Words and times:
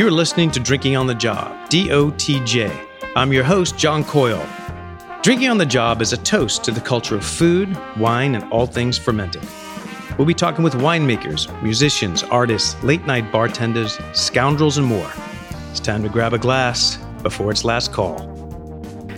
You're 0.00 0.10
listening 0.10 0.50
to 0.52 0.60
Drinking 0.60 0.96
on 0.96 1.06
the 1.06 1.14
Job, 1.14 1.68
DOTJ. 1.68 2.86
I'm 3.14 3.34
your 3.34 3.44
host, 3.44 3.76
John 3.76 4.02
Coyle. 4.02 4.42
Drinking 5.20 5.50
on 5.50 5.58
the 5.58 5.66
Job 5.66 6.00
is 6.00 6.14
a 6.14 6.16
toast 6.16 6.64
to 6.64 6.70
the 6.70 6.80
culture 6.80 7.16
of 7.16 7.22
food, 7.22 7.78
wine, 7.98 8.34
and 8.34 8.50
all 8.50 8.64
things 8.64 8.96
fermented. 8.96 9.46
We'll 10.16 10.26
be 10.26 10.32
talking 10.32 10.64
with 10.64 10.72
winemakers, 10.72 11.52
musicians, 11.62 12.22
artists, 12.22 12.82
late 12.82 13.04
night 13.04 13.30
bartenders, 13.30 13.98
scoundrels, 14.14 14.78
and 14.78 14.86
more. 14.86 15.12
It's 15.70 15.80
time 15.80 16.02
to 16.02 16.08
grab 16.08 16.32
a 16.32 16.38
glass 16.38 16.96
before 17.22 17.50
its 17.50 17.66
last 17.66 17.92
call. 17.92 18.20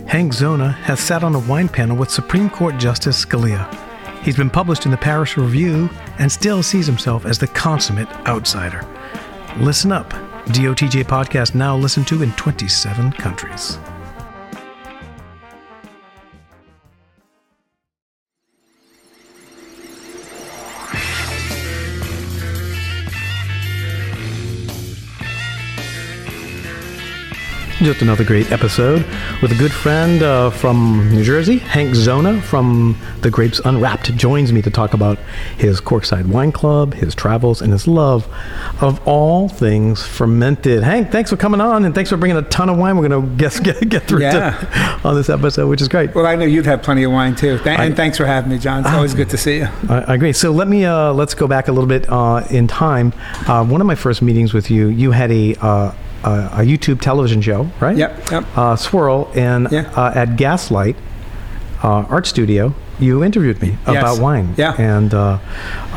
Hank 0.05 0.33
Zona 0.33 0.69
has 0.69 0.99
sat 0.99 1.23
on 1.23 1.33
a 1.33 1.39
wine 1.39 1.69
panel 1.69 1.95
with 1.95 2.11
Supreme 2.11 2.49
Court 2.49 2.77
Justice 2.77 3.23
Scalia. 3.23 3.73
He's 4.21 4.35
been 4.35 4.49
published 4.49 4.83
in 4.83 4.91
the 4.91 4.97
Paris 4.97 5.37
Review 5.37 5.89
and 6.19 6.29
still 6.29 6.61
sees 6.61 6.87
himself 6.87 7.25
as 7.25 7.39
the 7.39 7.47
consummate 7.47 8.09
outsider. 8.27 8.85
Listen 9.55 9.93
up. 9.93 10.13
DOTJ 10.47 11.05
podcast 11.05 11.55
now 11.55 11.75
listened 11.75 12.07
to 12.07 12.21
in 12.21 12.31
27 12.33 13.13
countries. 13.13 13.79
Just 27.83 28.01
another 28.01 28.23
great 28.23 28.49
episode 28.49 29.05
with 29.41 29.51
a 29.51 29.55
good 29.55 29.71
friend 29.73 30.23
uh, 30.23 30.51
from 30.51 31.09
New 31.11 31.21
Jersey, 31.21 31.57
Hank 31.57 31.93
Zona 31.95 32.41
from 32.41 32.97
The 33.19 33.29
Grapes 33.29 33.59
Unwrapped, 33.59 34.15
joins 34.15 34.53
me 34.53 34.61
to 34.61 34.69
talk 34.71 34.93
about 34.93 35.19
his 35.57 35.81
Corkside 35.81 36.27
Wine 36.27 36.53
Club, 36.53 36.93
his 36.93 37.13
travels, 37.13 37.61
and 37.61 37.73
his 37.73 37.85
love 37.85 38.25
of 38.81 39.05
all 39.05 39.49
things 39.49 40.01
fermented. 40.07 40.81
Hank, 40.81 41.11
thanks 41.11 41.29
for 41.29 41.35
coming 41.35 41.59
on, 41.59 41.83
and 41.83 41.93
thanks 41.93 42.09
for 42.09 42.15
bringing 42.15 42.37
a 42.37 42.41
ton 42.43 42.69
of 42.69 42.77
wine. 42.77 42.95
We're 42.97 43.09
going 43.09 43.21
to 43.21 43.35
get, 43.35 43.61
get, 43.61 43.89
get 43.89 44.03
through 44.03 44.21
Yeah. 44.21 45.01
on 45.03 45.15
this 45.15 45.29
episode, 45.29 45.67
which 45.67 45.81
is 45.81 45.89
great. 45.89 46.15
Well, 46.15 46.25
I 46.25 46.35
know 46.35 46.45
you've 46.45 46.65
had 46.65 46.83
plenty 46.83 47.03
of 47.03 47.11
wine 47.11 47.35
too, 47.35 47.57
Th- 47.59 47.77
I- 47.77 47.83
and 47.83 47.97
thanks 47.97 48.17
for 48.17 48.25
having 48.25 48.49
me, 48.49 48.59
John. 48.59 48.85
It's 48.85 48.89
always 48.93 49.13
good 49.13 49.29
to 49.31 49.37
see 49.37 49.57
you. 49.57 49.67
I, 49.89 50.05
I 50.07 50.13
agree. 50.15 50.31
So 50.31 50.51
let 50.51 50.69
me 50.69 50.85
uh, 50.85 51.11
let's 51.11 51.33
go 51.33 51.47
back 51.47 51.67
a 51.67 51.73
little 51.73 51.89
bit 51.89 52.05
uh, 52.09 52.45
in 52.49 52.67
time. 52.67 53.11
Uh, 53.45 53.65
one 53.65 53.81
of 53.81 53.87
my 53.87 53.95
first 53.95 54.21
meetings 54.21 54.53
with 54.53 54.71
you, 54.71 54.87
you 54.87 55.11
had 55.11 55.31
a 55.31 55.55
uh, 55.55 55.91
a, 56.23 56.61
a 56.61 56.65
YouTube 56.65 57.01
television 57.01 57.41
show, 57.41 57.69
right? 57.79 57.97
Yep, 57.97 58.31
yep. 58.31 58.43
Uh, 58.57 58.75
Swirl, 58.75 59.31
and 59.35 59.67
Yeah. 59.71 59.91
uh, 59.95 60.11
at 60.15 60.35
Gaslight 60.37 60.95
uh, 61.83 62.05
Art 62.09 62.25
Studio, 62.27 62.73
you 62.99 63.23
interviewed 63.23 63.61
me 63.61 63.77
Yes. 63.87 63.97
about 64.01 64.19
wine. 64.19 64.53
Yeah. 64.57 64.73
and 64.77 65.13
uh, 65.13 65.39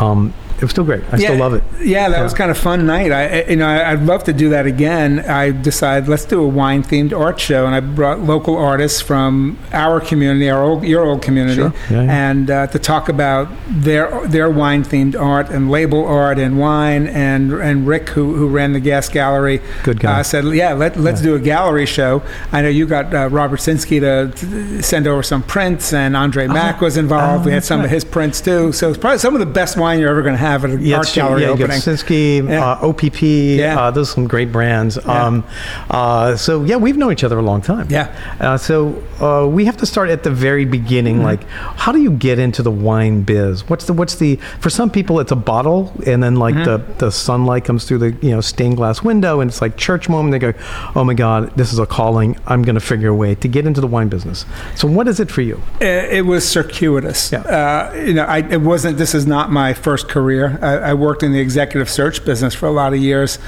um, 0.00 0.32
it 0.56 0.62
was 0.62 0.70
still 0.70 0.84
great. 0.84 1.02
I 1.12 1.18
still 1.18 1.36
love 1.36 1.54
it. 1.54 1.62
Yeah, 1.82 2.08
that 2.08 2.16
Yeah. 2.18 2.22
was 2.22 2.32
kind 2.34 2.50
of 2.50 2.56
fun 2.58 2.86
night. 2.86 3.12
I, 3.12 3.44
you 3.50 3.56
know, 3.56 3.66
I- 3.66 3.92
I'd 3.92 4.02
love 4.04 4.24
to 4.24 4.32
do 4.32 4.48
that 4.50 4.64
again. 4.66 5.20
I 5.20 5.50
decided 5.50 6.08
let's 6.08 6.24
do 6.24 6.42
a 6.42 6.48
wine 6.48 6.82
themed 6.82 7.12
art 7.18 7.38
show, 7.38 7.66
and 7.66 7.74
I 7.74 7.80
brought 7.80 8.20
local 8.20 8.56
artists 8.56 9.00
from 9.02 9.58
our 9.72 10.00
community, 10.00 10.48
our 10.48 10.62
old, 10.62 10.84
your 10.84 11.04
old 11.04 11.20
community, 11.22 11.56
Sure. 11.56 11.72
Yeah, 11.90 12.02
yeah. 12.04 12.30
and 12.30 12.50
uh, 12.50 12.66
to 12.68 12.78
talk 12.78 13.08
about 13.08 13.48
their 13.68 14.26
their 14.26 14.48
wine 14.50 14.82
themed 14.82 15.14
art 15.20 15.50
and 15.50 15.70
label 15.70 16.06
art 16.06 16.38
and 16.38 16.58
wine. 16.58 17.06
And 17.06 17.52
and 17.52 17.86
Rick, 17.86 18.08
who 18.10 18.34
who 18.34 18.48
ran 18.48 18.72
the 18.72 18.80
Gas 18.80 19.08
Gallery, 19.10 19.60
Good 19.82 20.00
guy. 20.00 20.20
uh, 20.20 20.22
said, 20.22 20.44
yeah, 20.46 20.72
let, 20.72 20.96
let's 20.96 21.20
do 21.20 21.34
a 21.34 21.38
gallery 21.38 21.86
show. 21.86 22.22
I 22.52 22.62
know 22.62 22.68
you 22.68 22.86
got 22.86 23.12
uh, 23.12 23.28
Robert 23.28 23.60
Sinskey 23.60 24.00
to, 24.00 24.32
to 24.34 24.82
send 24.82 25.06
over 25.06 25.22
some 25.22 25.42
prints, 25.42 25.92
and 25.92 26.16
Andre 26.16 26.46
Mack 26.46 26.80
was 26.80 26.96
involved. 26.96 27.42
oh, 27.42 27.46
we 27.46 27.52
had 27.52 27.64
some 27.64 27.80
right. 27.80 27.84
of 27.86 27.90
his 27.90 28.04
prints 28.04 28.40
too. 28.40 28.72
So 28.72 28.88
it's 28.88 28.98
probably 28.98 29.18
some 29.18 29.34
of 29.34 29.40
the 29.40 29.46
best 29.46 29.76
wine 29.76 29.98
you're 30.00 30.08
ever 30.10 30.22
going 30.22 30.32
to 30.34 30.38
have 30.38 30.45
at 30.46 30.70
an 30.70 30.80
Yeah, 30.84 30.96
art 30.96 31.04
it's 31.06 31.12
true. 31.14 31.22
gallery 31.22 31.42
yeah, 31.42 31.48
you 31.48 31.54
opening. 31.54 31.78
Sinskey, 31.80 32.48
Yeah. 32.48 32.72
uh, 32.72 32.86
OPP. 32.88 33.22
Yeah. 33.58 33.78
Uh, 33.80 33.90
those 33.90 34.10
are 34.10 34.14
some 34.14 34.26
great 34.28 34.50
brands. 34.52 34.96
Yeah. 35.04 35.24
Um, 35.26 35.44
uh, 35.90 36.36
so 36.36 36.64
yeah, 36.64 36.76
we've 36.76 36.96
known 36.96 37.12
each 37.12 37.24
other 37.24 37.38
a 37.38 37.42
long 37.42 37.60
time. 37.62 37.86
Yeah. 37.90 38.14
Uh, 38.40 38.56
so 38.56 39.02
uh, 39.20 39.46
we 39.46 39.64
have 39.64 39.76
to 39.78 39.86
start 39.86 40.10
at 40.10 40.22
the 40.22 40.30
very 40.30 40.64
beginning. 40.64 41.16
Mm-hmm. 41.16 41.24
Like, 41.24 41.44
how 41.48 41.92
do 41.92 42.00
you 42.00 42.10
get 42.10 42.38
into 42.38 42.62
the 42.62 42.70
wine 42.70 43.22
biz? 43.22 43.68
What's 43.68 43.86
the 43.86 43.92
what's 43.92 44.16
the 44.16 44.36
for 44.60 44.70
some 44.70 44.90
people 44.90 45.20
it's 45.20 45.32
a 45.32 45.36
bottle, 45.36 45.92
and 46.06 46.22
then 46.22 46.36
like 46.36 46.54
the 46.54 46.76
Mm-hmm. 46.76 46.98
the 46.98 47.10
sunlight 47.10 47.64
comes 47.64 47.84
through 47.84 47.98
the 47.98 48.10
you 48.20 48.30
know 48.32 48.40
stained 48.40 48.76
glass 48.76 49.02
window, 49.02 49.40
and 49.40 49.50
it's 49.50 49.60
like 49.62 49.76
church 49.76 50.08
moment. 50.08 50.32
They 50.32 50.38
go, 50.38 50.52
oh 50.94 51.04
my 51.04 51.14
God, 51.14 51.56
this 51.56 51.72
is 51.72 51.78
a 51.78 51.86
calling. 51.86 52.36
I'm 52.46 52.62
going 52.62 52.74
to 52.74 52.80
figure 52.80 53.08
a 53.08 53.14
way 53.14 53.34
to 53.36 53.48
get 53.48 53.66
into 53.66 53.80
the 53.80 53.86
wine 53.86 54.08
business. 54.08 54.44
So 54.74 54.86
what 54.88 55.08
is 55.08 55.20
it 55.20 55.30
for 55.30 55.40
you? 55.42 55.60
Uh, 55.80 55.84
It 55.86 56.26
was 56.26 56.46
circuitous. 56.46 57.32
Yeah. 57.32 57.40
Uh, 57.40 57.94
you 57.94 58.12
know, 58.14 58.24
I, 58.24 58.38
it 58.38 58.60
wasn't. 58.60 58.98
This 58.98 59.14
is 59.14 59.26
not 59.26 59.50
my 59.50 59.72
first 59.74 60.08
career. 60.08 60.35
I, 60.44 60.90
I 60.90 60.94
worked 60.94 61.22
in 61.22 61.32
the 61.32 61.40
executive 61.40 61.88
search 61.88 62.24
business 62.24 62.54
for 62.54 62.66
a 62.66 62.70
lot 62.70 62.92
of 62.92 63.00
years, 63.00 63.38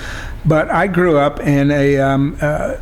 but 0.45 0.71
I 0.71 0.87
grew 0.87 1.19
up 1.19 1.41
in 1.41 1.71
a. 1.71 1.99
Um, 1.99 2.37
uh, 2.41 2.77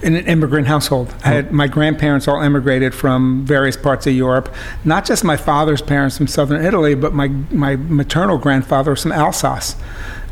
in 0.00 0.14
an 0.14 0.24
immigrant 0.26 0.68
household. 0.68 1.12
I 1.24 1.30
had 1.30 1.50
my 1.50 1.66
grandparents 1.66 2.28
all 2.28 2.40
immigrated 2.40 2.94
from 2.94 3.44
various 3.44 3.76
parts 3.76 4.06
of 4.06 4.12
Europe. 4.12 4.54
Not 4.84 5.04
just 5.04 5.24
my 5.24 5.36
father's 5.36 5.82
parents 5.82 6.16
from 6.16 6.28
southern 6.28 6.64
Italy, 6.64 6.94
but 6.94 7.12
my 7.14 7.26
my 7.50 7.74
maternal 7.74 8.38
grandfather 8.38 8.92
was 8.92 9.02
from 9.02 9.10
Alsace. 9.10 9.74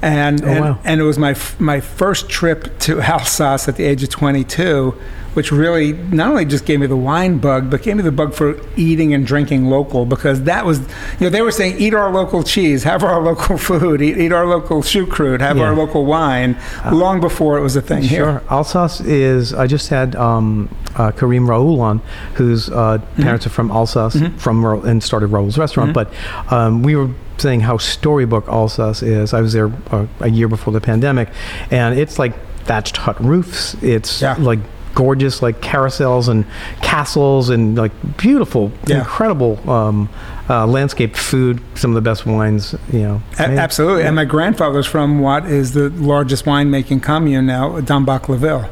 And, 0.02 0.44
Oh, 0.44 0.48
and, 0.48 0.60
wow. 0.60 0.78
and 0.84 1.00
it 1.00 1.04
was 1.04 1.18
my 1.18 1.32
f- 1.32 1.58
my 1.58 1.80
first 1.80 2.28
trip 2.28 2.78
to 2.80 3.00
Alsace 3.12 3.66
at 3.66 3.74
the 3.74 3.82
age 3.84 4.04
of 4.04 4.08
22, 4.10 4.94
which 5.34 5.52
really 5.52 5.92
not 5.92 6.28
only 6.30 6.44
just 6.44 6.64
gave 6.66 6.80
me 6.80 6.86
the 6.86 6.96
wine 6.96 7.38
bug, 7.38 7.70
but 7.70 7.82
gave 7.82 7.96
me 7.96 8.02
the 8.02 8.10
bug 8.12 8.34
for 8.34 8.60
eating 8.76 9.14
and 9.14 9.26
drinking 9.26 9.66
local 9.66 10.04
because 10.06 10.42
that 10.42 10.64
was, 10.66 10.80
you 10.80 10.86
know, 11.20 11.28
they 11.30 11.42
were 11.42 11.52
saying 11.52 11.76
eat 11.78 11.94
our 11.94 12.10
local 12.12 12.42
cheese, 12.42 12.82
have 12.84 13.02
our 13.04 13.20
local 13.22 13.56
food, 13.68 14.02
eat, 14.02 14.18
eat 14.18 14.32
our 14.32 14.46
local 14.46 14.82
choucroute, 14.82 15.40
have 15.40 15.56
Yeah. 15.56 15.64
our 15.64 15.74
local 15.74 16.04
wine, 16.04 16.56
long 16.92 17.20
before 17.20 17.58
it 17.58 17.62
was 17.62 17.76
a 17.76 17.82
thing 17.82 18.02
here. 18.02 18.24
Sure. 18.24 18.42
Alsace 18.50 19.00
is. 19.02 19.54
I 19.54 19.66
just 19.66 19.88
had 19.88 20.16
um, 20.16 20.68
uh, 20.96 21.12
Kareem 21.12 21.48
Raoul 21.48 21.80
on, 21.80 21.98
whose 22.34 22.68
uh, 22.68 22.98
Mm-hmm. 22.98 23.22
parents 23.22 23.46
are 23.46 23.50
from 23.50 23.70
Alsace, 23.70 24.16
from 24.38 24.64
Ra- 24.64 24.80
and 24.80 25.02
started 25.02 25.28
Raoul's 25.28 25.56
restaurant. 25.58 25.94
Mm-hmm. 25.96 26.10
But 26.48 26.52
um, 26.52 26.82
we 26.82 26.96
were 26.96 27.10
saying 27.38 27.60
how 27.60 27.76
storybook 27.78 28.46
Alsace 28.48 29.02
is. 29.02 29.32
I 29.32 29.40
was 29.40 29.52
there 29.52 29.70
uh, 29.90 30.06
a 30.20 30.28
year 30.28 30.48
before 30.48 30.72
the 30.72 30.80
pandemic, 30.80 31.28
and 31.70 31.98
it's 31.98 32.18
like 32.18 32.34
thatched 32.64 32.96
hut 32.98 33.18
roofs. 33.20 33.74
It's 33.82 34.20
Yeah. 34.22 34.34
like 34.38 34.58
gorgeous 35.00 35.40
like 35.46 35.56
carousels 35.62 36.28
and 36.28 36.44
castles 36.82 37.48
and 37.48 37.76
like 37.84 37.92
beautiful 38.18 38.70
Yeah. 38.86 38.98
incredible 38.98 39.52
um, 39.70 40.08
uh, 40.50 40.66
landscape 40.66 41.16
food 41.16 41.60
some 41.74 41.90
of 41.92 41.94
the 41.94 42.06
best 42.10 42.26
wines 42.26 42.74
you 42.92 43.00
know 43.06 43.22
A- 43.38 43.42
absolutely. 43.66 44.02
And 44.06 44.14
my 44.16 44.26
grandfather's 44.26 44.86
from 44.86 45.20
what 45.20 45.46
is 45.46 45.72
the 45.72 45.88
largest 46.12 46.44
winemaking 46.44 47.02
commune 47.02 47.46
now, 47.46 47.80
Dambach-la-Ville. 47.80 48.66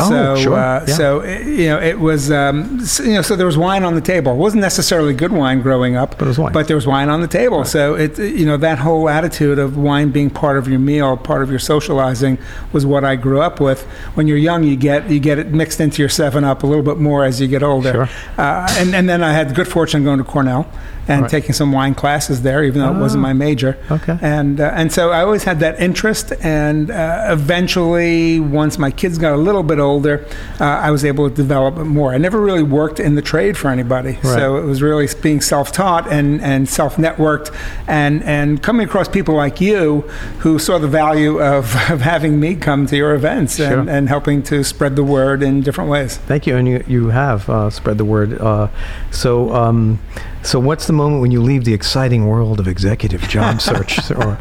Oh, 0.00 0.08
so, 0.10 0.36
sure. 0.36 0.54
uh, 0.54 0.84
Yeah. 0.86 0.94
so 0.94 1.20
uh, 1.22 1.26
you 1.26 1.66
know, 1.68 1.80
it 1.80 1.98
was 1.98 2.30
um, 2.30 2.80
you 3.04 3.14
know, 3.14 3.22
so 3.22 3.34
there 3.36 3.46
was 3.46 3.58
wine 3.58 3.82
on 3.84 3.94
the 3.94 4.00
table. 4.00 4.32
It 4.32 4.36
wasn't 4.36 4.62
necessarily 4.62 5.12
good 5.14 5.32
wine 5.32 5.60
growing 5.62 5.96
up, 5.96 6.16
But 6.18 6.26
it 6.26 6.28
was 6.28 6.38
wine. 6.38 6.52
But 6.52 6.68
there 6.68 6.76
was 6.76 6.86
wine 6.86 7.08
on 7.08 7.20
the 7.20 7.28
table. 7.28 7.64
So 7.64 7.94
it, 7.94 8.18
you 8.18 8.46
know, 8.46 8.56
that 8.58 8.78
whole 8.78 9.08
attitude 9.08 9.58
of 9.58 9.76
wine 9.76 10.10
being 10.10 10.30
part 10.30 10.56
of 10.58 10.68
your 10.68 10.78
meal, 10.78 11.16
part 11.16 11.42
of 11.42 11.50
your 11.50 11.58
socializing, 11.58 12.38
was 12.72 12.86
what 12.86 13.04
I 13.04 13.16
grew 13.16 13.40
up 13.40 13.60
with. 13.60 13.82
When 14.14 14.26
you're 14.28 14.36
young, 14.38 14.64
you 14.64 14.76
get 14.76 15.10
you 15.10 15.18
get 15.20 15.38
it 15.38 15.48
mixed 15.52 15.80
into 15.80 16.02
your 16.02 16.08
Seven 16.08 16.44
Up 16.44 16.62
a 16.62 16.66
little 16.66 16.84
bit 16.84 16.98
more 16.98 17.24
as 17.24 17.40
you 17.40 17.48
get 17.48 17.62
older. 17.62 17.92
Sure. 17.92 18.08
Uh, 18.38 18.66
and 18.78 18.94
and 18.94 19.08
then 19.08 19.22
I 19.22 19.32
had 19.32 19.50
the 19.50 19.54
good 19.54 19.68
fortune 19.68 20.04
going 20.04 20.18
to 20.18 20.24
Cornell 20.24 20.66
and 21.08 21.22
Right. 21.22 21.30
taking 21.30 21.54
some 21.54 21.72
wine 21.72 21.94
classes 21.94 22.42
there, 22.42 22.62
even 22.62 22.82
though 22.82 22.94
it 22.94 23.00
wasn't 23.00 23.20
Oh. 23.24 23.28
my 23.28 23.32
major. 23.32 23.78
Okay. 23.90 24.18
And 24.20 24.60
uh, 24.60 24.70
and 24.74 24.92
so 24.92 25.10
I 25.10 25.22
always 25.22 25.44
had 25.44 25.60
that 25.60 25.80
interest, 25.80 26.32
and 26.42 26.90
uh, 26.90 27.28
eventually, 27.30 28.38
once 28.40 28.78
my 28.78 28.90
kids 28.90 29.18
got 29.18 29.32
a 29.32 29.36
little 29.36 29.62
bit 29.62 29.78
older, 29.78 29.87
uh, 29.96 30.64
I 30.64 30.90
was 30.90 31.04
able 31.04 31.28
to 31.30 31.34
develop 31.34 31.76
more. 31.76 32.12
I 32.12 32.18
never 32.18 32.40
really 32.40 32.62
worked 32.62 33.00
in 33.00 33.14
the 33.14 33.22
trade 33.22 33.56
for 33.56 33.68
anybody, 33.70 34.18
so 34.22 34.56
it 34.56 34.64
was 34.64 34.82
really 34.82 35.08
being 35.22 35.40
self-taught 35.40 36.06
and 36.12 36.40
and 36.42 36.68
self-networked, 36.68 37.54
and 37.86 38.22
and 38.24 38.62
coming 38.62 38.86
across 38.86 39.08
people 39.08 39.34
like 39.34 39.60
you 39.60 40.00
who 40.40 40.58
saw 40.58 40.78
the 40.78 40.88
value 40.88 41.40
of, 41.40 41.74
of 41.90 42.00
having 42.02 42.38
me 42.38 42.54
come 42.54 42.86
to 42.86 42.96
your 42.96 43.14
events 43.14 43.56
Sure. 43.56 43.78
and, 43.80 43.88
and 43.88 44.08
helping 44.08 44.42
to 44.44 44.62
spread 44.64 44.94
the 44.96 45.04
word 45.04 45.42
in 45.42 45.62
different 45.62 45.90
ways. 45.90 46.16
Thank 46.18 46.46
you, 46.46 46.56
and 46.56 46.68
you 46.68 46.84
you 46.86 47.08
have 47.08 47.48
uh, 47.48 47.70
spread 47.70 47.96
the 47.98 48.04
word. 48.04 48.38
Uh, 48.40 48.68
so, 49.10 49.52
um, 49.54 49.98
so 50.42 50.60
what's 50.60 50.86
the 50.86 50.92
moment 50.92 51.20
when 51.22 51.30
you 51.30 51.40
leave 51.42 51.64
the 51.64 51.74
exciting 51.74 52.26
world 52.26 52.60
of 52.60 52.68
executive 52.68 53.22
job 53.28 53.60
search, 53.70 54.10
or 54.10 54.34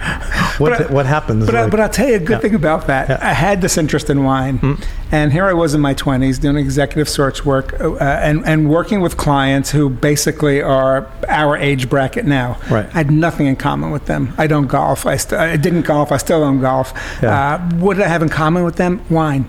what 0.58 0.74
I- 0.74 0.92
what 0.92 1.06
happens? 1.06 1.46
But, 1.46 1.56
I, 1.56 1.70
but 1.70 1.80
I'll 1.80 1.90
tell 1.90 2.08
you 2.10 2.16
a 2.16 2.20
good 2.20 2.30
Yeah. 2.38 2.40
thing 2.40 2.56
about 2.56 2.88
that. 2.88 3.10
Yeah. 3.10 3.20
I 3.22 3.34
had 3.34 3.62
this 3.62 3.78
interest 3.78 4.10
in 4.10 4.24
wine, 4.24 4.60
Mm. 4.60 4.84
and 5.12 5.32
here 5.38 5.46
I 5.46 5.54
was 5.54 5.76
in 5.76 5.82
my 5.82 5.94
20s 5.94 6.42
doing 6.42 6.58
executive 6.58 7.08
search 7.08 7.46
work 7.46 7.80
uh, 7.80 7.96
and, 8.00 8.44
and 8.44 8.72
working 8.72 9.02
with 9.02 9.18
clients 9.18 9.70
who 9.70 9.88
basically 9.88 10.64
are 10.64 11.08
our 11.28 11.56
age 11.56 11.92
bracket 11.92 12.26
now. 12.26 12.58
Right. 12.72 12.88
I 12.88 12.98
had 12.98 13.12
nothing 13.12 13.46
in 13.46 13.56
common 13.56 13.92
with 13.92 14.08
them. 14.08 14.34
I 14.40 14.48
don't 14.48 14.66
golf. 14.66 15.06
I, 15.06 15.16
st- 15.16 15.40
I 15.40 15.56
didn't 15.56 15.84
golf. 15.84 16.12
I 16.12 16.18
still 16.18 16.40
don't 16.40 16.60
golf. 16.60 16.92
Yeah. 17.22 17.54
Uh, 17.54 17.76
what 17.76 17.98
did 17.98 18.06
I 18.08 18.08
have 18.08 18.24
in 18.24 18.30
common 18.30 18.64
with 18.64 18.78
them? 18.78 19.06
Wine. 19.12 19.46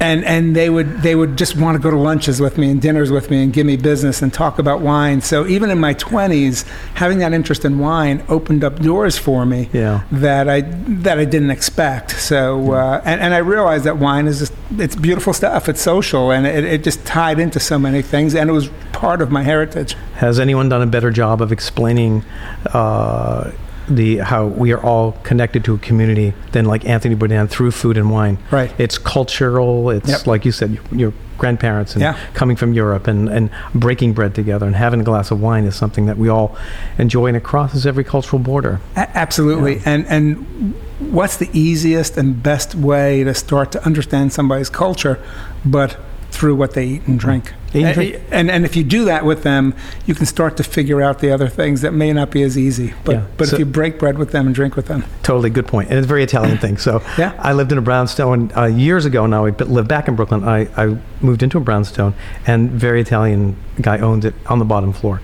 And 0.00 0.24
and 0.24 0.56
they 0.56 0.70
would 0.70 1.02
they 1.02 1.14
would 1.14 1.36
just 1.36 1.56
want 1.56 1.76
to 1.76 1.82
go 1.82 1.90
to 1.90 1.96
lunches 1.98 2.40
with 2.40 2.56
me 2.56 2.70
and 2.70 2.80
dinners 2.80 3.10
with 3.10 3.30
me 3.30 3.42
and 3.42 3.52
give 3.52 3.66
me 3.66 3.76
business 3.76 4.22
and 4.22 4.32
talk 4.32 4.58
about 4.58 4.80
wine. 4.80 5.20
So 5.20 5.46
even 5.46 5.70
in 5.70 5.78
my 5.78 5.92
20s, 5.94 6.66
having 6.94 7.18
that 7.18 7.32
interest 7.34 7.64
in 7.66 7.78
wine 7.78 8.24
opened 8.28 8.64
up 8.64 8.80
doors 8.80 9.18
for 9.18 9.44
me 9.44 9.68
Yeah. 9.72 10.04
that 10.10 10.48
I 10.48 10.62
that 10.62 11.18
I 11.18 11.26
didn't 11.26 11.50
expect. 11.50 12.12
So 12.12 12.72
uh, 12.72 13.02
and 13.04 13.20
and 13.20 13.34
I 13.34 13.38
realized 13.38 13.84
that 13.84 13.98
wine 13.98 14.26
is 14.26 14.38
just 14.40 14.54
it's 14.78 14.96
beautiful 14.96 15.32
stuff. 15.34 15.68
It's 15.68 15.82
social 15.82 16.30
and 16.32 16.46
it, 16.46 16.64
it 16.64 16.82
just 16.82 17.04
tied 17.04 17.38
into 17.38 17.60
so 17.60 17.78
many 17.78 18.00
things 18.02 18.34
and 18.34 18.48
it 18.48 18.52
was 18.54 18.70
part 18.92 19.20
of 19.20 19.30
my 19.30 19.42
heritage. 19.42 19.94
Has 20.16 20.40
anyone 20.40 20.68
done 20.68 20.82
a 20.82 20.86
better 20.86 21.10
job 21.10 21.42
of 21.42 21.52
explaining 21.52 22.24
uh, 22.72 23.50
the 23.90 24.18
how 24.18 24.46
we 24.46 24.72
are 24.72 24.80
all 24.82 25.12
connected 25.24 25.64
to 25.64 25.74
a 25.74 25.78
community 25.78 26.32
than 26.52 26.64
like 26.64 26.84
Anthony 26.84 27.14
Bourdain 27.16 27.48
through 27.48 27.72
food 27.72 27.96
and 27.96 28.10
wine? 28.10 28.38
Right. 28.50 28.72
It's 28.78 28.98
cultural. 28.98 29.90
It's 29.90 30.08
Yep. 30.08 30.26
like 30.26 30.44
you 30.44 30.52
said, 30.52 30.78
your 30.92 31.12
grandparents 31.38 31.94
and 31.94 32.02
Yeah. 32.02 32.16
coming 32.34 32.54
from 32.56 32.72
Europe 32.74 33.06
and, 33.06 33.28
and 33.28 33.50
breaking 33.74 34.12
bread 34.12 34.34
together 34.34 34.66
and 34.66 34.76
having 34.76 35.00
a 35.00 35.04
glass 35.04 35.30
of 35.30 35.40
wine 35.40 35.64
is 35.64 35.74
something 35.74 36.06
that 36.06 36.18
we 36.18 36.28
all 36.28 36.54
enjoy 36.98 37.26
and 37.28 37.36
it 37.36 37.42
crosses 37.42 37.86
every 37.86 38.04
cultural 38.04 38.38
border. 38.38 38.78
A- 38.96 39.08
absolutely. 39.16 39.80
And 39.84 40.06
and 40.08 40.74
what's 40.98 41.36
the 41.38 41.48
easiest 41.52 42.16
and 42.18 42.42
best 42.42 42.74
way 42.74 43.24
to 43.24 43.32
start 43.34 43.72
to 43.72 43.84
understand 43.86 44.32
somebody's 44.32 44.68
culture, 44.68 45.18
but 45.64 45.96
through 46.30 46.54
what 46.54 46.74
they 46.74 46.84
eat 46.86 47.02
and 47.06 47.18
drink. 47.18 47.54
And 47.72 48.18
And, 48.32 48.50
and 48.50 48.64
if 48.64 48.74
you 48.76 48.82
do 48.82 49.04
that 49.04 49.24
with 49.24 49.42
them, 49.42 49.74
you 50.06 50.14
can 50.14 50.26
start 50.26 50.56
to 50.56 50.64
figure 50.64 51.00
out 51.02 51.20
the 51.20 51.30
other 51.30 51.48
things 51.48 51.82
that 51.82 51.92
may 51.92 52.12
not 52.12 52.30
be 52.30 52.42
as 52.42 52.58
easy. 52.58 52.94
But 53.04 53.12
Yeah. 53.14 53.22
but 53.36 53.48
So- 53.48 53.56
if 53.56 53.60
you 53.60 53.64
break 53.66 53.98
bread 53.98 54.18
with 54.18 54.32
them 54.32 54.46
and 54.46 54.54
drink 54.54 54.74
with 54.76 54.86
them, 54.86 55.04
Totally 55.22 55.50
good 55.50 55.66
point. 55.68 55.88
And 55.90 55.98
it's 55.98 56.06
a 56.06 56.08
very 56.08 56.24
Italian 56.24 56.58
thing. 56.64 56.76
So 56.78 57.00
Yeah. 57.16 57.32
I 57.38 57.52
lived 57.52 57.70
in 57.70 57.78
a 57.78 57.82
brownstone 57.82 58.50
uh, 58.56 58.64
years 58.64 59.04
ago 59.04 59.26
now. 59.26 59.46
I 59.46 59.50
lived 59.50 59.86
back 59.88 60.08
in 60.08 60.16
Brooklyn. 60.16 60.42
I, 60.42 60.66
I 60.76 60.96
moved 61.20 61.42
into 61.44 61.58
a 61.58 61.60
brownstone 61.60 62.14
and 62.46 62.70
very 62.70 63.00
Italian 63.00 63.54
guy 63.80 63.98
owns 63.98 64.24
it 64.24 64.34
on 64.46 64.58
the 64.58 64.64
bottom 64.64 64.92
floor. 64.92 65.20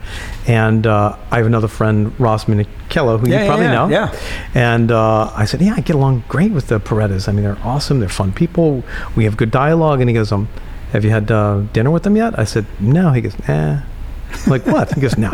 And 0.46 0.86
uh, 0.86 1.16
I 1.32 1.38
have 1.38 1.46
another 1.46 1.68
friend, 1.68 2.12
Ross 2.20 2.44
Minichello, 2.44 3.18
who 3.18 3.28
Yeah, 3.28 3.40
you 3.42 3.46
probably 3.48 3.64
yeah, 3.66 3.72
know. 3.74 3.88
yeah. 3.88 4.14
And 4.54 4.92
uh, 4.92 5.32
I 5.34 5.44
said, 5.46 5.60
yeah, 5.60 5.74
I 5.76 5.80
get 5.80 5.96
along 5.96 6.22
great 6.28 6.52
with 6.52 6.68
the 6.68 6.78
Paretas. 6.78 7.28
I 7.28 7.32
mean, 7.32 7.42
they're 7.42 7.58
awesome. 7.64 7.98
They're 8.00 8.08
fun 8.08 8.32
people. 8.32 8.84
We 9.16 9.24
have 9.24 9.36
good 9.36 9.50
dialogue. 9.50 10.00
And 10.00 10.08
he 10.08 10.14
goes, 10.14 10.30
um, 10.30 10.48
have 10.92 11.04
you 11.04 11.10
had 11.10 11.30
uh, 11.30 11.60
dinner 11.72 11.90
with 11.90 12.02
them 12.04 12.16
yet? 12.16 12.38
I 12.38 12.44
said, 12.44 12.66
no. 12.80 13.12
He 13.12 13.20
goes, 13.20 13.34
eh. 13.48 13.80
I'm 14.44 14.50
like 14.50 14.66
what? 14.66 14.92
He 14.92 15.00
goes, 15.00 15.16
no. 15.16 15.30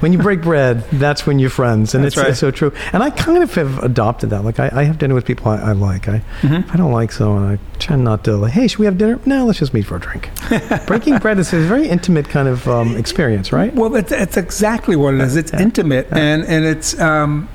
When 0.00 0.12
you 0.12 0.18
break 0.18 0.40
bread, 0.40 0.84
that's 0.92 1.26
when 1.26 1.38
you're 1.38 1.50
friends, 1.50 1.94
and 1.94 2.04
it's, 2.04 2.16
right. 2.16 2.28
it's 2.28 2.38
so 2.38 2.50
true. 2.50 2.72
And 2.92 3.02
I 3.02 3.10
kind 3.10 3.42
of 3.42 3.54
have 3.54 3.82
adopted 3.82 4.30
that. 4.30 4.42
Like 4.42 4.58
I, 4.58 4.70
I 4.72 4.84
have 4.84 4.98
dinner 4.98 5.14
with 5.14 5.26
people 5.26 5.48
I, 5.50 5.56
I 5.56 5.72
like. 5.72 6.08
I 6.08 6.22
Mm-hmm. 6.40 6.70
I 6.70 6.76
don't 6.76 6.92
like 6.92 7.12
someone, 7.12 7.44
I 7.44 7.58
try 7.78 7.96
not 7.96 8.24
to 8.24 8.36
like, 8.36 8.52
hey, 8.52 8.66
should 8.68 8.78
we 8.78 8.86
have 8.86 8.96
dinner? 8.96 9.18
No, 9.26 9.44
let's 9.46 9.58
just 9.58 9.74
meet 9.74 9.84
for 9.84 9.96
a 9.96 10.00
drink. 10.00 10.30
Breaking 10.86 11.18
bread 11.18 11.38
is 11.38 11.52
a 11.52 11.60
very 11.60 11.88
intimate 11.88 12.28
kind 12.30 12.48
of 12.48 12.66
um, 12.68 12.96
experience, 12.96 13.52
right? 13.52 13.74
Well, 13.74 13.94
it's, 13.96 14.12
it's 14.12 14.36
exactly 14.38 14.96
what 14.96 15.14
it 15.14 15.20
is. 15.20 15.36
It's 15.36 15.52
intimate, 15.52 16.08
and 16.10 16.44
and 16.44 16.64
it's 16.64 16.98
um, 16.98 17.48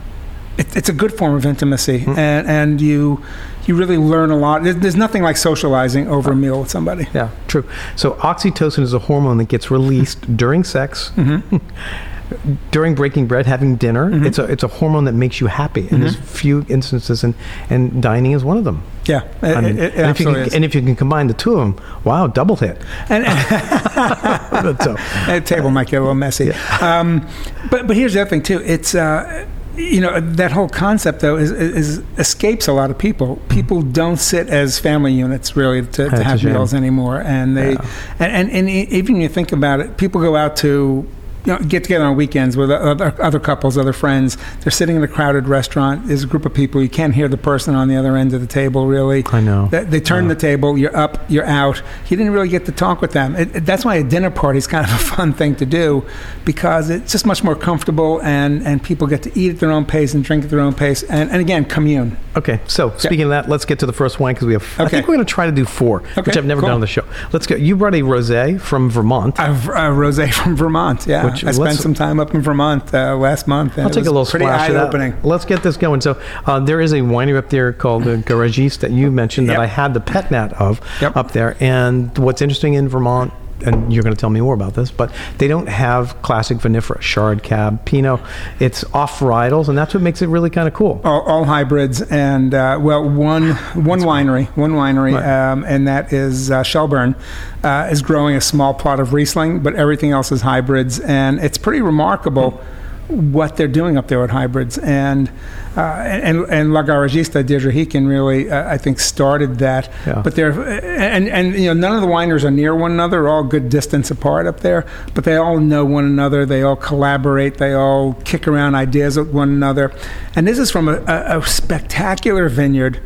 it, 0.58 0.76
it's 0.76 0.90
a 0.90 0.94
good 0.94 1.14
form 1.18 1.34
of 1.34 1.46
intimacy, 1.46 2.00
Hmm. 2.02 2.18
and 2.18 2.48
and 2.48 2.82
you 2.82 3.24
you 3.66 3.76
really 3.76 3.98
learn 3.98 4.32
a 4.32 4.38
lot. 4.38 4.64
There's, 4.64 4.76
there's 4.78 4.96
nothing 4.96 5.24
like 5.24 5.38
socializing 5.38 6.08
over 6.08 6.32
a 6.32 6.36
meal 6.36 6.60
with 6.62 6.70
somebody. 6.70 7.08
Yeah, 7.14 7.30
true. 7.48 7.68
So 7.96 8.12
oxytocin 8.16 8.84
is 8.84 8.94
a 8.94 9.00
hormone 9.00 9.38
that 9.38 9.48
gets 9.50 9.72
released 9.72 10.38
during 10.38 10.64
sex, 10.64 11.12
Mm-hmm. 11.16 11.58
during 12.72 12.96
breaking 12.96 13.28
bread, 13.28 13.46
having 13.46 13.76
dinner. 13.76 14.10
It's 14.26 14.40
a 14.40 14.46
it's 14.46 14.64
a 14.64 14.68
hormone 14.68 15.06
that 15.06 15.14
makes 15.14 15.40
you 15.40 15.46
happy, 15.48 15.82
and 15.82 15.90
Mm-hmm. 15.92 16.02
there's 16.02 16.16
few 16.16 16.66
instances, 16.70 17.24
and 17.24 17.36
and 17.70 18.02
dining 18.02 18.32
is 18.32 18.44
one 18.44 18.58
of 18.58 18.64
them. 18.64 18.82
Yeah, 19.06 19.22
it, 19.44 19.56
I 19.56 19.62
mean, 19.62 19.78
it, 19.78 19.94
it 19.94 19.96
and, 19.96 20.10
if 20.10 20.18
can, 20.18 20.36
and 20.36 20.66
if 20.66 20.74
you 20.74 20.82
can 20.82 20.96
combine 20.96 21.28
the 21.28 21.36
two 21.36 21.54
of 21.54 21.60
them, 21.60 21.86
wow, 22.04 22.26
double 22.26 22.56
hit. 22.56 22.82
And, 23.10 23.26
and 23.28 24.82
so, 24.82 24.94
that 25.28 25.44
table 25.46 25.70
might 25.70 25.88
get 25.88 25.98
a 25.98 26.00
little 26.00 26.16
messy. 26.16 26.52
Um, 26.82 27.28
but 27.70 27.86
but 27.86 27.96
here's 27.96 28.14
the 28.14 28.22
other 28.22 28.30
thing 28.32 28.42
too. 28.42 28.60
It's 28.66 28.96
uh, 28.96 29.46
you 29.78 30.02
know 30.02 30.20
that 30.20 30.52
whole 30.52 30.70
concept 30.70 31.20
though 31.20 31.38
is, 31.38 31.52
is 31.52 32.02
escapes 32.18 32.68
a 32.68 32.74
lot 32.74 32.90
of 32.92 32.98
people. 32.98 33.38
People 33.50 33.82
don't 33.82 34.18
sit 34.18 34.48
as 34.50 34.80
family 34.80 35.14
units 35.14 35.56
really 35.56 35.82
to, 35.86 36.10
to 36.10 36.24
have 36.24 36.44
meals 36.44 36.74
anymore, 36.74 37.22
and 37.22 37.56
they 37.58 37.74
Yeah. 37.74 37.86
and, 38.20 38.32
and 38.32 38.52
and 38.52 38.70
even 38.70 39.18
you 39.18 39.30
think 39.30 39.52
about 39.52 39.80
it, 39.80 39.98
people 39.98 40.22
go 40.22 40.36
out 40.36 40.56
to. 40.58 41.08
You 41.46 41.54
know, 41.54 41.60
get 41.60 41.84
together 41.84 42.06
on 42.06 42.16
weekends 42.16 42.58
with 42.58 42.72
other, 42.72 43.14
other 43.22 43.40
couples, 43.40 43.78
other 43.78 43.94
friends. 43.94 44.38
They're 44.62 44.72
sitting 44.72 44.96
in 44.96 45.04
a 45.04 45.08
crowded 45.08 45.48
restaurant. 45.48 46.08
There's 46.08 46.24
a 46.24 46.28
group 46.28 46.46
of 46.46 46.54
people. 46.54 46.82
You 46.82 46.90
can't 46.90 47.14
hear 47.14 47.28
the 47.28 47.38
person 47.38 47.76
on 47.76 47.88
the 47.88 47.96
other 47.96 48.16
end 48.18 48.34
of 48.34 48.42
the 48.42 48.48
table, 48.48 48.88
really. 48.88 49.24
I 49.28 49.42
know. 49.42 49.68
They, 49.68 49.84
they 49.84 50.00
turn 50.00 50.24
Yeah. 50.26 50.30
the 50.34 50.40
table. 50.40 50.78
You're 50.78 50.96
up. 50.96 51.24
You're 51.30 51.46
out. 51.46 51.82
You 52.10 52.18
didn't 52.18 52.34
really 52.34 52.50
get 52.50 52.66
to 52.66 52.72
talk 52.72 53.02
with 53.02 53.12
them. 53.12 53.36
It, 53.36 53.56
it- 53.56 53.66
that's 53.66 53.84
why 53.86 53.96
a 53.96 54.04
dinner 54.04 54.30
party 54.32 54.58
is 54.58 54.68
kind 54.68 54.86
of 54.86 54.92
a 54.94 54.98
fun 54.98 55.34
thing 55.34 55.56
to 55.58 55.66
do, 55.66 56.04
because 56.46 56.90
it's 56.90 57.12
just 57.12 57.26
much 57.26 57.44
more 57.44 57.56
comfortable, 57.56 58.22
and 58.22 58.66
and 58.66 58.82
people 58.82 59.08
get 59.08 59.24
to 59.24 59.40
eat 59.40 59.52
at 59.52 59.60
their 59.60 59.72
own 59.72 59.86
pace 59.86 60.14
and 60.14 60.24
drink 60.24 60.44
at 60.44 60.50
their 60.50 60.60
own 60.60 60.74
pace, 60.74 61.04
and, 61.04 61.30
and 61.32 61.42
again 61.42 61.66
commune. 61.66 62.18
Okay, 62.36 62.60
so 62.68 62.92
speaking 62.98 63.22
of 63.24 63.30
that, 63.30 63.48
let's 63.50 63.64
get 63.66 63.80
to 63.80 63.86
the 63.86 63.94
first 63.94 64.20
wine 64.20 64.34
because 64.34 64.48
we 64.48 64.54
have. 64.54 64.64
okay. 64.74 64.84
I 64.84 64.88
think 64.90 65.08
we're 65.08 65.16
going 65.16 65.26
to 65.26 65.34
try 65.34 65.46
to 65.46 65.52
do 65.52 65.66
four, 65.66 66.00
which 66.26 66.36
I've 66.38 66.46
never 66.46 66.62
cool. 66.62 66.68
done 66.68 66.76
on 66.76 66.82
the 66.82 66.88
show. 66.88 67.06
Let's 67.32 67.48
go. 67.48 67.56
You 67.56 67.76
brought 67.76 67.96
a 67.96 68.02
rosé 68.02 68.60
from 68.60 68.90
Vermont. 68.90 69.40
I've 69.40 69.70
uh, 69.70 69.90
rosé 69.92 70.34
from 70.34 70.56
Vermont. 70.56 71.06
Yeah, 71.08 71.26
Which- 71.26 71.35
I 71.44 71.52
spent 71.52 71.80
some 71.80 71.94
time 71.94 72.20
up 72.20 72.34
in 72.34 72.42
Vermont 72.42 72.94
uh, 72.94 73.16
last 73.18 73.48
month. 73.48 73.74
And 73.78 73.84
I'll 73.84 73.90
it 73.92 73.94
take 73.94 74.06
a 74.06 74.12
little 74.12 74.26
pretty 74.26 74.46
splash 74.46 74.70
of 74.70 74.76
that. 74.76 74.84
eye-opening. 74.86 75.16
Let's 75.24 75.46
get 75.46 75.64
this 75.64 75.78
going. 75.78 76.02
So 76.02 76.22
uh, 76.46 76.60
there 76.60 76.80
is 76.82 76.94
a 76.94 77.00
winery 77.00 77.38
up 77.38 77.50
there 77.50 77.74
called 77.74 78.04
the 78.04 78.18
Garagiste 78.18 78.80
that 78.80 78.92
you 78.92 79.12
mentioned 79.12 79.50
that 79.50 79.58
I 79.60 79.66
had 79.66 79.94
the 79.94 80.00
pet 80.00 80.32
nat 80.32 80.54
of 80.54 80.80
Yep. 81.02 81.16
up 81.18 81.32
there. 81.32 81.58
And 81.60 82.16
what's 82.18 82.42
interesting 82.42 82.76
in 82.76 82.88
Vermont, 82.88 83.34
and 83.66 83.94
you're 83.94 84.04
going 84.04 84.16
to 84.16 84.20
tell 84.20 84.30
me 84.30 84.42
more 84.42 84.54
about 84.54 84.74
this, 84.74 84.92
but 84.92 85.14
they 85.38 85.48
don't 85.48 85.68
have 85.68 86.22
classic 86.22 86.58
vinifera, 86.58 87.00
Chard, 87.00 87.42
Cab, 87.44 87.86
Pinot. 87.86 88.20
It's 88.60 88.84
off 88.94 89.20
varietals, 89.20 89.70
and 89.70 89.78
that's 89.78 89.94
what 89.94 90.04
makes 90.04 90.22
it 90.22 90.28
really 90.28 90.50
kind 90.50 90.68
of 90.68 90.74
cool. 90.74 91.00
all, 91.04 91.22
all 91.22 91.44
hybrids 91.46 92.02
and 92.02 92.54
uh, 92.54 92.78
well 92.82 93.08
one 93.08 93.52
one 93.74 94.02
winery 94.02 94.48
one 94.58 94.74
winery 94.74 95.14
Right. 95.14 95.52
um, 95.52 95.64
and 95.66 95.88
that 95.88 96.12
is 96.12 96.52
uh, 96.52 96.64
Shelburne 96.64 97.16
uh, 97.64 97.88
is 97.92 98.02
growing 98.02 98.36
a 98.36 98.42
small 98.42 98.74
plot 98.74 99.00
of 99.00 99.14
Riesling 99.14 99.62
but 99.62 99.76
everything 99.76 100.12
else 100.12 100.32
is 100.32 100.42
hybrids 100.42 101.00
and 101.00 101.40
it's 101.40 101.58
pretty 101.58 101.82
remarkable 101.82 102.62
what 103.08 103.58
they're 103.58 103.68
doing 103.68 103.98
up 103.98 104.08
there 104.08 104.22
with 104.22 104.32
hybrids. 104.32 104.78
And 104.78 105.30
uh, 105.78 105.82
and 105.82 106.46
and 106.50 106.74
La 106.74 106.84
Garagista 106.84 107.46
Deirdre 107.46 107.72
Heekin 107.72 108.08
really 108.08 108.50
uh, 108.50 108.72
I 108.72 108.78
think 108.78 109.00
started 109.00 109.60
that. 109.60 109.92
Yeah. 110.06 110.22
but 110.22 110.36
they're 110.36 110.52
and 110.52 111.28
and 111.28 111.54
you 111.56 111.66
know 111.66 111.74
none 111.74 111.96
of 111.96 112.02
the 112.02 112.08
wineries 112.08 112.44
are 112.44 112.52
near 112.52 112.76
one 112.76 112.92
another. 112.92 113.16
They're 113.16 113.30
all 113.30 113.44
good 113.44 113.70
distance 113.70 114.12
apart 114.12 114.48
up 114.48 114.62
there. 114.62 114.86
But 115.14 115.24
they 115.24 115.36
all 115.36 115.60
know 115.60 115.86
one 115.86 116.06
another. 116.06 116.46
They 116.46 116.64
all 116.64 116.76
collaborate. 116.76 117.58
They 117.58 117.74
all 117.74 118.14
kick 118.26 118.48
around 118.48 118.76
ideas 118.76 119.18
with 119.18 119.32
one 119.32 119.50
another. 119.50 119.94
And 120.36 120.48
this 120.48 120.60
is 120.60 120.72
from 120.72 120.88
a, 120.88 120.98
a, 121.08 121.40
a 121.40 121.46
spectacular 121.46 122.50
vineyard 122.50 123.00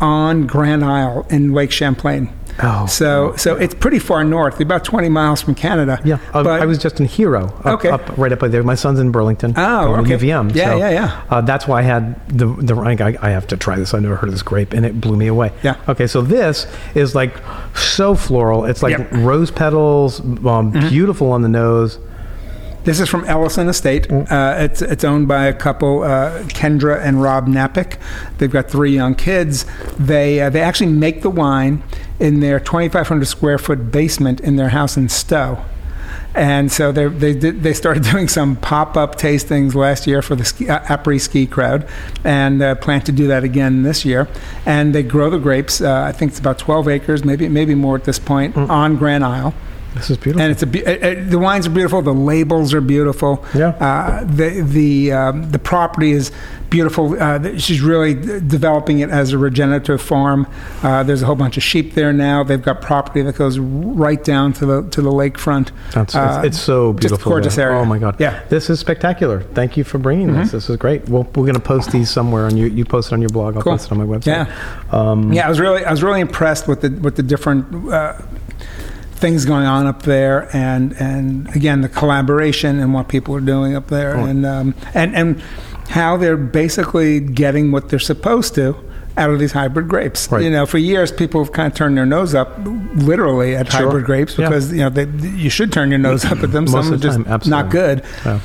on 0.00 0.46
Grand 0.46 0.84
Isle 0.84 1.26
in 1.28 1.52
Lake 1.52 1.70
Champlain 1.72 2.32
Oh, 2.62 2.86
so 2.86 3.34
so 3.36 3.56
it's 3.56 3.74
pretty 3.74 3.98
far 3.98 4.22
north 4.24 4.60
about 4.60 4.84
20 4.84 5.08
miles 5.08 5.40
from 5.40 5.54
Canada 5.54 6.00
Yeah, 6.04 6.18
but 6.32 6.46
I 6.46 6.66
was 6.66 6.78
just 6.78 7.00
in 7.00 7.06
Hero, 7.06 7.46
up, 7.64 7.66
Okay. 7.80 7.88
up 7.88 8.16
right 8.18 8.32
up 8.32 8.38
by 8.40 8.48
there. 8.48 8.62
My 8.62 8.74
son's 8.74 8.98
in 9.00 9.10
Burlington. 9.10 9.54
Oh, 9.56 9.96
okay. 9.96 10.16
UVM. 10.16 10.54
Yeah, 10.54 10.70
so, 10.72 10.76
yeah, 10.78 10.90
yeah. 10.90 11.22
Uh, 11.30 11.40
that's 11.40 11.66
why 11.66 11.80
I 11.80 11.82
had 11.82 12.28
the 12.28 12.46
the. 12.46 12.74
I, 12.76 13.16
I 13.26 13.30
have 13.30 13.46
to 13.48 13.56
try 13.56 13.76
this. 13.76 13.94
I've 13.94 14.02
never 14.02 14.16
heard 14.16 14.28
of 14.28 14.34
this 14.34 14.42
grape, 14.42 14.72
and 14.72 14.84
it 14.84 15.00
blew 15.00 15.16
me 15.16 15.26
away. 15.26 15.52
Yeah. 15.62 15.76
Okay, 15.88 16.06
so 16.06 16.22
this 16.22 16.66
is 16.94 17.14
like 17.14 17.34
so 17.76 18.14
floral. 18.14 18.64
It's 18.64 18.82
like 18.82 18.98
Yep. 18.98 19.10
Mm-hmm. 19.10 19.24
rose 19.24 19.50
petals, 19.50 20.20
um, 20.44 20.70
beautiful 20.72 21.32
on 21.32 21.42
the 21.42 21.48
nose. 21.48 21.98
This 22.84 22.98
is 22.98 23.10
from 23.10 23.24
Ellison 23.24 23.68
Estate. 23.68 24.08
Mm. 24.08 24.30
Uh, 24.30 24.62
it's 24.62 24.80
it's 24.80 25.04
owned 25.04 25.28
by 25.28 25.46
a 25.46 25.52
couple, 25.52 26.02
uh, 26.02 26.42
Kendra 26.44 26.98
and 26.98 27.22
Rob 27.22 27.46
Knapik. 27.46 27.98
They've 28.38 28.50
got 28.50 28.70
three 28.70 28.94
young 28.94 29.14
kids. 29.14 29.66
They 29.98 30.40
uh, 30.40 30.48
they 30.48 30.62
actually 30.62 30.92
make 30.92 31.20
the 31.20 31.28
wine 31.28 31.82
in 32.18 32.40
their 32.40 32.58
2,500 32.58 33.26
square 33.26 33.58
foot 33.58 33.92
basement 33.92 34.40
in 34.40 34.56
their 34.56 34.70
house 34.70 34.96
in 34.96 35.10
Stowe. 35.10 35.62
And 36.34 36.72
so 36.72 36.90
they 36.90 37.06
they 37.08 37.34
did, 37.34 37.62
they 37.62 37.74
started 37.74 38.02
doing 38.10 38.28
some 38.28 38.56
pop 38.56 38.96
up 38.96 39.16
tastings 39.16 39.74
last 39.74 40.06
year 40.06 40.22
for 40.22 40.34
the 40.34 40.46
ski, 40.46 40.70
uh, 40.70 40.80
Apres 40.88 41.24
ski 41.24 41.46
crowd, 41.46 41.86
and 42.24 42.62
uh, 42.62 42.76
plan 42.76 43.02
to 43.02 43.12
do 43.12 43.26
that 43.26 43.44
again 43.44 43.82
this 43.82 44.06
year. 44.06 44.26
And 44.64 44.94
they 44.94 45.02
grow 45.02 45.28
the 45.28 45.38
grapes. 45.38 45.82
Uh, 45.82 46.04
I 46.04 46.12
think 46.12 46.30
it's 46.30 46.40
about 46.40 46.58
12 46.58 46.88
acres, 46.88 47.26
maybe 47.26 47.46
maybe 47.50 47.74
more 47.74 47.96
at 47.96 48.04
this 48.04 48.18
point, 48.18 48.56
on 48.56 48.96
Grand 48.96 49.22
Isle 49.22 49.52
This 49.94 50.08
is 50.10 50.16
beautiful. 50.18 50.42
and 50.42 50.52
it's 50.52 50.62
a 50.62 50.66
be- 50.66 50.86
uh, 50.86 50.92
uh, 50.92 51.28
the 51.28 51.38
wines 51.38 51.66
are 51.66 51.70
beautiful. 51.70 52.00
The 52.02 52.14
labels 52.14 52.72
are 52.74 52.80
beautiful. 52.80 53.44
Yeah. 53.54 53.68
Uh, 53.70 54.24
the 54.24 54.60
the 54.62 55.12
um, 55.12 55.50
the 55.50 55.58
property 55.58 56.12
is 56.12 56.30
beautiful. 56.70 57.20
Uh, 57.20 57.58
she's 57.58 57.80
really 57.80 58.14
developing 58.14 59.00
it 59.00 59.10
as 59.10 59.32
a 59.32 59.38
regenerative 59.38 60.00
farm. 60.00 60.46
Uh, 60.84 61.02
there's 61.02 61.22
a 61.22 61.26
whole 61.26 61.34
bunch 61.34 61.56
of 61.56 61.64
sheep 61.64 61.94
there 61.94 62.12
now. 62.12 62.44
They've 62.44 62.62
got 62.62 62.80
property 62.80 63.22
that 63.22 63.34
goes 63.34 63.58
right 63.58 64.22
down 64.22 64.52
to 64.54 64.66
the 64.66 64.82
to 64.90 65.02
the 65.02 65.10
lakefront. 65.10 65.70
That's, 65.92 66.14
it's, 66.14 66.46
it's 66.46 66.60
so 66.60 66.92
beautiful. 66.92 67.32
gorgeous 67.32 67.56
there. 67.56 67.70
area. 67.70 67.80
Oh 67.80 67.84
my 67.84 67.98
god. 67.98 68.14
Yeah. 68.20 68.34
Mm-hmm. 68.38 68.48
This 68.48 68.70
is 68.70 68.78
spectacular. 68.78 69.42
Thank 69.42 69.76
you 69.76 69.82
for 69.82 69.98
bringing 69.98 70.32
this. 70.32 70.52
This 70.52 70.70
is 70.70 70.76
great. 70.76 71.08
Well, 71.08 71.24
we're 71.24 71.46
going 71.46 71.54
to 71.54 71.60
post 71.60 71.90
these 71.90 72.08
somewhere, 72.10 72.46
and 72.46 72.56
you 72.56 72.66
you 72.66 72.84
post 72.84 73.10
it 73.10 73.14
on 73.14 73.20
your 73.20 73.30
blog. 73.30 73.56
I'll 73.56 73.62
Cool. 73.62 73.72
post 73.72 73.86
it 73.86 73.92
on 73.92 73.98
my 73.98 74.04
website. 74.04 74.46
Yeah. 74.46 74.90
Um, 74.92 75.32
Yeah, 75.32 75.46
I 75.46 75.48
was 75.48 75.58
really 75.58 75.84
I 75.84 75.90
was 75.90 76.02
really 76.04 76.20
impressed 76.20 76.68
with 76.68 76.80
the 76.82 76.90
with 76.90 77.16
the 77.16 77.24
different 77.24 77.92
uh, 77.92 78.12
things 79.20 79.44
going 79.44 79.66
on 79.66 79.86
up 79.86 80.02
there, 80.02 80.48
and 80.56 80.92
and 81.00 81.54
again 81.54 81.80
the 81.82 81.88
collaboration 81.88 82.80
and 82.80 82.92
what 82.94 83.08
people 83.08 83.34
are 83.36 83.40
doing 83.40 83.76
up 83.76 83.88
there, 83.88 84.16
Oh. 84.16 84.24
and 84.24 84.44
um, 84.46 84.74
and 84.94 85.14
and 85.14 85.42
how 85.88 86.16
they're 86.16 86.36
basically 86.36 87.20
getting 87.20 87.70
what 87.72 87.88
they're 87.88 87.98
supposed 87.98 88.54
to. 88.56 88.76
Out 89.16 89.28
of 89.30 89.38
these 89.40 89.52
hybrid 89.52 89.88
grapes, 89.88 90.30
Right. 90.30 90.42
you 90.44 90.50
know, 90.50 90.64
for 90.64 90.78
years 90.78 91.10
people 91.12 91.42
have 91.44 91.52
kind 91.52 91.66
of 91.70 91.76
turned 91.76 91.96
their 91.98 92.06
nose 92.06 92.32
up, 92.34 92.58
literally, 92.94 93.56
at 93.56 93.70
Sure. 93.70 93.86
hybrid 93.88 94.04
grapes 94.06 94.38
Yeah. 94.38 94.48
because 94.48 94.72
you 94.72 94.78
know 94.78 94.88
they, 94.88 95.06
you 95.36 95.50
should 95.50 95.72
turn 95.72 95.90
your 95.90 95.98
nose 95.98 96.24
up 96.24 96.42
at 96.42 96.52
them. 96.52 96.64
Most 96.64 96.70
Some 96.72 96.86
of 96.86 96.92
are 96.92 96.96
the 96.96 97.02
just 97.02 97.16
time, 97.18 97.26
absolutely. 97.28 97.62
not 97.62 97.70
good 97.72 98.02
Yeah. 98.24 98.38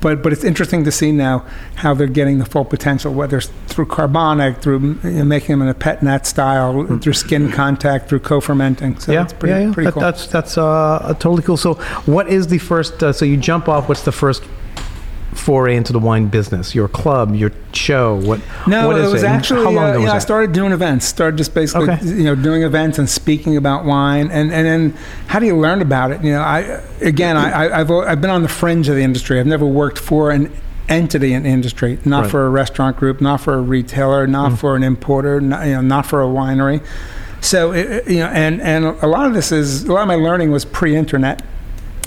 But 0.00 0.22
but 0.22 0.32
it's 0.32 0.44
interesting 0.44 0.84
to 0.84 0.92
see 0.92 1.12
now 1.12 1.44
how 1.76 1.94
they're 1.94 2.06
getting 2.06 2.38
the 2.38 2.44
full 2.44 2.64
potential, 2.64 3.12
whether 3.12 3.38
it's 3.38 3.50
through 3.66 3.86
carbonic, 3.86 4.58
through 4.58 4.98
you 5.02 5.10
know, 5.10 5.24
making 5.24 5.48
them 5.54 5.62
in 5.62 5.68
a 5.68 5.74
pet 5.74 6.02
nat 6.02 6.26
style, 6.26 6.98
through 6.98 7.12
skin 7.12 7.50
contact, 7.50 8.08
through 8.08 8.20
co-fermenting. 8.20 8.98
So 8.98 9.12
yeah, 9.12 9.22
it's 9.24 9.32
pretty, 9.32 9.52
yeah, 9.54 9.68
yeah. 9.68 9.74
pretty 9.74 9.86
That- 9.86 9.92
cool. 9.94 10.02
That's 10.02 10.26
that's 10.26 10.58
uh, 10.58 11.14
totally 11.18 11.42
cool. 11.42 11.56
So, 11.56 11.74
what 12.04 12.28
is 12.28 12.46
the 12.48 12.58
first? 12.58 13.02
Uh, 13.02 13.12
so 13.12 13.24
you 13.24 13.36
jump 13.36 13.68
off. 13.68 13.88
What's 13.88 14.02
the 14.02 14.12
first 14.12 14.42
foray 15.34 15.76
into 15.76 15.92
the 15.92 15.98
wine 15.98 16.28
business? 16.28 16.74
Your 16.74 16.88
club, 16.88 17.34
your 17.34 17.50
show. 17.72 18.16
What? 18.16 18.40
no, 18.66 18.86
what 18.86 18.96
it 18.96 19.04
is 19.04 19.12
was 19.12 19.22
And 19.22 19.32
actually 19.32 19.64
how 19.64 19.70
long 19.70 19.84
uh, 19.84 19.88
ago 19.90 19.98
was 20.00 20.06
know, 20.08 20.14
I 20.14 20.18
started 20.18 20.52
doing 20.52 20.72
events. 20.72 21.06
Started 21.06 21.36
just 21.36 21.54
basically 21.54 21.90
Okay. 21.90 22.06
you 22.06 22.24
know 22.24 22.34
doing 22.34 22.62
events 22.62 22.98
and 22.98 23.08
speaking 23.08 23.56
about 23.56 23.84
wine, 23.84 24.30
and 24.30 24.52
and 24.52 24.66
then 24.66 24.94
how 25.26 25.38
do 25.38 25.46
you 25.46 25.56
learn 25.56 25.82
about 25.82 26.10
it? 26.10 26.22
You 26.24 26.32
know, 26.32 26.40
I 26.40 26.80
again 27.00 27.36
I, 27.36 27.50
I 27.66 27.80
I've 27.80 27.90
I've 27.90 28.20
been 28.20 28.30
on 28.30 28.42
the 28.42 28.48
fringe 28.48 28.88
of 28.88 28.96
the 28.96 29.02
industry. 29.02 29.38
I've 29.40 29.46
never 29.46 29.66
worked 29.66 29.98
for 29.98 30.30
an 30.30 30.50
entity 30.88 31.32
in 31.32 31.44
industry, 31.44 31.98
not 32.04 32.22
Right. 32.22 32.30
for 32.30 32.46
a 32.46 32.48
restaurant 32.48 32.96
group, 32.96 33.20
not 33.20 33.40
for 33.40 33.54
a 33.54 33.60
retailer, 33.60 34.26
not 34.28 34.52
Mm. 34.52 34.58
for 34.58 34.76
an 34.76 34.84
importer, 34.84 35.40
not, 35.40 35.66
you 35.66 35.72
know, 35.72 35.80
not 35.80 36.06
for 36.06 36.22
a 36.22 36.26
winery. 36.26 36.80
So 37.40 37.72
it, 37.72 37.90
it- 37.90 38.08
you 38.08 38.20
know, 38.20 38.26
and 38.28 38.60
and 38.62 38.84
a 39.02 39.06
lot 39.08 39.26
of 39.26 39.34
this 39.34 39.50
is 39.52 39.84
a 39.84 39.92
lot 39.92 40.02
of 40.02 40.08
my 40.08 40.14
learning 40.14 40.52
was 40.52 40.64
pre-internet. 40.64 41.42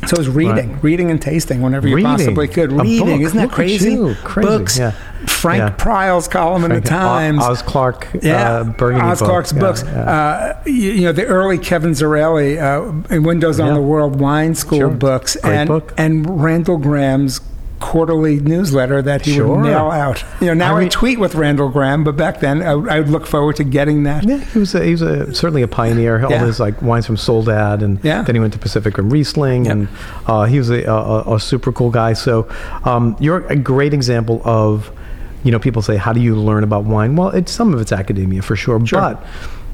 So 0.07 0.15
it 0.15 0.17
was 0.17 0.29
reading, 0.29 0.73
Right. 0.73 0.83
reading 0.83 1.11
and 1.11 1.21
tasting 1.21 1.61
whenever 1.61 1.87
you 1.87 1.95
Reading. 1.97 2.09
possibly 2.11 2.47
could. 2.47 2.71
Reading, 2.71 3.21
isn't 3.21 3.37
that 3.37 3.51
crazy? 3.51 3.97
Crazy, 4.23 4.47
Books. 4.47 4.77
yeah. 4.79 4.91
Frank 5.27 5.59
Yeah. 5.59 5.69
Prial's 5.71 6.27
column 6.29 6.63
in 6.63 6.71
the 6.73 6.79
Times. 6.81 7.43
Oz 7.43 7.61
Clarke, 7.61 8.07
Yeah, 8.21 8.49
uh, 8.59 8.63
Burgundy 8.63 9.05
Oz 9.05 9.19
book. 9.19 9.27
Clarke's 9.27 9.51
Yeah, 9.53 9.59
books. 9.59 9.83
yeah. 9.85 9.99
Uh, 10.01 10.53
you, 10.65 10.73
you 10.91 11.01
know, 11.01 11.11
the 11.11 11.25
early 11.25 11.57
Kevin 11.57 11.91
Zraly 11.91 12.57
uh, 12.57 13.13
in 13.13 13.23
Windows 13.23 13.59
on 13.59 13.73
the 13.73 13.81
World 13.81 14.19
Wine 14.21 14.55
School 14.55 14.79
Sure. 14.79 14.89
books, 14.89 15.35
Great 15.43 15.53
and 15.53 15.67
book. 15.67 15.93
and 15.97 16.41
Randall 16.41 16.77
Grahm's 16.77 17.41
quarterly 17.79 18.39
newsletter 18.39 19.01
that 19.01 19.25
he 19.25 19.33
Sure. 19.35 19.47
would 19.47 19.59
mail 19.63 19.89
out. 19.91 20.23
You 20.41 20.47
know, 20.47 20.53
now 20.53 20.75
I 20.77 20.81
I, 20.83 20.87
tweet 20.89 21.19
with 21.19 21.35
Randall 21.35 21.69
Grahm, 21.69 22.03
but 22.03 22.15
back 22.17 22.39
then 22.39 22.61
I, 22.61 22.71
I 22.71 22.99
would 22.99 23.09
look 23.09 23.25
forward 23.25 23.55
to 23.57 23.63
getting 23.63 24.03
that. 24.03 24.23
Yeah, 24.25 24.37
he 24.37 24.59
was 24.59 24.75
a, 24.75 24.83
he 24.83 24.91
was 24.91 25.01
a, 25.01 25.33
certainly 25.33 25.61
a 25.61 25.67
pioneer. 25.67 26.23
All 26.23 26.31
Yeah. 26.31 26.45
his 26.45 26.59
like 26.59 26.81
wines 26.81 27.05
from 27.05 27.17
Soledad, 27.17 27.81
and 27.81 27.99
Yeah. 28.03 28.21
then 28.23 28.35
he 28.35 28.39
went 28.41 28.53
to 28.53 28.59
Pacific 28.59 28.97
Rim 28.97 29.09
Riesling, 29.09 29.65
Yeah. 29.65 29.71
and 29.71 29.87
uh, 30.27 30.43
he 30.45 30.57
was 30.57 30.69
a, 30.69 30.83
a, 30.83 31.35
a 31.35 31.39
super 31.39 31.71
cool 31.71 31.89
guy. 31.89 32.13
So 32.13 32.47
um, 32.83 33.15
you're 33.19 33.45
a 33.47 33.55
great 33.55 33.93
example 33.93 34.41
of, 34.45 34.91
you 35.43 35.51
know, 35.51 35.59
people 35.59 35.81
say, 35.81 35.95
how 35.95 36.11
do 36.13 36.19
you 36.19 36.35
learn 36.35 36.63
about 36.63 36.83
wine? 36.83 37.15
Well, 37.15 37.29
it's 37.29 37.51
some 37.51 37.73
of 37.73 37.79
it's 37.79 37.91
academia 37.93 38.41
for 38.41 38.55
sure, 38.55 38.85
Sure. 38.85 38.99
but 38.99 39.23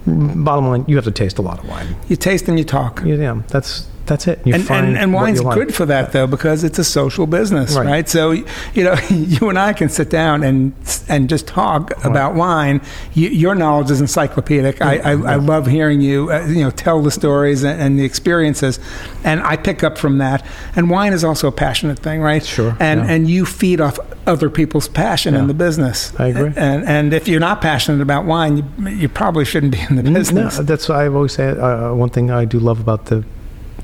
mm, 0.07 0.43
bottom 0.43 0.67
line, 0.67 0.85
you 0.87 0.95
have 0.95 1.05
to 1.05 1.11
taste 1.11 1.39
a 1.39 1.41
lot 1.41 1.57
of 1.63 1.67
wine. 1.67 1.95
You 2.07 2.15
taste 2.15 2.47
and 2.47 2.57
you 2.59 2.65
talk. 2.65 3.01
Yeah, 3.03 3.41
that's 3.47 3.87
that's 4.05 4.27
it. 4.27 4.39
You 4.45 4.53
and, 4.55 4.69
and, 4.71 4.97
and 4.97 5.13
wine's 5.13 5.41
like. 5.43 5.55
good 5.57 5.73
for 5.73 5.85
that 5.87 6.11
though 6.11 6.27
because 6.27 6.63
it's 6.63 6.77
a 6.79 6.83
social 6.83 7.25
business 7.27 7.75
Right. 7.75 7.85
right, 7.85 8.09
so 8.09 8.31
you 8.31 8.45
know 8.83 8.95
you 9.09 9.49
and 9.49 9.57
i 9.59 9.73
can 9.73 9.89
sit 9.89 10.09
down 10.09 10.43
and 10.43 10.73
and 11.09 11.27
just 11.29 11.47
talk 11.47 11.91
about 12.05 12.35
wine 12.35 12.81
you, 13.13 13.29
your 13.29 13.55
knowledge 13.55 13.89
is 13.91 14.01
encyclopedic 14.01 14.81
I, 14.81 14.97
I, 14.97 15.11
I 15.11 15.35
love 15.35 15.67
hearing 15.67 16.01
you 16.01 16.31
uh, 16.31 16.45
you 16.47 16.63
know 16.63 16.71
tell 16.71 17.01
the 17.01 17.11
stories 17.11 17.63
and, 17.63 17.81
and 17.81 17.99
the 17.99 18.05
experiences 18.05 18.79
and 19.23 19.41
i 19.41 19.55
pick 19.57 19.83
up 19.83 19.97
from 19.97 20.17
that 20.19 20.45
and 20.75 20.89
wine 20.89 21.13
is 21.13 21.23
also 21.23 21.47
a 21.47 21.51
passionate 21.51 21.99
thing 21.99 22.21
right 22.21 22.43
Sure, 22.45 22.75
and 22.79 23.01
yeah. 23.01 23.11
and 23.11 23.29
you 23.29 23.45
feed 23.45 23.81
off 23.81 23.97
other 24.27 24.49
people's 24.49 24.87
passion 24.87 25.33
Yeah. 25.33 25.41
in 25.41 25.47
the 25.47 25.53
business 25.53 26.13
I 26.19 26.27
agree. 26.27 26.51
and 26.55 26.83
and 26.85 27.13
if 27.13 27.27
you're 27.27 27.39
not 27.39 27.61
passionate 27.61 28.01
about 28.01 28.25
wine 28.25 28.57
you, 28.57 28.87
you 28.89 29.09
probably 29.09 29.45
shouldn't 29.45 29.71
be 29.73 29.79
in 29.89 29.95
the 29.95 30.03
business 30.03 30.57
No, 30.57 30.63
that's 30.63 30.87
why 30.89 31.05
I've 31.05 31.15
always 31.15 31.33
said 31.33 31.57
uh, 31.57 31.91
one 31.93 32.09
thing 32.09 32.29
I 32.31 32.45
do 32.45 32.59
love 32.59 32.79
about 32.79 33.05
the 33.05 33.23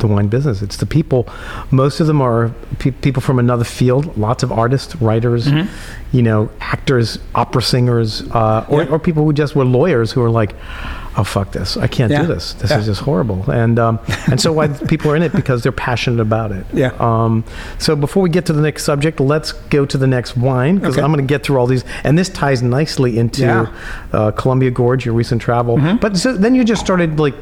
the 0.02 0.08
wine 0.08 0.28
business. 0.28 0.62
It's 0.62 0.78
the 0.78 0.86
people. 0.86 1.28
Most 1.72 2.00
of 2.02 2.08
them 2.08 2.22
are 2.22 2.52
pe- 2.80 2.92
people 2.92 3.22
from 3.22 3.40
another 3.40 3.64
field. 3.64 4.16
Lots 4.18 4.44
of 4.44 4.52
artists, 4.52 4.96
writers, 4.98 5.48
you 6.12 6.22
know, 6.22 6.50
actors, 6.60 7.18
opera 7.36 7.62
singers, 7.62 8.22
uh, 8.32 8.66
or, 8.70 8.82
Mm-hmm. 8.82 8.90
Yeah. 8.90 8.96
or 8.96 9.00
people 9.00 9.24
who 9.26 9.34
just 9.34 9.56
were 9.56 9.66
lawyers 9.66 10.12
who 10.12 10.22
are 10.22 10.30
like, 10.30 10.54
"Oh 11.18 11.24
fuck 11.24 11.52
this! 11.52 11.78
I 11.78 11.88
can't 11.88 12.12
Yeah. 12.12 12.22
do 12.22 12.28
this. 12.28 12.54
This 12.54 12.72
Yeah. 12.72 12.80
is 12.80 12.86
just 12.86 13.02
horrible." 13.02 13.50
And 13.52 13.78
um, 13.80 14.00
and 14.30 14.40
so 14.40 14.52
why 14.54 14.68
people 14.88 15.12
are 15.12 15.16
in 15.16 15.24
it 15.24 15.34
because 15.34 15.64
they're 15.64 15.72
passionate 15.72 16.20
about 16.22 16.52
it. 16.52 16.66
Yeah. 16.74 16.92
Um, 17.00 17.44
so 17.80 17.96
before 17.96 18.24
we 18.24 18.30
get 18.30 18.46
to 18.48 18.54
the 18.54 18.62
next 18.62 18.84
subject, 18.84 19.20
let's 19.20 19.52
go 19.70 19.86
to 19.86 19.98
the 19.98 20.08
next 20.08 20.38
wine 20.38 20.76
because 20.78 20.96
Okay. 20.96 21.04
I'm 21.04 21.12
going 21.12 21.26
to 21.26 21.30
get 21.30 21.44
through 21.44 21.58
all 21.58 21.68
these, 21.68 21.84
and 22.04 22.18
this 22.18 22.30
ties 22.30 22.62
nicely 22.64 23.18
into 23.18 23.42
Yeah. 23.42 23.68
uh, 24.14 24.32
Columbia 24.32 24.72
Gorge, 24.72 25.06
your 25.06 25.14
recent 25.16 25.42
travel. 25.42 25.78
Mm-hmm. 25.78 25.98
But 25.98 26.18
so 26.18 26.34
then 26.34 26.56
you 26.56 26.64
just 26.64 26.82
started 26.84 27.20
like, 27.20 27.36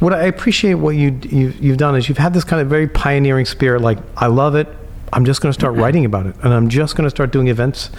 what 0.00 0.12
I 0.12 0.24
appreciate 0.24 0.74
what 0.74 0.96
you, 0.96 1.18
you 1.28 1.52
you've 1.60 1.78
done 1.78 1.96
is 1.96 2.08
you've 2.08 2.18
had 2.18 2.34
this 2.34 2.44
kind 2.44 2.60
of 2.62 2.68
very 2.68 2.86
pioneering 2.86 3.46
spirit. 3.46 3.80
Like 3.82 3.98
I 4.16 4.26
love 4.26 4.54
it. 4.54 4.68
I'm 5.12 5.24
just 5.24 5.40
going 5.40 5.50
to 5.50 5.58
start 5.58 5.74
writing 5.74 6.04
about 6.04 6.26
it, 6.26 6.36
and 6.42 6.52
I'm 6.52 6.68
just 6.68 6.96
going 6.96 7.04
to 7.04 7.10
start 7.10 7.32
doing 7.32 7.48
events, 7.48 7.90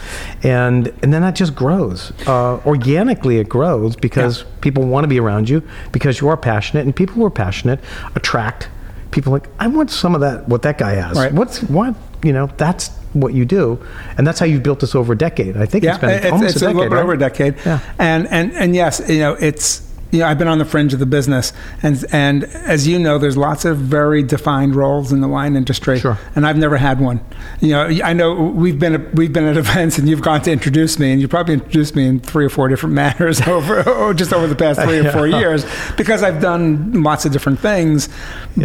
and 0.43 0.87
and 1.01 1.13
then 1.13 1.21
that 1.21 1.35
just 1.35 1.55
grows 1.55 2.11
uh, 2.27 2.59
organically. 2.65 3.37
It 3.37 3.49
grows 3.49 3.95
because 3.95 4.43
people 4.61 4.83
want 4.83 5.03
to 5.03 5.07
be 5.07 5.19
around 5.19 5.49
you 5.49 5.67
because 5.91 6.21
you 6.21 6.27
are 6.29 6.37
passionate, 6.37 6.85
and 6.85 6.95
people 6.95 7.15
who 7.15 7.25
are 7.25 7.31
passionate 7.31 7.79
attract 8.15 8.69
people. 9.11 9.31
Like 9.31 9.49
I 9.59 9.67
want 9.67 9.91
some 9.91 10.15
of 10.15 10.21
that. 10.21 10.47
What 10.47 10.61
that 10.63 10.77
guy 10.77 10.91
has. 10.91 11.17
Right. 11.17 11.33
What's 11.33 11.61
what 11.63 11.95
you 12.23 12.33
know? 12.33 12.47
That's 12.57 12.89
what 13.13 13.33
you 13.33 13.45
do, 13.45 13.85
and 14.17 14.25
that's 14.25 14.39
how 14.39 14.45
you've 14.45 14.63
built 14.63 14.79
this 14.79 14.95
over 14.95 15.13
a 15.13 15.17
decade. 15.17 15.57
I 15.57 15.65
think 15.65 15.83
yeah, 15.83 15.91
it's 15.91 16.01
been 16.01 16.09
it's, 16.09 16.25
almost 16.25 16.55
it's 16.55 16.61
a 16.61 16.65
a, 16.65 16.69
decade. 16.69 16.75
little 16.75 16.89
bit 16.89 16.95
right? 16.95 17.03
over 17.03 17.13
a 17.13 17.19
decade. 17.19 17.55
Yeah. 17.65 17.79
And 17.99 18.27
and 18.27 18.53
and 18.53 18.75
yes, 18.75 19.01
you 19.07 19.19
know, 19.19 19.33
it's 19.33 19.90
you 20.11 20.19
know, 20.19 20.27
I've 20.27 20.37
been 20.37 20.47
on 20.47 20.57
the 20.57 20.65
fringe 20.65 20.93
of 20.93 20.99
the 20.99 21.05
business, 21.05 21.53
and 21.81 22.03
and 22.11 22.43
as 22.43 22.87
you 22.87 22.99
know, 22.99 23.17
there's 23.17 23.37
lots 23.37 23.65
of 23.65 23.77
very 23.77 24.23
defined 24.23 24.75
roles 24.75 25.11
in 25.11 25.21
the 25.21 25.27
wine 25.27 25.55
industry, 25.55 25.99
Sure. 25.99 26.17
and 26.35 26.45
I've 26.45 26.57
never 26.57 26.77
had 26.77 26.99
one. 26.99 27.21
You 27.59 27.69
know, 27.69 27.83
I 28.03 28.13
know 28.13 28.33
we've 28.33 28.77
been 28.79 28.95
at, 28.95 29.15
we've 29.15 29.31
been 29.33 29.45
at 29.45 29.57
events, 29.65 29.97
and 29.97 30.07
you've 30.09 30.21
gone 30.21 30.41
to 30.43 30.51
introduce 30.51 30.99
me, 30.99 31.11
and 31.11 31.21
you 31.21 31.27
probably 31.27 31.53
introduced 31.55 31.95
me 31.95 32.07
in 32.07 32.19
three 32.19 32.45
or 32.45 32.49
four 32.49 32.67
different 32.67 32.93
manners 33.03 33.41
over 33.47 33.83
oh, 33.85 34.13
just 34.13 34.33
over 34.33 34.47
the 34.47 34.55
past 34.55 34.81
three 34.81 34.99
or 34.99 35.11
four 35.11 35.27
Yeah. 35.27 35.39
years, 35.39 35.65
because 35.97 36.23
I've 36.23 36.41
done 36.41 37.03
lots 37.03 37.25
of 37.25 37.31
different 37.31 37.59
things. 37.59 38.09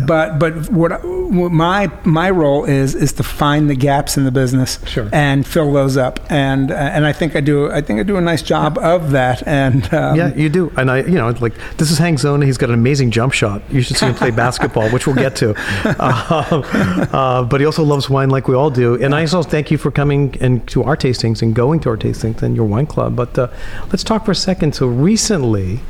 But 0.07 0.39
but 0.39 0.69
what, 0.71 1.05
what 1.05 1.53
my 1.53 1.91
my 2.05 2.29
role 2.31 2.65
is 2.65 2.95
is 2.95 3.13
to 3.15 3.23
find 3.23 3.71
the 3.71 3.77
gaps 3.77 4.17
in 4.17 4.25
the 4.25 4.33
business 4.33 4.79
Sure. 4.87 5.09
and 5.13 5.47
fill 5.47 5.73
those 5.73 5.97
up, 5.97 6.21
and 6.31 6.71
uh, 6.73 6.75
and 6.75 7.07
I 7.07 7.13
think 7.13 7.37
I 7.37 7.41
do 7.41 7.71
I 7.71 7.81
think 7.83 8.01
I 8.01 8.03
do 8.03 8.17
a 8.17 8.21
nice 8.21 8.43
job 8.43 8.79
of 8.79 9.13
that, 9.13 9.47
and 9.47 9.85
um, 9.95 10.17
yeah, 10.17 10.35
you 10.35 10.49
do. 10.49 10.73
And 10.77 10.91
I, 10.91 10.99
you 11.03 11.13
know, 11.15 11.29
like 11.41 11.55
this 11.77 11.91
is 11.91 11.99
Hank 11.99 12.19
Zona. 12.19 12.47
He's 12.47 12.59
got 12.59 12.69
an 12.71 12.75
amazing 12.75 13.11
jump 13.11 13.33
shot. 13.33 13.63
You 13.71 13.83
should 13.83 13.97
see 13.97 14.07
him 14.07 14.15
play 14.15 14.31
basketball, 14.31 14.91
which 14.91 15.07
we'll 15.07 15.17
get 15.17 15.37
to. 15.37 15.55
Uh, 15.85 17.09
uh, 17.13 17.45
but 17.45 17.61
he 17.61 17.67
also 17.67 17.85
loves 17.85 18.09
wine 18.11 18.31
like 18.31 18.49
we 18.49 18.55
all 18.55 18.71
do. 18.71 19.03
And 19.03 19.15
I 19.15 19.23
also 19.23 19.43
thank 19.43 19.71
you 19.71 19.79
for 19.79 19.91
coming 19.91 20.37
and 20.41 20.67
to 20.69 20.83
our 20.85 20.97
tastings 20.97 21.43
and 21.43 21.55
going 21.55 21.81
to 21.81 21.89
our 21.91 21.97
tastings 21.97 22.43
and 22.43 22.57
your 22.57 22.67
wine 22.67 22.87
club. 22.87 23.17
But 23.17 23.39
uh, 23.39 23.49
let's 23.89 24.05
talk 24.05 24.25
for 24.25 24.33
a 24.33 24.37
second. 24.37 24.75
So 24.75 24.87
recently, 24.87 25.81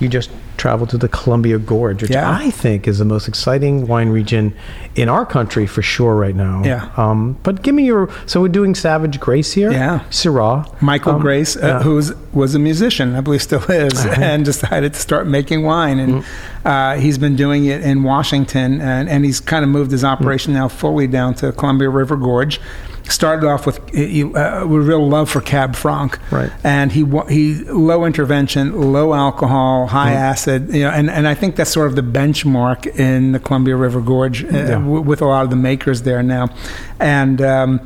you 0.00 0.08
just 0.08 0.30
traveled 0.58 0.90
to 0.90 0.98
the 0.98 1.08
Columbia 1.08 1.58
Gorge, 1.58 2.02
which 2.02 2.10
Yeah. 2.12 2.30
I 2.30 2.50
think 2.50 2.86
is 2.86 2.98
the 2.98 3.04
most 3.04 3.26
exciting 3.26 3.86
wine 3.88 4.10
region 4.10 4.54
in 4.94 5.08
our 5.08 5.24
country 5.26 5.66
for 5.66 5.82
sure 5.82 6.14
right 6.14 6.36
now. 6.36 6.62
Yeah. 6.64 6.88
Um, 6.96 7.36
but 7.42 7.62
give 7.62 7.74
me 7.74 7.84
your. 7.84 8.08
So 8.26 8.40
we're 8.40 8.48
doing 8.48 8.74
Savage 8.74 9.18
Grace 9.18 9.52
here. 9.52 9.72
Yeah. 9.72 10.00
Syrah. 10.10 10.66
Michael 10.80 11.14
Um, 11.16 11.20
Grace, 11.20 11.56
uh, 11.56 11.60
yeah. 11.66 11.82
who 11.82 12.00
was 12.32 12.54
a 12.54 12.58
musician, 12.58 13.16
I 13.16 13.20
believe 13.22 13.42
still 13.42 13.62
is, 13.70 14.04
and 14.06 14.44
decided 14.44 14.94
to 14.94 15.00
start 15.00 15.26
making 15.26 15.64
wine, 15.64 15.98
and 15.98 16.24
uh, 16.64 16.94
he's 16.96 17.18
been 17.18 17.34
doing 17.36 17.64
it 17.64 17.80
in 17.82 18.02
Washington, 18.02 18.80
and, 18.80 19.08
and 19.08 19.24
he's 19.24 19.40
kind 19.40 19.64
of 19.64 19.70
moved 19.70 19.90
his 19.90 20.04
operation 20.04 20.52
now 20.52 20.68
fully 20.68 21.06
down 21.06 21.34
to 21.36 21.50
Columbia 21.52 21.88
River 21.90 22.16
Gorge. 22.16 22.60
Started 23.08 23.46
off 23.46 23.66
with 23.66 23.78
uh, 23.78 24.64
with 24.66 24.86
real 24.88 25.06
love 25.06 25.28
for 25.28 25.40
Cab 25.40 25.74
Franc, 25.76 26.18
Right. 26.30 26.50
and 26.64 26.90
he 26.92 27.04
he 27.28 27.54
low 27.64 28.04
intervention, 28.04 28.92
low 28.92 29.12
alcohol, 29.12 29.88
high 29.88 30.12
acid, 30.12 30.72
you 30.72 30.84
know, 30.84 30.90
and, 30.90 31.10
and 31.10 31.26
I 31.28 31.34
think 31.34 31.56
that's 31.56 31.70
sort 31.70 31.88
of 31.88 31.96
the 31.96 32.02
benchmark 32.02 32.86
in 32.98 33.32
the 33.32 33.38
Columbia 33.40 33.76
River 33.76 34.00
Gorge 34.00 34.44
uh, 34.44 34.48
Yeah. 34.48 34.66
w- 34.78 35.00
with 35.02 35.20
a 35.20 35.26
lot 35.26 35.42
of 35.44 35.50
the 35.50 35.56
makers 35.56 36.02
there 36.02 36.22
now, 36.22 36.48
and 37.00 37.42
um, 37.42 37.80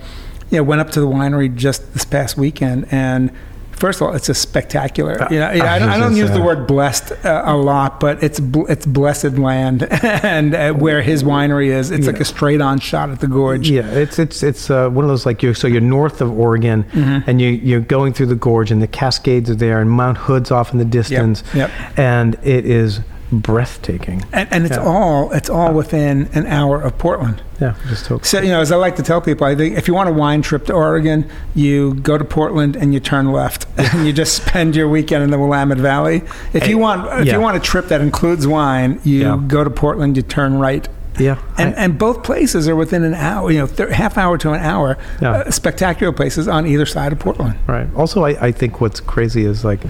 yeah, 0.51 0.61
went 0.61 0.81
up 0.81 0.91
to 0.91 1.01
the 1.01 1.09
winery 1.09 1.53
just 1.55 1.93
this 1.95 2.05
past 2.05 2.37
weekend 2.37 2.87
and. 2.91 3.31
First 3.77 4.01
of 4.01 4.09
all, 4.09 4.15
it's 4.15 4.29
a 4.31 4.35
spectacular. 4.35 5.27
You 5.31 5.39
know, 5.39 5.49
I, 5.49 5.79
don't, 5.79 5.89
I 5.91 5.99
don't 5.99 6.17
use 6.17 6.31
the 6.31 6.41
word 6.41 6.67
blessed 6.67 7.13
uh, 7.25 7.43
a 7.45 7.57
lot, 7.57 8.01
but 8.01 8.23
it's 8.23 8.41
bl- 8.41 8.65
it's 8.71 8.87
blessed 8.87 9.37
land, 9.39 9.83
and 10.03 10.55
uh, 10.55 10.73
where 10.73 11.03
his 11.03 11.23
winery 11.23 11.67
is, 11.69 11.91
it's 11.91 12.07
like 12.07 12.19
a 12.21 12.25
straight 12.25 12.61
on 12.63 12.79
shot 12.81 13.11
at 13.11 13.21
the 13.21 13.27
gorge. 13.27 13.69
Yeah, 13.71 13.87
it's 13.91 14.19
it's 14.19 14.43
it's 14.43 14.71
uh, 14.71 14.89
one 14.89 15.05
of 15.05 15.09
those 15.11 15.27
like 15.27 15.43
you're 15.43 15.55
so 15.55 15.67
you're 15.67 15.81
north 15.83 16.21
of 16.23 16.31
Oregon, 16.39 16.85
Mm-hmm. 16.85 17.29
and 17.29 17.41
you 17.41 17.51
you're 17.51 17.81
going 17.81 18.13
through 18.15 18.27
the 18.27 18.35
gorge, 18.35 18.71
and 18.71 18.81
the 18.81 18.87
Cascades 18.87 19.51
are 19.51 19.55
there, 19.55 19.81
and 19.81 19.91
Mount 19.91 20.17
Hood's 20.19 20.51
off 20.51 20.73
in 20.73 20.79
the 20.79 20.85
distance, 20.85 21.43
yep. 21.55 21.71
and 21.99 22.35
it 22.43 22.65
is 22.65 23.01
breathtaking. 23.33 24.25
And, 24.33 24.49
and 24.53 24.67
it's 24.67 24.77
Yeah. 24.77 24.85
all 24.85 25.33
it's 25.33 25.51
all 25.51 25.73
within 25.73 26.29
an 26.35 26.47
hour 26.47 26.81
of 26.81 26.97
Portland. 26.99 27.43
Yeah, 27.61 27.75
just 27.89 28.05
so 28.07 28.19
So 28.23 28.41
you 28.41 28.51
know, 28.51 28.61
as 28.61 28.71
I 28.71 28.77
like 28.77 28.97
to 28.97 29.03
tell 29.03 29.21
people, 29.21 29.47
I 29.47 29.55
think 29.55 29.77
if 29.79 29.89
you 29.89 29.95
want 29.95 30.09
a 30.09 30.13
wine 30.13 30.43
trip 30.43 30.67
to 30.67 30.73
Oregon, 30.75 31.29
you 31.55 31.95
go 31.95 32.19
to 32.19 32.25
Portland 32.25 32.77
and 32.77 32.93
you 32.93 33.01
turn 33.01 33.33
left, 33.33 33.67
and 33.79 34.07
you 34.07 34.13
just 34.13 34.35
spend 34.45 34.77
your 34.77 34.89
weekend 34.89 35.25
in 35.25 35.31
the 35.31 35.39
Willamette 35.39 35.79
Valley. 35.79 36.23
If 36.53 36.69
you 36.69 36.79
want, 36.79 37.07
if 37.21 37.27
yeah. 37.27 37.33
you 37.35 37.41
want 37.41 37.57
a 37.57 37.61
trip 37.61 37.89
that 37.89 38.01
includes 38.01 38.47
wine, 38.47 39.01
you 39.05 39.21
Yeah. 39.23 39.41
go 39.47 39.65
to 39.65 39.71
Portland, 39.71 40.17
you 40.17 40.23
turn 40.23 40.59
right. 40.59 40.87
yeah, 41.19 41.39
And, 41.57 41.75
I- 41.75 41.79
and 41.85 41.99
both 41.99 42.23
places 42.23 42.69
are 42.69 42.77
within 42.77 43.03
an 43.03 43.15
hour, 43.15 43.51
you 43.51 43.59
know, 43.59 43.67
thir- 43.67 43.91
half 43.91 44.19
hour 44.19 44.37
to 44.37 44.53
an 44.53 44.61
hour. 44.61 44.99
Yeah. 45.23 45.31
Uh, 45.31 45.51
spectacular 45.51 46.13
places 46.13 46.47
on 46.47 46.67
either 46.67 46.85
side 46.85 47.11
of 47.13 47.19
Portland. 47.19 47.55
Right. 47.67 47.89
Also, 47.97 48.23
I, 48.25 48.49
I 48.49 48.53
think 48.53 48.83
what's 48.83 49.01
crazy 49.01 49.47
is 49.47 49.65
like, 49.65 49.81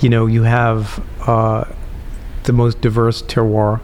you 0.00 0.08
know, 0.08 0.26
you 0.26 0.44
have 0.44 1.02
uh, 1.26 1.64
the 2.46 2.52
most 2.52 2.80
diverse 2.80 3.22
terroir 3.22 3.80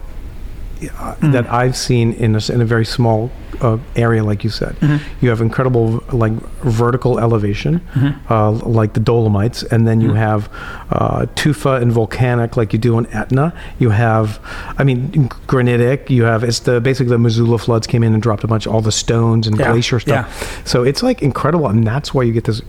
uh, 0.98 1.14
Mm. 1.20 1.30
that 1.32 1.46
I've 1.52 1.76
seen 1.76 2.12
in 2.14 2.34
a, 2.34 2.40
in 2.52 2.60
a 2.60 2.64
very 2.64 2.84
small 2.84 3.30
uh, 3.60 3.78
area, 3.94 4.24
like 4.24 4.42
you 4.42 4.50
said. 4.50 4.74
Mm-hmm. 4.80 4.96
You 5.24 5.28
have 5.30 5.40
incredible 5.40 6.02
like 6.12 6.32
vertical 6.64 7.20
elevation, 7.20 7.80
Mm-hmm. 7.94 8.32
uh, 8.32 8.50
like 8.80 8.92
the 8.94 8.98
Dolomites, 9.00 9.62
and 9.72 9.86
then 9.86 10.00
you 10.00 10.14
have 10.14 10.48
uh, 10.90 11.26
tufa 11.36 11.80
and 11.80 11.92
volcanic, 11.92 12.56
like 12.56 12.72
you 12.72 12.80
do 12.80 12.98
in 12.98 13.06
Etna. 13.14 13.52
You 13.78 13.90
have, 13.90 14.40
I 14.76 14.82
mean, 14.82 15.28
granitic. 15.46 16.10
You 16.10 16.24
have 16.24 16.42
it's 16.42 16.58
the 16.60 16.80
basically 16.80 17.10
the 17.10 17.18
Missoula 17.18 17.58
floods 17.58 17.86
came 17.86 18.02
in 18.02 18.12
and 18.14 18.20
dropped 18.22 18.42
a 18.42 18.48
bunch 18.48 18.66
of 18.66 18.72
all 18.74 18.80
the 18.82 18.90
stones 19.04 19.46
and 19.46 19.56
Yeah, 19.56 19.70
glacier 19.70 20.00
stuff. 20.00 20.26
So 20.66 20.82
it's 20.82 21.02
like 21.04 21.22
incredible, 21.22 21.68
and 21.68 21.86
that's 21.86 22.12
why 22.12 22.24
you 22.24 22.32
get 22.32 22.44
this 22.50 22.60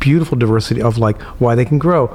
beautiful 0.00 0.36
diversity 0.36 0.82
of 0.82 0.98
like 0.98 1.18
why 1.40 1.54
they 1.54 1.64
can 1.64 1.78
grow. 1.78 2.14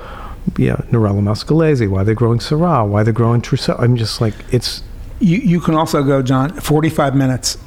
Yeah, 0.57 0.75
Nerello 0.91 1.21
Mascalese, 1.21 1.89
why 1.89 2.03
they're 2.03 2.15
growing 2.15 2.39
Syrah, 2.39 2.87
why 2.87 3.03
they're 3.03 3.13
growing 3.13 3.41
Trousseau. 3.41 3.75
I'm 3.79 3.95
just 3.95 4.21
like, 4.21 4.33
it's 4.51 4.83
You, 5.19 5.37
you 5.37 5.59
can 5.61 5.73
also 5.75 6.03
go, 6.03 6.21
John, 6.21 6.49
45 6.59 7.15
minutes 7.15 7.57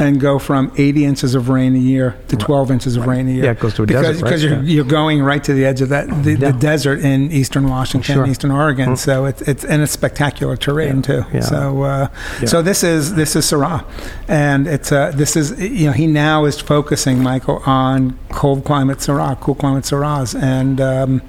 and 0.00 0.20
go 0.20 0.38
from 0.38 0.70
80 0.76 1.04
inches 1.04 1.34
of 1.34 1.48
rain 1.48 1.74
a 1.74 1.78
year 1.78 2.16
to 2.28 2.36
12 2.36 2.70
inches 2.70 2.94
of 2.96 3.06
rain 3.06 3.26
a 3.26 3.32
year. 3.32 3.44
Yeah, 3.46 3.50
it 3.50 3.58
goes 3.58 3.74
to 3.74 3.82
a 3.82 3.86
because, 3.86 4.02
desert, 4.06 4.22
right? 4.22 4.28
Because 4.28 4.44
you're, 4.44 4.52
Yeah. 4.54 4.60
you're 4.62 4.84
going 4.84 5.20
right 5.22 5.42
to 5.42 5.52
the 5.52 5.64
edge 5.64 5.80
of 5.80 5.88
that 5.88 6.06
the, 6.22 6.32
Yeah. 6.36 6.52
the 6.52 6.58
desert 6.58 7.00
in 7.00 7.32
eastern 7.32 7.68
Washington, 7.68 8.14
Sure. 8.14 8.26
eastern 8.28 8.52
Oregon. 8.52 8.96
So 8.96 9.24
it's 9.24 9.42
it's 9.42 9.64
and 9.64 9.82
it's 9.82 9.90
spectacular 9.90 10.56
terrain 10.56 11.02
too. 11.02 11.24
Yeah. 11.32 11.40
So 11.40 11.82
uh, 11.82 12.08
so 12.46 12.62
this 12.62 12.84
is 12.84 13.14
this 13.16 13.34
is 13.34 13.44
Syrah, 13.50 13.82
and 14.28 14.68
it's 14.68 14.92
uh, 14.92 15.10
this 15.16 15.34
is 15.34 15.58
you 15.58 15.86
know 15.86 15.92
he 15.92 16.06
now 16.06 16.44
is 16.44 16.60
focusing 16.60 17.20
Michael 17.20 17.60
on 17.66 18.16
cold 18.30 18.64
climate 18.64 18.98
Syrah, 18.98 19.40
cool 19.40 19.56
climate 19.56 19.82
Syrahs, 19.82 20.40
and 20.40 20.80
um, 20.80 21.22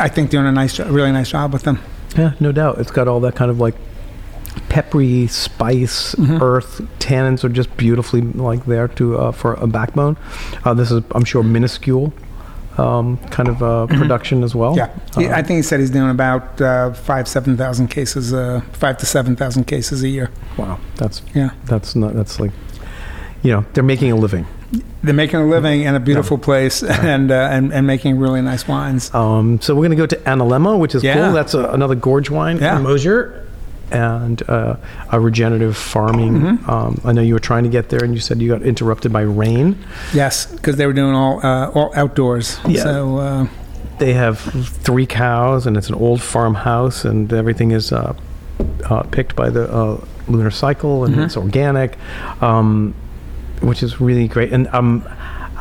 I 0.00 0.08
think 0.08 0.30
doing 0.30 0.46
a 0.46 0.52
nice, 0.52 0.78
really 0.80 1.12
nice 1.12 1.30
job 1.30 1.52
with 1.52 1.62
them. 1.62 1.78
Yeah, 2.16 2.32
no 2.40 2.52
doubt. 2.52 2.78
It's 2.78 2.90
got 2.92 3.08
all 3.08 3.20
that 3.20 3.34
kind 3.34 3.50
of 3.50 3.58
like 3.58 3.74
peppery 4.68 5.26
spice, 5.26 6.14
Mm-hmm. 6.14 6.42
earth. 6.42 6.80
Tannins 6.98 7.44
are 7.44 7.48
just 7.48 7.76
beautifully 7.76 8.20
like 8.22 8.64
there 8.66 8.88
to 8.88 9.18
uh, 9.18 9.32
for 9.32 9.54
a 9.54 9.66
backbone. 9.66 10.16
Uh, 10.64 10.74
this 10.74 10.90
is, 10.90 11.02
I'm 11.12 11.24
sure, 11.24 11.42
minuscule 11.42 12.12
um, 12.78 13.18
kind 13.28 13.48
of 13.48 13.62
uh, 13.62 13.86
production 13.86 14.42
as 14.42 14.54
well. 14.54 14.76
Mm-hmm. 14.76 15.16
Yeah, 15.16 15.22
He- 15.22 15.28
Uh, 15.32 15.38
I 15.38 15.42
think 15.42 15.56
he 15.58 15.62
said 15.62 15.80
he's 15.80 15.90
doing 15.90 16.10
about 16.10 16.60
uh, 16.60 16.92
five, 16.92 17.26
seven 17.28 17.56
thousand 17.56 17.88
cases, 17.88 18.32
uh, 18.32 18.60
five 18.72 18.96
to 18.98 19.06
seven 19.06 19.36
thousand 19.36 19.64
cases 19.66 20.02
a 20.02 20.08
year. 20.08 20.30
wow, 20.56 20.78
that's 20.96 21.22
Yeah, 21.34 21.50
that's 21.66 21.94
not 21.96 22.14
that's 22.14 22.38
like, 22.40 22.52
you 23.42 23.52
know, 23.52 23.64
they're 23.74 23.84
making 23.84 24.10
a 24.12 24.16
living. 24.16 24.46
They're 25.02 25.14
making 25.14 25.40
a 25.40 25.46
living 25.46 25.82
in 25.82 25.94
a 25.94 26.00
beautiful 26.00 26.38
place 26.38 26.82
and, 27.12 27.30
uh, 27.30 27.48
and 27.50 27.72
and 27.72 27.86
making 27.86 28.18
really 28.18 28.40
nice 28.42 28.66
wines. 28.68 29.12
Um, 29.14 29.60
so 29.60 29.74
we're 29.74 29.88
going 29.88 29.90
to 29.90 29.96
go 29.96 30.06
to 30.06 30.16
Analemma, 30.16 30.78
which 30.78 30.94
is 30.94 31.02
Yeah. 31.04 31.14
cool. 31.14 31.32
That's 31.32 31.54
a, 31.54 31.64
another 31.70 31.94
gorge 31.94 32.30
wine 32.30 32.58
Yeah. 32.58 32.74
from 32.74 32.84
Mosier. 32.84 33.40
And 33.90 34.42
uh, 34.48 34.76
a 35.12 35.20
regenerative 35.20 35.76
farming. 35.76 36.40
Mm-hmm. 36.40 36.70
Um, 36.70 37.00
I 37.04 37.12
know 37.12 37.20
you 37.20 37.34
were 37.34 37.38
trying 37.40 37.64
to 37.64 37.68
get 37.70 37.90
there, 37.90 38.02
and 38.02 38.14
you 38.14 38.18
said 38.20 38.40
you 38.40 38.48
got 38.48 38.62
interrupted 38.62 39.12
by 39.12 39.20
rain. 39.20 39.76
Yes, 40.14 40.46
because 40.46 40.76
they 40.76 40.86
were 40.86 40.94
doing 40.94 41.14
all 41.14 41.38
uh, 41.44 41.68
all 41.70 41.92
outdoors. 41.94 42.58
Yeah. 42.66 42.82
So 42.82 43.18
uh, 43.18 43.46
They 43.98 44.14
have 44.14 44.40
three 44.40 45.06
cows, 45.06 45.66
and 45.66 45.76
it's 45.76 45.88
an 45.90 45.94
old 45.96 46.22
farmhouse, 46.22 47.04
and 47.04 47.30
everything 47.32 47.70
is 47.72 47.92
uh, 47.92 48.14
uh, 48.88 49.02
picked 49.12 49.36
by 49.36 49.50
the 49.50 49.70
uh, 49.72 50.00
lunar 50.28 50.50
cycle, 50.50 51.04
and 51.04 51.20
it's 51.20 51.36
organic, 51.36 51.96
um, 52.42 52.94
which 53.64 53.82
is 53.82 54.00
really 54.00 54.28
great. 54.28 54.52
And 54.52 54.66
um, 54.68 55.02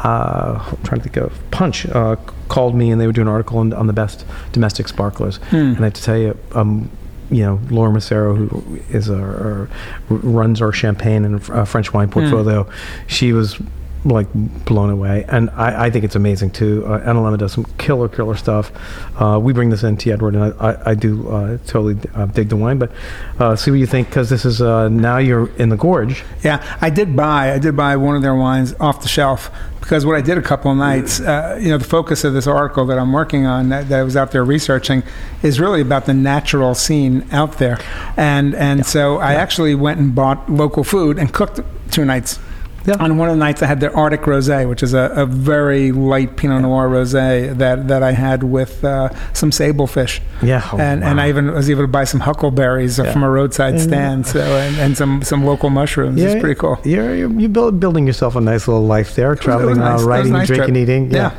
uh, 0.03 0.59
I'm 0.71 0.83
trying 0.83 1.01
to 1.01 1.09
think 1.09 1.17
of 1.17 1.51
Punch 1.51 1.85
uh, 1.87 2.15
called 2.49 2.75
me, 2.75 2.91
and 2.91 2.99
they 2.99 3.07
were 3.07 3.13
doing 3.13 3.27
an 3.27 3.33
article 3.33 3.59
on, 3.59 3.73
on 3.73 3.87
the 3.87 3.93
best 3.93 4.25
domestic 4.51 4.87
sparklers. 4.87 5.39
And 5.51 5.79
I 5.79 5.83
have 5.85 5.93
to 5.93 6.03
tell 6.03 6.17
you, 6.17 6.37
um, 6.53 6.89
you 7.31 7.43
know, 7.43 7.59
Laura 7.69 7.91
Macero, 7.91 8.35
who 8.35 8.79
is 8.89 9.09
our, 9.09 9.19
our 9.23 9.69
runs 10.09 10.61
our 10.61 10.71
champagne 10.71 11.25
and 11.25 11.49
uh, 11.49 11.65
French 11.65 11.93
wine 11.93 12.09
portfolio, 12.09 12.69
she 13.07 13.33
was 13.33 13.59
like 14.05 14.27
blown 14.65 14.89
away, 14.89 15.25
and 15.29 15.49
I, 15.51 15.85
I 15.85 15.89
think 15.89 16.03
it's 16.05 16.15
amazing 16.15 16.51
too. 16.51 16.83
Uh, 16.85 16.99
Analemma 17.01 17.37
does 17.37 17.53
some 17.53 17.65
killer, 17.77 18.09
killer 18.09 18.35
stuff. 18.35 18.71
Uh, 19.19 19.39
we 19.41 19.53
bring 19.53 19.69
this 19.69 19.83
in 19.83 19.97
to 19.97 20.11
Edward, 20.11 20.35
and 20.35 20.43
I, 20.43 20.71
I, 20.71 20.89
I 20.91 20.95
do 20.95 21.29
uh, 21.29 21.57
totally 21.65 21.97
uh, 22.13 22.25
dig 22.25 22.49
the 22.49 22.57
wine. 22.57 22.77
But 22.77 22.91
uh, 23.39 23.55
see 23.55 23.71
what 23.71 23.79
you 23.79 23.85
think, 23.85 24.09
because 24.09 24.29
this 24.29 24.45
is 24.45 24.61
uh, 24.61 24.89
now 24.89 25.17
you're 25.17 25.49
in 25.55 25.69
the 25.69 25.77
gorge. 25.77 26.23
yeah, 26.43 26.77
I 26.81 26.89
did 26.89 27.15
buy 27.15 27.53
I 27.53 27.59
did 27.59 27.75
buy 27.75 27.95
one 27.95 28.15
of 28.15 28.21
their 28.21 28.35
wines 28.35 28.73
off 28.79 29.01
the 29.01 29.07
shelf 29.07 29.51
because 29.79 30.05
what 30.05 30.15
I 30.15 30.21
did 30.21 30.37
a 30.37 30.41
couple 30.41 30.71
of 30.71 30.77
nights, 30.77 31.19
uh, 31.19 31.59
you 31.61 31.67
know, 31.67 31.77
the 31.77 31.83
focus 31.83 32.23
of 32.23 32.33
this 32.33 32.47
article 32.47 32.85
that 32.85 32.97
I'm 32.97 33.11
working 33.11 33.45
on 33.45 33.67
that, 33.69 33.89
that 33.89 33.99
I 33.99 34.03
was 34.03 34.15
out 34.15 34.31
there 34.31 34.45
researching 34.45 35.03
is 35.41 35.59
really 35.59 35.81
about 35.81 36.05
the 36.05 36.13
natural 36.13 36.73
scene 36.73 37.27
out 37.31 37.57
there, 37.57 37.79
and 38.15 38.55
and 38.55 38.85
so 38.85 39.17
I 39.17 39.33
actually 39.33 39.75
went 39.75 39.99
and 39.99 40.15
bought 40.15 40.49
local 40.49 40.83
food 40.83 41.17
and 41.17 41.33
cooked 41.33 41.59
two 41.91 42.05
nights. 42.05 42.39
Yeah. 42.85 42.95
On 42.99 43.17
one 43.17 43.29
of 43.29 43.35
the 43.35 43.39
nights, 43.39 43.61
I 43.61 43.67
had 43.67 43.79
their 43.79 43.95
Arctic 43.95 44.21
Rosé, 44.21 44.67
which 44.67 44.83
is 44.83 44.93
a, 44.93 45.11
a 45.15 45.25
very 45.25 45.91
light 45.93 46.35
Pinot 46.35 46.61
Noir 46.63 46.89
rosé 46.89 47.57
that, 47.57 47.87
that 47.87 48.03
I 48.03 48.11
had 48.11 48.43
with 48.43 48.83
uh, 48.83 49.09
some 49.33 49.51
sable 49.51 49.87
fish. 49.87 50.21
Yeah, 50.41 50.67
oh, 50.73 50.77
and 50.77 51.03
and 51.03 51.17
wow. 51.17 51.23
I 51.23 51.29
even 51.29 51.51
was 51.53 51.69
able 51.69 51.83
to 51.83 51.87
buy 51.87 52.03
some 52.03 52.19
huckleberries 52.19 52.99
uh 52.99 53.03
Yeah. 53.03 53.13
from 53.13 53.23
a 53.23 53.29
roadside 53.29 53.79
stand. 53.79 54.27
So 54.27 54.39
and, 54.41 54.75
and 54.77 54.97
some 54.97 55.21
some 55.23 55.45
local 55.45 55.69
mushrooms. 55.69 56.21
it's 56.21 56.39
pretty 56.41 56.59
cool. 56.59 56.77
You're, 56.83 57.15
you're, 57.15 57.31
you're 57.39 57.49
build, 57.49 57.79
building 57.79 58.05
yourself 58.05 58.35
a 58.35 58.41
nice 58.41 58.67
little 58.67 58.85
life 58.85 59.15
there, 59.15 59.33
it 59.33 59.39
traveling, 59.39 59.69
was 59.69 59.77
nice. 59.77 60.01
Uh, 60.01 60.07
writing, 60.07 60.33
nice 60.33 60.47
drinking, 60.47 60.73
trip. 60.73 60.83
eating. 60.83 61.11
Yeah. 61.11 61.31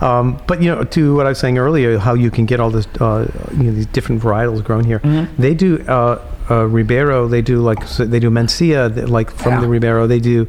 Um, 0.00 0.40
but 0.46 0.62
you 0.62 0.74
know, 0.74 0.84
to 0.84 1.16
what 1.16 1.26
I 1.26 1.30
was 1.30 1.38
saying 1.38 1.58
earlier, 1.58 1.98
how 1.98 2.14
you 2.14 2.30
can 2.30 2.46
get 2.46 2.60
all 2.60 2.70
this, 2.70 2.86
uh, 3.00 3.26
you 3.56 3.64
know, 3.64 3.72
these 3.72 3.86
different 3.86 4.22
varietals 4.22 4.62
grown 4.64 4.84
here. 4.84 5.00
Mm-hmm. 5.00 5.42
They 5.42 5.54
do 5.54 5.84
uh, 6.50 6.64
Ribeiro. 6.66 7.28
They 7.28 7.42
do 7.42 7.60
like 7.60 7.82
so 7.86 8.04
they 8.04 8.20
do 8.20 8.30
Mencia, 8.30 9.08
like 9.08 9.30
from 9.30 9.52
Yeah. 9.54 9.60
the 9.60 9.68
Ribeiro. 9.68 10.06
They 10.06 10.20
do 10.20 10.46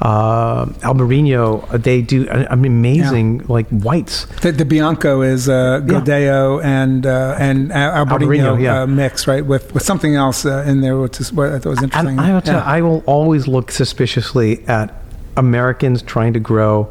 uh, 0.00 0.66
Albarino. 0.82 1.82
They 1.82 2.02
do 2.02 2.28
uh, 2.28 2.46
I 2.50 2.54
mean, 2.54 2.72
amazing 2.72 3.44
like 3.48 3.66
whites. 3.68 4.26
The, 4.42 4.52
the 4.52 4.64
Bianco 4.64 5.22
is 5.22 5.48
uh, 5.48 5.80
Yeah. 5.86 5.94
Godello 6.00 6.62
and 6.64 7.06
uh, 7.06 7.36
and 7.38 7.72
Al- 7.72 8.06
Albarino, 8.06 8.18
Albarino, 8.56 8.62
yeah. 8.62 8.82
uh, 8.82 8.86
mix, 8.86 9.26
right? 9.26 9.44
With 9.44 9.72
with 9.74 9.82
something 9.84 10.14
else 10.14 10.44
uh, 10.44 10.64
in 10.66 10.80
there, 10.80 10.96
which 10.98 11.20
is 11.20 11.32
what 11.32 11.52
I 11.52 11.58
thought 11.58 11.70
was 11.70 11.82
interesting. 11.82 12.18
I, 12.18 12.32
will 12.34 12.40
tell. 12.42 12.60
I 12.64 12.80
will 12.80 13.02
always 13.06 13.46
look 13.48 13.70
suspiciously 13.70 14.64
at 14.66 14.94
Americans 15.36 16.02
trying 16.02 16.32
to 16.32 16.40
grow 16.40 16.88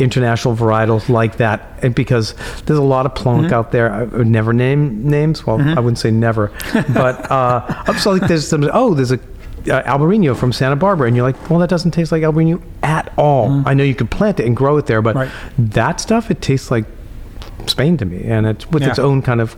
international 0.00 0.56
varietals 0.56 1.08
like 1.08 1.36
that, 1.36 1.78
and 1.82 1.94
because 1.94 2.34
there's 2.66 2.78
a 2.78 2.82
lot 2.82 3.06
of 3.06 3.14
plonk 3.14 3.44
Mm-hmm. 3.46 3.54
out 3.54 3.70
there. 3.72 3.92
I 3.92 4.04
would 4.04 4.26
never 4.26 4.52
name 4.52 5.08
names. 5.08 5.46
Well, 5.46 5.60
I 5.60 5.78
wouldn't 5.80 5.98
say 5.98 6.10
never, 6.10 6.50
but 6.92 7.30
uh, 7.30 7.94
so 7.98 8.12
like 8.12 8.26
there's 8.28 8.48
some. 8.48 8.68
Oh, 8.72 8.94
there's 8.94 9.12
a. 9.12 9.20
Uh, 9.70 9.82
Albarino 9.82 10.34
from 10.34 10.52
Santa 10.54 10.74
Barbara, 10.74 11.06
and 11.06 11.14
you're 11.14 11.22
like, 11.26 11.50
well, 11.50 11.58
that 11.58 11.68
doesn't 11.68 11.90
taste 11.90 12.10
like 12.12 12.22
Albarino 12.22 12.62
at 12.82 13.12
all. 13.18 13.62
I 13.66 13.74
know 13.74 13.84
you 13.84 13.94
could 13.94 14.10
plant 14.10 14.40
it 14.40 14.46
and 14.46 14.56
grow 14.56 14.78
it 14.78 14.86
there, 14.86 15.02
but 15.02 15.14
Mm-hmm. 15.16 15.62
Right. 15.62 15.70
that 15.74 16.00
stuff, 16.00 16.30
it 16.30 16.40
tastes 16.40 16.70
like 16.70 16.86
Spain 17.66 17.98
to 17.98 18.06
me, 18.06 18.24
and 18.24 18.46
it's 18.46 18.66
with 18.70 18.82
its 18.82 18.98
own 18.98 19.20
kind 19.20 19.38
of 19.38 19.54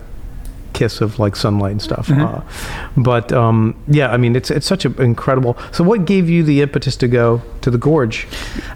kiss 0.73 1.01
of 1.01 1.19
like 1.19 1.35
sunlight 1.35 1.71
and 1.71 1.81
stuff. 1.81 2.07
Mm-hmm. 2.07 2.21
Uh, 2.21 3.01
but 3.03 3.31
um, 3.31 3.75
yeah, 3.87 4.11
I 4.11 4.17
mean, 4.17 4.35
it's 4.35 4.51
it's 4.51 4.65
such 4.65 4.85
an 4.85 4.99
incredible. 5.01 5.57
So, 5.71 5.83
what 5.83 6.05
gave 6.05 6.29
you 6.29 6.43
the 6.43 6.61
impetus 6.61 6.95
to 6.97 7.07
go 7.07 7.41
to 7.61 7.71
the 7.71 7.77
gorge? 7.77 8.27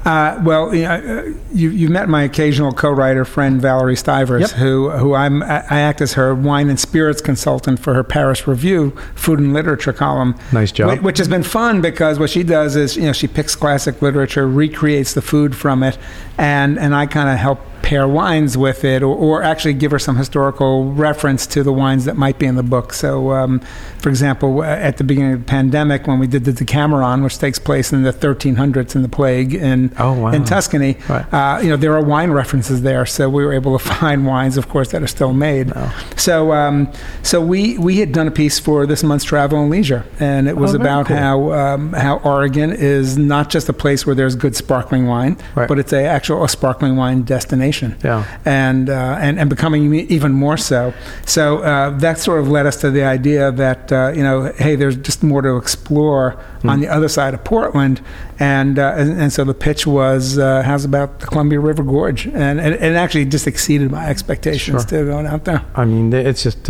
Uh, 0.06 0.40
well, 0.44 0.74
you, 0.74 0.84
know, 0.84 0.92
uh, 0.96 1.34
you 1.54 1.70
you 1.70 1.90
met 1.90 2.08
my 2.10 2.24
occasional 2.24 2.72
co-writer 2.72 3.26
friend 3.26 3.62
Valerie 3.62 3.96
Stivers, 3.96 4.42
Yep. 4.42 4.50
who 4.52 4.90
who 4.92 5.14
I'm 5.14 5.44
I 5.44 5.80
act 5.82 6.02
as 6.02 6.14
her 6.14 6.34
wine 6.34 6.70
and 6.70 6.80
spirits 6.80 7.22
consultant 7.22 7.80
for 7.80 7.94
her 7.94 8.04
Paris 8.04 8.48
Review 8.48 8.92
food 9.16 9.40
and 9.40 9.54
literature 9.54 9.94
column. 9.94 10.36
Nice 10.52 10.72
job. 10.72 11.00
Wh- 11.00 11.04
Which 11.04 11.18
has 11.18 11.28
been 11.28 11.44
fun 11.44 11.82
because 11.82 12.20
what 12.20 12.30
she 12.30 12.44
does 12.44 12.76
is 12.76 12.96
you 12.96 13.04
know 13.04 13.14
she 13.14 13.28
picks 13.28 13.56
classic 13.56 14.02
literature, 14.02 14.48
recreates 14.48 15.14
the 15.14 15.22
food 15.22 15.56
from 15.56 15.84
it, 15.84 15.98
and 16.38 16.78
and 16.80 16.96
I 16.96 17.06
kind 17.08 17.30
of 17.30 17.38
help 17.38 17.60
pair 17.88 18.06
wines 18.06 18.58
with 18.58 18.84
it, 18.84 19.02
or, 19.02 19.16
or 19.16 19.42
actually 19.42 19.74
give 19.74 19.92
her 19.92 20.00
some 20.00 20.18
historical 20.18 20.92
reference 20.92 21.48
to 21.48 21.64
the 21.64 21.72
wines 21.72 22.04
that 22.04 22.18
might 22.18 22.38
be 22.38 22.46
in 22.46 22.56
the 22.56 22.64
book. 22.76 22.92
So, 22.92 23.32
um, 23.32 23.62
for 24.00 24.10
example, 24.10 24.62
at 24.62 24.98
the 24.98 25.06
beginning 25.06 25.32
of 25.32 25.40
the 25.40 25.46
pandemic, 25.46 26.06
when 26.06 26.20
we 26.20 26.28
did 26.28 26.44
the 26.44 26.52
Decameron, 26.52 27.24
which 27.24 27.38
takes 27.40 27.58
place 27.60 27.94
in 27.94 28.04
the 28.04 28.12
1300s 28.12 28.94
in 28.94 29.04
the 29.04 29.08
plague 29.08 29.54
in 29.54 29.94
Oh, 29.98 30.12
wow. 30.12 30.32
in 30.32 30.44
Tuscany, 30.44 30.98
Right. 31.08 31.26
uh, 31.34 31.62
you 31.62 31.70
know 31.70 31.78
there 31.78 31.96
are 31.96 32.04
wine 32.04 32.32
references 32.32 32.82
there. 32.82 33.06
So 33.06 33.30
we 33.30 33.46
were 33.46 33.54
able 33.54 33.80
to 33.80 33.84
find 34.02 34.26
wines, 34.28 34.58
of 34.58 34.68
course, 34.68 34.92
that 34.92 35.02
are 35.02 35.08
still 35.08 35.32
made. 35.32 35.74
Wow. 35.74 35.90
So, 36.18 36.52
um, 36.52 36.92
so 37.24 37.40
we 37.40 37.78
we 37.78 38.00
had 38.02 38.12
done 38.12 38.28
a 38.28 38.32
piece 38.32 38.60
for 38.60 38.86
this 38.86 39.02
month's 39.02 39.24
Travel 39.24 39.62
and 39.62 39.70
Leisure, 39.72 40.04
and 40.20 40.50
it 40.50 40.58
was 40.58 40.74
Oh, 40.76 40.82
about 40.82 41.06
cool. 41.06 41.16
how 41.16 41.54
um, 41.54 41.94
how 41.94 42.18
Oregon 42.26 42.74
is 42.74 43.18
not 43.18 43.50
just 43.50 43.70
a 43.70 43.74
place 43.84 44.06
where 44.06 44.14
there's 44.20 44.36
good 44.36 44.58
sparkling 44.58 45.08
wine, 45.08 45.38
Right. 45.56 45.70
but 45.70 45.80
it's 45.80 45.94
a 45.94 46.04
actual 46.04 46.44
a 46.44 46.50
sparkling 46.50 46.98
wine 46.98 47.22
destination 47.24 47.77
Yeah. 48.04 48.24
and 48.46 48.90
uh, 48.90 49.18
and 49.20 49.40
and 49.40 49.50
becoming 49.50 49.94
even 49.94 50.32
more 50.32 50.58
so. 50.58 50.94
So 51.26 51.60
uh, 51.60 51.92
that 52.00 52.20
sort 52.20 52.40
of 52.40 52.48
led 52.50 52.66
us 52.66 52.78
to 52.82 52.92
the 52.92 53.04
idea 53.04 53.52
that 53.52 53.92
uh, 53.92 54.12
you 54.16 54.24
know, 54.24 54.52
hey, 54.58 54.76
there's 54.76 54.98
just 54.98 55.24
more 55.24 55.42
to 55.42 55.58
explore 55.58 56.38
Hmm. 56.62 56.70
on 56.70 56.80
the 56.82 56.88
other 56.88 57.08
side 57.08 57.36
of 57.36 57.44
Portland, 57.44 58.02
and 58.40 58.80
uh, 58.80 58.96
and, 58.98 59.22
and 59.22 59.32
so 59.32 59.44
the 59.44 59.54
pitch 59.54 59.86
was, 59.86 60.40
uh, 60.40 60.64
how's 60.64 60.86
about 60.86 61.20
the 61.20 61.28
Columbia 61.28 61.60
River 61.60 61.84
Gorge, 61.84 62.26
and 62.26 62.60
and 62.60 62.74
it 62.74 62.96
actually 62.96 63.26
just 63.26 63.46
exceeded 63.46 63.92
my 63.92 64.08
expectations 64.10 64.82
Sure. 64.82 64.90
too 65.02 65.06
going 65.06 65.28
out 65.28 65.44
there. 65.46 65.62
I 65.76 65.86
mean, 65.86 66.12
it's 66.12 66.42
just. 66.42 66.68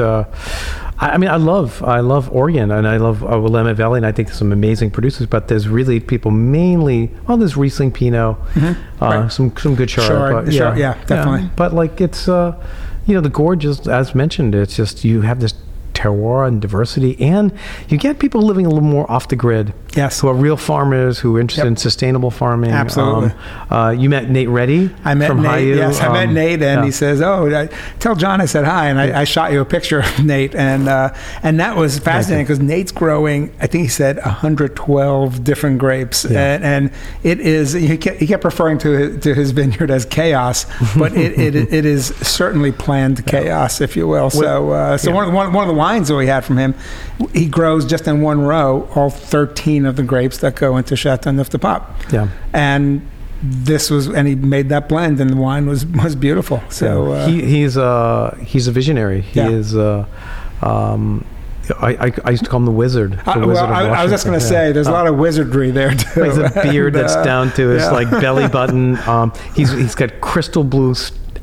Uh, 0.99 1.05
I, 1.05 1.09
I 1.13 1.17
mean, 1.17 1.29
I 1.29 1.35
love 1.37 1.83
I 1.83 1.99
love 1.99 2.31
Oregon 2.31 2.71
and 2.71 2.87
I 2.87 2.97
love 2.97 3.23
uh, 3.23 3.39
Willamette 3.39 3.75
Valley, 3.75 3.97
and 3.97 4.05
I 4.05 4.11
think 4.11 4.27
there's 4.27 4.37
some 4.37 4.51
amazing 4.51 4.91
producers. 4.91 5.27
But 5.27 5.47
there's 5.47 5.67
really 5.67 5.99
people 5.99 6.31
mainly. 6.31 7.11
Well, 7.27 7.37
there's 7.37 7.55
Riesling 7.57 7.91
Pinot, 7.91 8.19
uh, 8.19 8.35
Mm-hmm. 8.55 9.03
Right. 9.03 9.31
some 9.31 9.55
some 9.57 9.75
good 9.75 9.89
Chard. 9.89 10.07
Chard, 10.07 10.45
but, 10.45 10.53
Chard, 10.53 10.77
yeah, 10.77 10.97
definitely. 11.05 11.49
But 11.55 11.73
like 11.73 12.01
it's, 12.01 12.27
uh, 12.27 12.55
you 13.05 13.13
know, 13.13 13.21
the 13.21 13.29
gorge 13.29 13.65
is 13.65 13.87
as 13.87 14.15
mentioned. 14.15 14.55
It's 14.55 14.75
just 14.75 15.03
you 15.05 15.21
have 15.21 15.39
this 15.39 15.53
terroir 15.93 16.47
and 16.47 16.61
diversity, 16.61 17.19
and 17.19 17.51
you 17.89 17.97
get 17.97 18.19
people 18.19 18.41
living 18.41 18.65
a 18.65 18.69
little 18.69 18.83
more 18.87 19.09
off 19.11 19.27
the 19.27 19.35
grid. 19.35 19.73
Yes. 19.97 20.19
who 20.21 20.27
are 20.29 20.33
real 20.33 20.57
farmers 20.57 21.19
who 21.19 21.35
are 21.35 21.39
interested 21.39 21.63
Yep. 21.63 21.67
in 21.71 21.77
sustainable 21.77 22.31
farming. 22.31 22.71
Absolutely. 22.71 23.31
Um, 23.69 23.77
uh, 23.77 23.89
you 23.89 24.09
met 24.09 24.29
Nate 24.29 24.47
Ready. 24.49 24.89
I 25.03 25.13
met 25.15 25.27
from 25.27 25.41
Nate. 25.41 25.65
Hiyu, 25.67 25.75
yes, 25.77 25.99
I 25.99 26.11
met 26.13 26.27
um, 26.29 26.33
Nate, 26.33 26.61
and 26.61 26.79
yeah. 26.81 26.85
he 26.85 26.91
says, 26.91 27.21
"Oh, 27.21 27.47
I, 27.53 27.67
tell 27.99 28.15
John 28.15 28.39
I 28.39 28.45
said 28.45 28.63
hi." 28.65 28.87
And 28.89 28.99
I, 28.99 29.21
I 29.21 29.23
shot 29.23 29.51
you 29.51 29.59
a 29.61 29.65
picture 29.65 29.99
of 29.99 30.23
Nate, 30.25 30.55
and 30.55 30.87
uh, 30.87 31.13
and 31.43 31.59
that 31.59 31.75
was 31.75 31.99
fascinating 31.99 32.45
because 32.45 32.59
Nate's 32.59 32.91
growing. 32.91 33.51
I 33.59 33.67
think 33.67 33.83
he 33.83 33.87
said 33.89 34.17
112 34.17 35.43
different 35.43 35.79
grapes, 35.79 36.25
Yeah. 36.29 36.55
and, 36.55 36.63
and 36.63 36.91
it 37.23 37.39
is. 37.39 37.73
He 37.73 37.97
kept, 37.97 38.19
he 38.19 38.27
kept 38.27 38.43
referring 38.43 38.77
to 38.79 38.89
his, 38.91 39.23
to 39.23 39.33
his 39.33 39.51
vineyard 39.57 39.89
as 39.91 40.05
chaos, 40.05 40.65
but 40.97 41.13
it, 41.15 41.37
it 41.39 41.55
it 41.73 41.85
is 41.85 42.07
certainly 42.17 42.71
planned 42.71 43.25
chaos, 43.25 43.81
if 43.81 43.95
you 43.95 44.07
will. 44.07 44.29
So 44.29 44.71
uh, 44.71 44.97
so 44.97 45.11
one 45.11 45.23
of 45.25 45.31
the, 45.31 45.35
one, 45.35 45.53
one 45.53 45.63
of 45.67 45.73
the 45.73 45.79
wines 45.79 46.07
that 46.09 46.15
we 46.15 46.27
had 46.27 46.45
from 46.45 46.57
him, 46.57 46.75
he 47.33 47.47
grows 47.47 47.85
just 47.85 48.07
in 48.07 48.21
one 48.21 48.41
row 48.41 48.87
all 48.95 49.09
13 49.09 49.85
of 49.87 49.95
the 49.95 50.03
grapes 50.03 50.37
that 50.39 50.55
go 50.55 50.77
into 50.77 50.95
Chateauneuf 50.95 51.49
de 51.49 51.57
Pape 51.59 51.83
Yeah. 52.11 52.27
and 52.53 53.01
this 53.41 53.89
was 53.91 54.07
and 54.07 54.27
he 54.27 54.35
made 54.35 54.69
that 54.69 54.89
blend 54.89 55.19
and 55.19 55.29
the 55.29 55.35
wine 55.37 55.67
was 55.67 55.85
was 55.85 56.15
beautiful 56.15 56.61
so 56.69 57.11
uh, 57.11 57.27
he, 57.27 57.43
he's 57.45 57.77
uh 57.77 58.35
he's 58.43 58.67
a 58.67 58.71
visionary. 58.71 59.21
He 59.21 59.39
Yeah. 59.39 59.49
is 59.49 59.75
uh 59.75 60.05
um 60.61 61.23
I, 61.79 62.07
I, 62.07 62.11
I 62.25 62.29
used 62.31 62.43
to 62.43 62.49
call 62.49 62.59
him 62.59 62.65
the 62.65 62.71
wizard. 62.71 63.13
The 63.13 63.31
I, 63.31 63.37
wizard 63.37 63.53
well, 63.69 63.73
I, 63.73 63.83
I 63.85 64.03
was 64.03 64.11
just 64.11 64.25
going 64.25 64.39
to 64.39 64.43
Washington. 64.45 64.49
say, 64.49 64.67
Yeah. 64.67 64.71
there's 64.73 64.87
a 64.87 64.91
lot 64.91 65.07
of 65.07 65.17
wizardry 65.17 65.71
there 65.71 65.93
too. 65.93 66.23
He 66.23 66.27
has 66.29 66.37
a 66.37 66.49
beard 66.63 66.95
And, 66.95 67.03
that's 67.03 67.15
uh, 67.15 67.23
down 67.31 67.51
to 67.53 67.69
his 67.69 67.83
yeah. 67.83 67.91
like 67.91 68.09
belly 68.09 68.47
button. 68.47 68.97
Um, 69.07 69.33
he's 69.55 69.71
he's 69.71 69.95
got 69.95 70.19
crystal 70.21 70.63
blue 70.63 70.95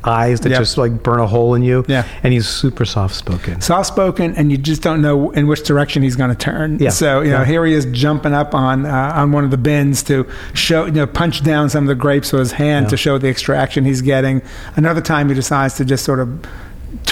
eyes 0.07 0.39
that 0.41 0.49
Yep. 0.51 0.59
just 0.59 0.77
like 0.77 1.01
burn 1.01 1.19
a 1.19 1.25
hole 1.25 1.55
in 1.55 1.63
you. 1.63 1.83
Yeah. 1.87 2.05
and 2.21 2.31
he's 2.31 2.47
super 2.47 2.85
soft 2.85 3.15
spoken. 3.15 3.59
Soft 3.61 3.87
spoken, 3.87 4.35
and 4.35 4.51
you 4.51 4.57
just 4.57 4.83
don't 4.83 5.01
know 5.01 5.31
in 5.31 5.47
which 5.47 5.63
direction 5.63 6.03
he's 6.03 6.15
going 6.15 6.29
to 6.29 6.35
turn. 6.35 6.77
Yeah. 6.79 6.89
So 6.91 7.21
you 7.21 7.31
know, 7.31 7.43
here 7.43 7.65
he 7.65 7.73
is 7.73 7.85
jumping 7.91 8.33
up 8.33 8.53
on 8.53 8.85
uh, 8.85 9.13
on 9.15 9.31
one 9.31 9.43
of 9.43 9.51
the 9.51 9.57
bins 9.57 10.03
to 10.03 10.29
show, 10.53 10.85
you 10.85 10.91
know, 10.91 11.07
punch 11.07 11.43
down 11.43 11.69
some 11.69 11.85
of 11.85 11.87
the 11.87 11.95
grapes 11.95 12.31
with 12.31 12.39
his 12.41 12.51
hand 12.51 12.85
Yeah. 12.85 12.89
to 12.91 12.97
show 12.97 13.17
the 13.17 13.29
extraction 13.29 13.83
he's 13.85 14.01
getting. 14.03 14.41
Another 14.75 15.01
time, 15.01 15.29
he 15.29 15.33
decides 15.35 15.73
to 15.77 15.85
just 15.85 16.03
sort 16.05 16.19
of 16.19 16.45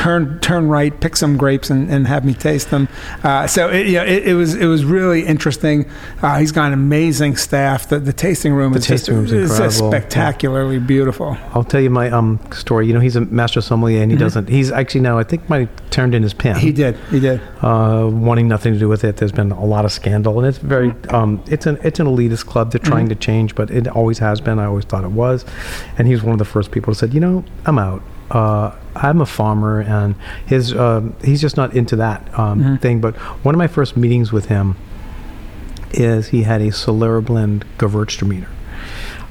turn 0.03 0.39
turn 0.39 0.67
right, 0.67 0.99
pick 0.99 1.15
some 1.15 1.37
grapes, 1.37 1.69
and, 1.69 1.89
and 1.89 2.07
have 2.07 2.25
me 2.25 2.33
taste 2.33 2.69
them. 2.71 2.87
Uh, 3.23 3.47
so 3.47 3.69
it, 3.69 3.87
you 3.87 3.93
know, 3.93 4.03
it, 4.03 4.27
it 4.29 4.33
was 4.33 4.55
it 4.55 4.65
was 4.65 4.83
really 4.83 5.25
interesting. 5.25 5.89
Uh, 6.21 6.37
he's 6.39 6.51
got 6.51 6.67
an 6.67 6.73
amazing 6.73 7.37
staff. 7.37 7.87
The, 7.87 7.99
the 7.99 8.13
tasting 8.13 8.53
room 8.53 8.73
The 8.73 8.79
is 8.79 8.87
just, 8.87 9.05
tasting 9.05 9.15
room's 9.15 9.31
is 9.31 9.49
just 9.49 9.61
incredible. 9.79 9.91
spectacularly 9.91 10.79
beautiful. 10.79 11.37
I'll 11.53 11.63
tell 11.63 11.81
you 11.81 11.89
my 11.89 12.09
um 12.11 12.39
story. 12.51 12.87
You 12.87 12.93
know, 12.93 12.99
he's 12.99 13.15
a 13.15 13.21
master 13.21 13.61
sommelier, 13.61 14.01
and 14.03 14.11
he 14.11 14.17
doesn't. 14.17 14.49
He's 14.49 14.71
actually 14.71 15.01
now 15.01 15.17
I 15.17 15.23
think 15.23 15.47
have 15.47 15.89
turned 15.89 16.13
in 16.15 16.23
his 16.23 16.33
pen. 16.33 16.55
Mm-hmm. 16.55 16.65
He 16.67 16.71
did. 16.73 16.95
He 17.09 17.19
did. 17.19 17.39
uh, 17.61 18.09
wanting 18.11 18.47
nothing 18.47 18.73
to 18.73 18.79
do 18.79 18.89
with 18.89 19.03
it. 19.03 19.17
There's 19.17 19.31
been 19.31 19.51
a 19.51 19.65
lot 19.65 19.85
of 19.85 19.91
scandal, 19.91 20.37
and 20.39 20.47
it's 20.47 20.57
very 20.57 20.93
um, 21.09 21.41
it's 21.47 21.65
an 21.65 21.77
it's 21.83 21.99
an 21.99 22.07
elitist 22.07 22.45
club. 22.45 22.71
They're 22.71 22.79
trying 22.79 23.09
to 23.09 23.15
change, 23.15 23.55
but 23.55 23.71
it 23.71 23.87
always 23.87 24.19
has 24.19 24.41
been. 24.41 24.59
I 24.59 24.65
always 24.65 24.85
thought 24.85 25.03
it 25.05 25.11
was, 25.11 25.45
and 25.97 26.07
he 26.07 26.13
was 26.13 26.23
one 26.23 26.33
of 26.33 26.39
the 26.39 26.45
first 26.45 26.71
people 26.71 26.91
who 26.91 26.95
said, 26.95 27.13
you 27.13 27.19
know, 27.19 27.43
I'm 27.65 27.79
out. 27.79 28.01
Uh, 28.33 28.75
I'm 28.95 29.21
a 29.21 29.25
farmer, 29.25 29.79
and 29.79 30.15
his 30.45 30.75
um, 30.75 31.15
he's 31.23 31.39
just 31.39 31.55
not 31.55 31.73
into 31.75 31.95
that 31.97 32.37
um, 32.37 32.77
thing. 32.79 32.99
But 32.99 33.15
one 33.45 33.53
of 33.53 33.59
my 33.59 33.67
first 33.67 33.95
meetings 33.95 34.31
with 34.31 34.47
him 34.47 34.75
is 35.91 36.29
he 36.29 36.43
had 36.43 36.59
a 36.61 36.69
Solera 36.69 37.23
blend 37.23 37.63
Gewürztraminer, 37.77 38.47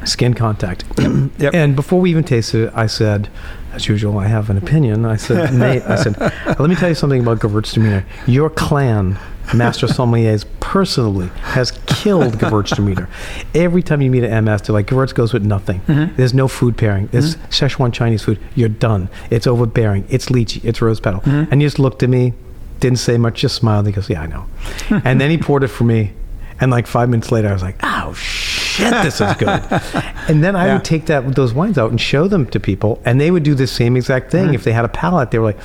skin 0.05 0.35
contact. 0.35 0.85
Yep. 1.39 1.55
And 1.55 1.75
before 1.75 2.01
we 2.01 2.11
even 2.11 2.23
tasted 2.23 2.69
it, 2.69 2.73
I 2.75 2.87
said, 2.87 3.29
as 3.73 3.89
usual, 3.89 4.19
I 4.19 4.29
have 4.29 4.49
an 4.49 4.57
opinion. 4.57 5.05
I 5.05 5.17
said, 5.17 5.53
Nate, 5.53 5.83
I 5.83 5.97
said, 5.97 6.17
let 6.21 6.69
me 6.69 6.77
tell 6.77 6.89
you 6.91 6.95
something 6.95 7.21
about 7.21 7.41
Gewürztraminer. 7.41 8.05
Your 8.29 8.49
clan, 8.49 9.19
Master 9.55 9.87
Sommeliers, 9.87 10.45
personally 10.61 11.29
has 11.43 11.73
killed 11.87 12.35
Gewürztraminer. 12.35 13.07
Every 13.55 13.83
time 13.83 14.01
you 14.01 14.11
meet 14.11 14.25
an 14.25 14.45
MS, 14.45 14.63
they're 14.63 14.73
like, 14.73 14.87
Gewürz 14.87 15.15
goes 15.15 15.33
with 15.33 15.45
nothing. 15.45 15.81
Mm-hmm. 15.81 16.17
There's 16.17 16.33
no 16.33 16.49
food 16.49 16.77
pairing. 16.79 17.09
It's 17.13 17.35
mm-hmm. 17.35 17.45
Szechuan 17.47 17.93
Chinese 17.93 18.23
food. 18.23 18.39
You're 18.55 18.71
done. 18.71 19.09
It's 19.31 19.47
overbearing. 19.47 20.07
It's 20.09 20.27
lychee. 20.27 20.65
It's 20.65 20.81
rose 20.81 21.01
petal. 21.01 21.21
Mm-hmm. 21.21 21.53
And 21.53 21.61
he 21.61 21.67
just 21.67 21.79
looked 21.79 22.03
at 22.03 22.09
me, 22.09 22.33
didn't 22.81 22.99
say 22.99 23.19
much, 23.19 23.41
just 23.41 23.57
smiled. 23.57 23.87
He 23.87 23.93
goes, 23.93 24.09
yeah, 24.09 24.23
I 24.23 24.27
know. 24.27 24.47
and 25.05 25.21
then 25.21 25.31
he 25.31 25.37
poured 25.39 25.65
it 25.65 25.69
for 25.69 25.85
me. 25.85 26.13
And 26.61 26.71
like 26.71 26.87
five 26.87 27.09
minutes 27.09 27.33
later, 27.33 27.49
I 27.49 27.53
was 27.53 27.63
like, 27.63 27.75
"Oh 27.83 28.13
shit, 28.13 28.93
this 29.03 29.21
is 29.21 29.35
good." 29.35 29.49
and 30.29 30.45
then 30.45 30.55
I 30.55 30.67
Yeah. 30.67 30.75
would 30.75 30.85
take 30.85 31.07
that 31.07 31.35
those 31.35 31.53
wines 31.53 31.77
out 31.77 31.91
and 31.91 32.01
show 32.01 32.29
them 32.29 32.47
to 32.47 32.61
people, 32.61 33.03
and 33.05 33.21
they 33.21 33.33
would 33.33 33.43
do 33.43 33.57
the 33.57 33.67
same 33.67 33.97
exact 33.97 34.31
thing. 34.31 34.55
If 34.55 34.63
they 34.63 34.71
had 34.71 34.85
a 34.85 34.89
palate, 34.89 35.33
they 35.33 35.41
were 35.41 35.47
like, 35.47 35.59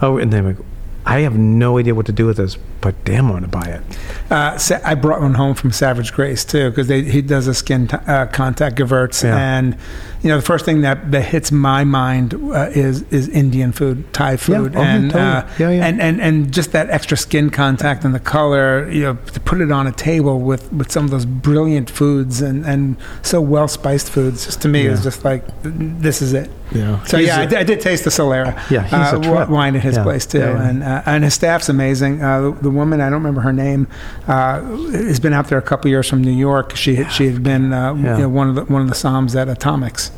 "Oh," 0.00 0.16
and 0.16 0.32
they 0.32 0.40
were 0.40 0.54
like, 0.54 0.64
"I 1.06 1.20
have 1.20 1.36
no 1.38 1.78
idea 1.78 1.94
what 1.94 2.06
to 2.06 2.12
do 2.12 2.26
with 2.26 2.36
this, 2.36 2.56
but 2.80 2.94
damn, 3.04 3.26
I 3.28 3.30
want 3.30 3.44
to 3.44 3.48
buy 3.50 3.66
it." 3.66 3.82
Uh, 4.30 4.58
Sa- 4.58 4.78
I 4.84 4.94
brought 4.94 5.20
one 5.22 5.34
home 5.34 5.54
from 5.54 5.72
Savage 5.72 6.12
Grace 6.12 6.44
too 6.44 6.70
because 6.70 6.88
he 6.88 7.22
does 7.22 7.46
a 7.46 7.54
skin 7.54 7.86
t- 7.88 7.96
uh, 8.06 8.26
contact 8.26 8.76
Gewürz, 8.76 9.22
Yeah. 9.24 9.36
and 9.36 9.76
you 10.22 10.28
know 10.30 10.36
the 10.36 10.42
first 10.46 10.64
thing 10.64 10.80
that, 10.80 11.10
that 11.12 11.22
hits 11.22 11.52
my 11.52 11.84
mind 11.84 12.34
uh, 12.34 12.70
is 12.74 13.02
is 13.10 13.28
Indian 13.28 13.72
food, 13.72 14.12
Thai 14.12 14.36
food, 14.36 14.74
oh, 14.76 14.80
yeah, 14.80 14.86
and 14.94 15.10
totally. 15.10 15.30
uh, 15.30 15.48
Yeah, 15.58 15.70
yeah. 15.70 15.86
and 15.86 16.00
and 16.00 16.20
and 16.20 16.52
just 16.52 16.72
that 16.72 16.90
extra 16.90 17.16
skin 17.16 17.50
contact 17.50 18.04
and 18.04 18.14
the 18.14 18.20
color. 18.20 18.90
You 18.90 19.02
know, 19.02 19.14
to 19.34 19.40
put 19.40 19.60
it 19.60 19.70
on 19.70 19.86
a 19.86 19.92
table 19.92 20.40
with 20.40 20.72
with 20.72 20.90
some 20.90 21.04
of 21.04 21.10
those 21.10 21.24
brilliant 21.26 21.88
foods 21.90 22.40
and 22.42 22.64
and 22.66 22.96
so 23.22 23.40
well 23.40 23.68
spiced 23.68 24.10
foods. 24.10 24.44
Just 24.46 24.60
to 24.62 24.68
me, 24.68 24.84
Yeah. 24.84 24.90
is 24.92 25.02
just 25.04 25.24
like 25.24 25.44
this 25.62 26.20
is 26.22 26.32
it. 26.32 26.50
Yeah. 26.70 27.02
So 27.04 27.16
yeah, 27.16 27.40
I 27.40 27.46
did, 27.46 27.58
I 27.58 27.62
did 27.62 27.80
taste 27.80 28.04
the 28.04 28.10
Solera. 28.10 28.52
Yeah, 28.70 28.82
he's 28.82 28.92
uh, 28.92 29.12
wi- 29.12 29.36
trip. 29.36 29.48
wine 29.48 29.74
at 29.76 29.82
his 29.82 29.96
Yeah, 29.96 30.02
place 30.02 30.26
too, 30.26 30.40
yeah, 30.40 30.68
and 30.68 30.82
uh, 30.82 31.02
and 31.06 31.24
his 31.24 31.32
staff's 31.32 31.68
amazing. 31.70 32.22
Uh, 32.22 32.40
the, 32.42 32.50
the 32.64 32.70
woman 32.70 33.00
I 33.00 33.04
don't 33.04 33.20
remember 33.22 33.40
her 33.40 33.54
name 33.54 33.86
uh, 34.26 34.60
has 34.90 35.18
been 35.20 35.32
out 35.32 35.48
there 35.48 35.56
a 35.58 35.62
couple 35.62 35.88
years 35.90 36.08
from 36.10 36.22
New 36.22 36.30
York. 36.32 36.76
She 36.76 36.96
had, 36.96 37.10
she 37.12 37.26
had 37.30 37.42
been 37.42 37.72
uh, 37.72 37.94
you 37.94 38.02
know, 38.02 38.28
one 38.28 38.48
of 38.50 38.54
the 38.56 38.64
one 38.64 38.82
of 38.82 38.88
the 38.88 38.94
Psalms 38.94 39.34
at 39.34 39.48
Atomix. 39.48 40.10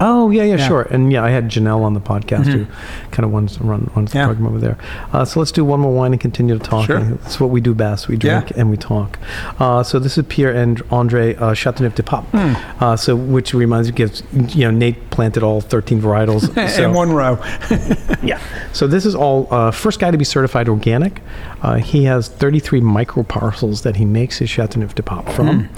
Oh 0.00 0.30
yeah, 0.30 0.42
yeah, 0.42 0.56
Yeah. 0.56 0.68
sure. 0.68 0.82
And 0.90 1.12
yeah, 1.12 1.22
I 1.24 1.30
had 1.30 1.48
Janelle 1.48 1.82
on 1.82 1.94
the 1.94 2.00
podcast 2.00 2.46
who 2.46 2.66
kind 3.10 3.24
of 3.24 3.32
runs 3.32 3.60
run, 3.60 3.90
runs 3.94 4.12
the 4.12 4.18
Yeah. 4.18 4.26
program 4.26 4.46
over 4.48 4.58
there. 4.58 4.76
Uh, 5.12 5.24
so 5.24 5.38
let's 5.40 5.52
do 5.52 5.64
one 5.64 5.80
more 5.80 5.92
wine 5.92 6.12
and 6.12 6.20
continue 6.20 6.58
to 6.58 6.62
talk. 6.64 6.86
Sure. 6.86 7.00
That's 7.00 7.38
what 7.38 7.50
we 7.50 7.60
do 7.60 7.74
best. 7.74 8.08
We 8.08 8.16
Yeah. 8.16 8.40
drink 8.40 8.52
and 8.56 8.70
we 8.70 8.76
talk. 8.76 9.18
Uh, 9.60 9.82
so 9.82 9.98
this 9.98 10.18
is 10.18 10.24
Pierre 10.28 10.52
and 10.52 10.82
Andre 10.90 11.34
uh, 11.36 11.54
Chateauneuf 11.54 11.94
de 11.94 12.02
Pape. 12.02 12.24
Hmm. 12.32 12.54
Uh, 12.82 12.96
so 12.96 13.14
which 13.14 13.54
reminds 13.54 13.88
me, 13.88 13.94
gives 13.94 14.22
you 14.48 14.64
know 14.64 14.70
Nate 14.70 15.10
planted 15.10 15.42
all 15.42 15.60
13 15.60 16.00
varietals. 16.02 16.52
so, 16.70 16.84
in 16.84 16.92
one 16.92 17.12
row. 17.12 17.38
yeah. 18.22 18.40
So 18.72 18.86
this 18.86 19.06
is 19.06 19.14
all 19.14 19.46
uh, 19.50 19.70
first 19.70 20.00
guy 20.00 20.10
to 20.10 20.18
be 20.18 20.24
certified 20.24 20.68
organic. 20.68 21.20
Uh, 21.62 21.74
he 21.76 22.04
has 22.04 22.28
33 22.28 22.80
micro 22.80 23.22
parcels 23.22 23.82
that 23.82 23.96
he 23.96 24.04
makes 24.04 24.38
his 24.38 24.50
Chateauneuf 24.50 24.94
de 24.94 25.02
Pape 25.02 25.28
from. 25.30 25.68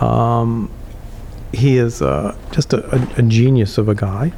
Um, 0.00 0.70
he 1.52 1.76
is 1.78 2.02
uh, 2.02 2.36
just 2.52 2.72
a, 2.72 2.94
a, 2.94 3.08
a 3.18 3.22
genius 3.22 3.78
of 3.78 3.88
a 3.88 3.94
guy. 3.94 4.32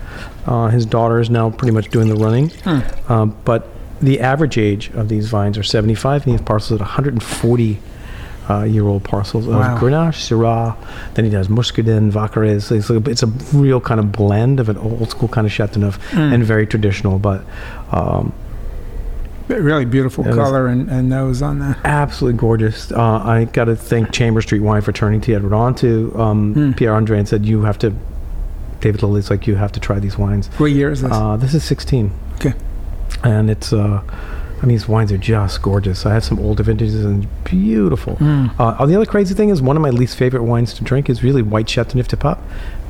Uh, 0.47 0.69
his 0.69 0.87
daughter 0.87 1.21
is 1.21 1.29
now 1.31 1.51
pretty 1.51 1.73
much 1.73 1.89
doing 1.91 2.09
the 2.09 2.17
running. 2.17 2.51
Um, 3.09 3.37
but 3.45 3.69
the 4.01 4.21
average 4.21 4.57
age 4.59 4.91
of 4.95 5.09
these 5.09 5.29
vines 5.29 5.59
are 5.59 5.63
75, 5.63 6.23
and 6.23 6.25
he 6.27 6.33
has 6.33 6.41
parcels 6.43 6.81
at 6.81 6.85
140 6.85 7.79
uh, 8.49 8.63
year 8.65 8.87
old 8.87 9.05
parcels 9.05 9.47
of 9.47 9.55
Wow. 9.55 9.79
Grenache, 9.79 10.17
Syrah. 10.17 10.77
Then 11.15 11.25
he 11.25 11.31
does 11.31 11.49
Muscardin, 11.49 12.11
Vaccarèse. 12.11 12.73
It's, 12.77 12.91
like, 12.91 13.07
it's 13.07 13.23
a 13.23 13.27
real 13.55 13.81
kind 13.81 14.01
of 14.01 14.11
blend 14.13 14.59
of 14.59 14.69
an 14.69 14.77
old 14.79 15.11
school 15.11 15.29
kind 15.29 15.47
of 15.47 15.53
Chateauneuf 15.53 15.99
and 16.15 16.43
very 16.43 16.67
traditional, 16.67 17.19
but 17.19 17.45
um, 17.93 18.33
really 19.59 19.85
beautiful 19.85 20.25
color 20.25 20.67
and, 20.67 20.89
and 20.91 21.09
nose 21.09 21.43
on 21.43 21.59
that. 21.61 21.79
absolutely 21.85 22.39
gorgeous. 22.39 22.93
Uh, 22.93 23.01
I 23.25 23.45
got 23.47 23.65
to 23.65 23.77
thank 23.77 24.13
Chamber 24.13 24.41
Street 24.43 24.61
Wine 24.61 24.83
Fraternity. 24.83 25.35
I'd 25.35 25.45
on 25.45 25.75
to 25.77 26.13
um, 26.19 26.55
Hmm. 26.55 26.73
Pierre 26.73 26.95
Andre 26.95 27.19
and 27.19 27.29
said, 27.29 27.45
You 27.47 27.63
have 27.63 27.79
to, 27.79 27.95
David 28.81 29.03
Lillie's 29.03 29.31
like, 29.31 29.47
You 29.47 29.57
have 29.57 29.73
to 29.73 29.81
try 29.81 29.99
these 29.99 30.17
wines. 30.17 30.49
What 30.59 30.67
year 30.73 30.91
is 30.91 31.03
this? 31.03 31.13
Uh, 31.13 31.37
this 31.37 31.55
is 31.55 31.65
16. 31.65 32.11
Okay. 32.37 32.55
And 33.25 33.51
it's, 33.51 33.73
uh, 33.73 34.03
I 34.07 34.61
mean, 34.67 34.71
these 34.77 34.89
wines 34.89 35.11
are 35.13 35.19
just 35.19 35.61
gorgeous. 35.63 36.05
I 36.07 36.13
have 36.15 36.25
some 36.25 36.39
older 36.39 36.63
vintages 36.63 37.05
and 37.05 37.27
beautiful. 37.45 38.17
Mm. 38.17 38.53
Uh, 38.59 38.85
the 38.87 38.95
other 38.95 39.07
crazy 39.07 39.35
thing 39.35 39.49
is 39.49 39.61
one 39.63 39.77
of 39.77 39.83
my 39.83 39.91
least 39.91 40.17
favorite 40.17 40.43
wines 40.45 40.73
to 40.75 40.85
drink 40.85 41.09
is 41.11 41.23
really 41.23 41.43
white 41.43 41.69
Chateauneuf 41.69 42.09
de 42.09 42.17
Pape, 42.17 42.39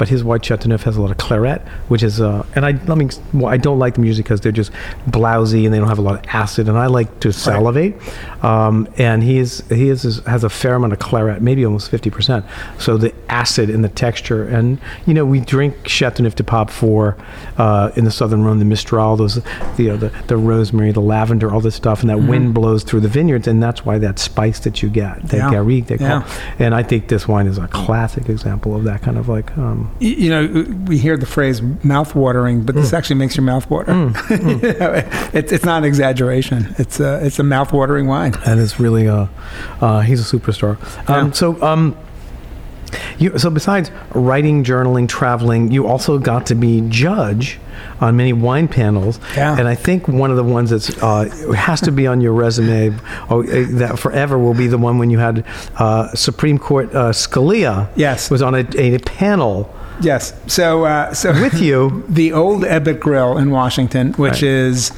but 0.00 0.08
his 0.08 0.24
white 0.24 0.42
Chateauneuf 0.42 0.82
has 0.84 0.96
a 0.96 1.02
lot 1.02 1.10
of 1.10 1.18
Clairette, 1.18 1.60
which 1.88 2.02
is, 2.02 2.22
uh, 2.22 2.42
and 2.54 2.64
I, 2.64 2.70
I 2.90 2.94
mean, 2.94 3.10
well, 3.34 3.48
I 3.52 3.58
don't 3.58 3.78
like 3.78 3.96
them 3.96 4.04
usually 4.06 4.22
because 4.22 4.40
they're 4.40 4.50
just 4.50 4.72
blousy 5.06 5.66
and 5.66 5.74
they 5.74 5.78
don't 5.78 5.88
have 5.88 5.98
a 5.98 6.02
lot 6.02 6.14
of 6.18 6.24
acid, 6.32 6.70
and 6.70 6.78
I 6.78 6.86
like 6.86 7.20
to 7.20 7.34
salivate. 7.34 7.96
Um, 8.42 8.88
and 8.96 9.22
he 9.22 9.36
is, 9.36 9.62
he 9.68 9.90
is, 9.90 10.24
has 10.24 10.42
a 10.42 10.48
fair 10.48 10.76
amount 10.76 10.94
of 10.94 11.00
Clairette, 11.00 11.42
maybe 11.42 11.66
almost 11.66 11.90
fifty 11.90 12.08
percent. 12.08 12.46
So 12.78 12.96
the 12.96 13.12
acid 13.28 13.68
and 13.68 13.84
the 13.84 13.90
texture, 13.90 14.48
and 14.48 14.78
you 15.06 15.12
know, 15.12 15.26
we 15.26 15.38
drink 15.40 15.86
Chateauneuf 15.86 16.34
de 16.34 16.44
Pape 16.44 16.70
for 16.70 17.18
uh, 17.58 17.90
in 17.94 18.04
the 18.06 18.10
southern 18.10 18.42
Rhone, 18.42 18.58
the 18.58 18.64
Mistral, 18.64 19.16
those, 19.18 19.34
the, 19.76 19.90
uh, 19.90 19.96
the 19.96 20.10
the 20.28 20.38
rosemary, 20.38 20.92
the 20.92 21.00
lavender, 21.02 21.52
all 21.52 21.60
this 21.60 21.74
stuff, 21.74 22.00
and 22.00 22.08
that 22.08 22.20
wind 22.20 22.54
blows 22.54 22.84
through 22.84 23.00
the 23.00 23.08
vineyards, 23.08 23.46
and 23.46 23.62
that's 23.62 23.84
why 23.84 23.98
that 23.98 24.18
spice 24.18 24.60
that 24.60 24.82
you 24.82 24.88
get, 24.88 25.22
that 25.28 25.36
Yeah. 25.36 25.50
garrigue 25.50 25.88
they 25.88 25.98
call. 25.98 26.08
Yeah. 26.08 26.54
And 26.58 26.74
I 26.74 26.82
think 26.82 27.08
this 27.08 27.28
wine 27.28 27.46
is 27.46 27.58
a 27.58 27.68
classic 27.68 28.30
example 28.30 28.74
of 28.74 28.84
that 28.84 29.02
kind 29.02 29.18
of 29.18 29.28
like. 29.28 29.56
Um, 29.58 29.89
You 29.98 30.30
know, 30.30 30.64
we 30.86 30.96
hear 30.96 31.16
the 31.18 31.26
phrase 31.26 31.60
mouth 31.84 32.14
watering, 32.14 32.62
but 32.62 32.74
Mm. 32.74 32.80
this 32.80 32.92
actually 32.94 33.16
makes 33.16 33.36
your 33.36 33.44
mouth 33.44 33.68
water. 33.68 33.92
You 34.30 34.72
know, 34.78 35.02
it's, 35.34 35.52
it's 35.52 35.64
not 35.64 35.78
an 35.78 35.84
exaggeration. 35.84 36.74
It's 36.78 37.00
a, 37.00 37.24
it's 37.24 37.38
a 37.38 37.42
mouth 37.42 37.72
watering 37.72 38.06
wine. 38.06 38.34
and 38.46 38.60
it's 38.60 38.80
really 38.80 39.08
uh, 39.08 39.26
uh, 39.80 40.00
he's 40.00 40.20
a 40.20 40.36
superstar. 40.38 40.76
Um, 41.10 41.26
Yeah. 41.26 41.32
So 41.32 41.60
um, 41.62 41.96
you 43.18 43.38
so 43.38 43.50
besides 43.50 43.90
writing, 44.14 44.64
journaling, 44.64 45.06
traveling, 45.08 45.70
you 45.70 45.86
also 45.86 46.18
got 46.18 46.46
to 46.46 46.54
be 46.54 46.80
judge 46.88 47.58
on 48.00 48.16
many 48.16 48.32
wine 48.32 48.68
panels. 48.68 49.20
Yeah. 49.36 49.56
And 49.58 49.68
I 49.68 49.74
think 49.74 50.08
one 50.08 50.30
of 50.30 50.36
the 50.36 50.44
ones 50.44 50.70
that's 50.70 50.90
uh, 51.02 51.28
has 51.54 51.80
to 51.82 51.92
be 51.92 52.06
on 52.06 52.20
your 52.20 52.32
resume 52.32 52.96
oh, 53.28 53.42
uh, 53.42 53.66
that 53.78 53.98
forever 53.98 54.38
will 54.38 54.54
be 54.54 54.66
the 54.66 54.78
one 54.78 54.98
when 54.98 55.10
you 55.10 55.18
had 55.18 55.44
uh, 55.76 56.08
Supreme 56.14 56.58
Court 56.58 56.92
uh, 56.94 57.10
Scalia. 57.12 57.88
Yes. 57.96 58.30
Was 58.30 58.42
on 58.42 58.54
a, 58.54 58.64
a 58.76 58.98
panel 59.00 59.72
Yes. 60.00 60.32
So, 60.46 60.84
uh, 60.84 61.12
so 61.14 61.32
with 61.40 61.60
you. 61.60 62.04
the 62.08 62.32
old 62.32 62.62
Ebbitt 62.62 63.00
Grill 63.00 63.36
in 63.38 63.50
Washington, 63.50 64.12
which 64.14 64.42
Right. 64.42 64.42
is 64.44 64.92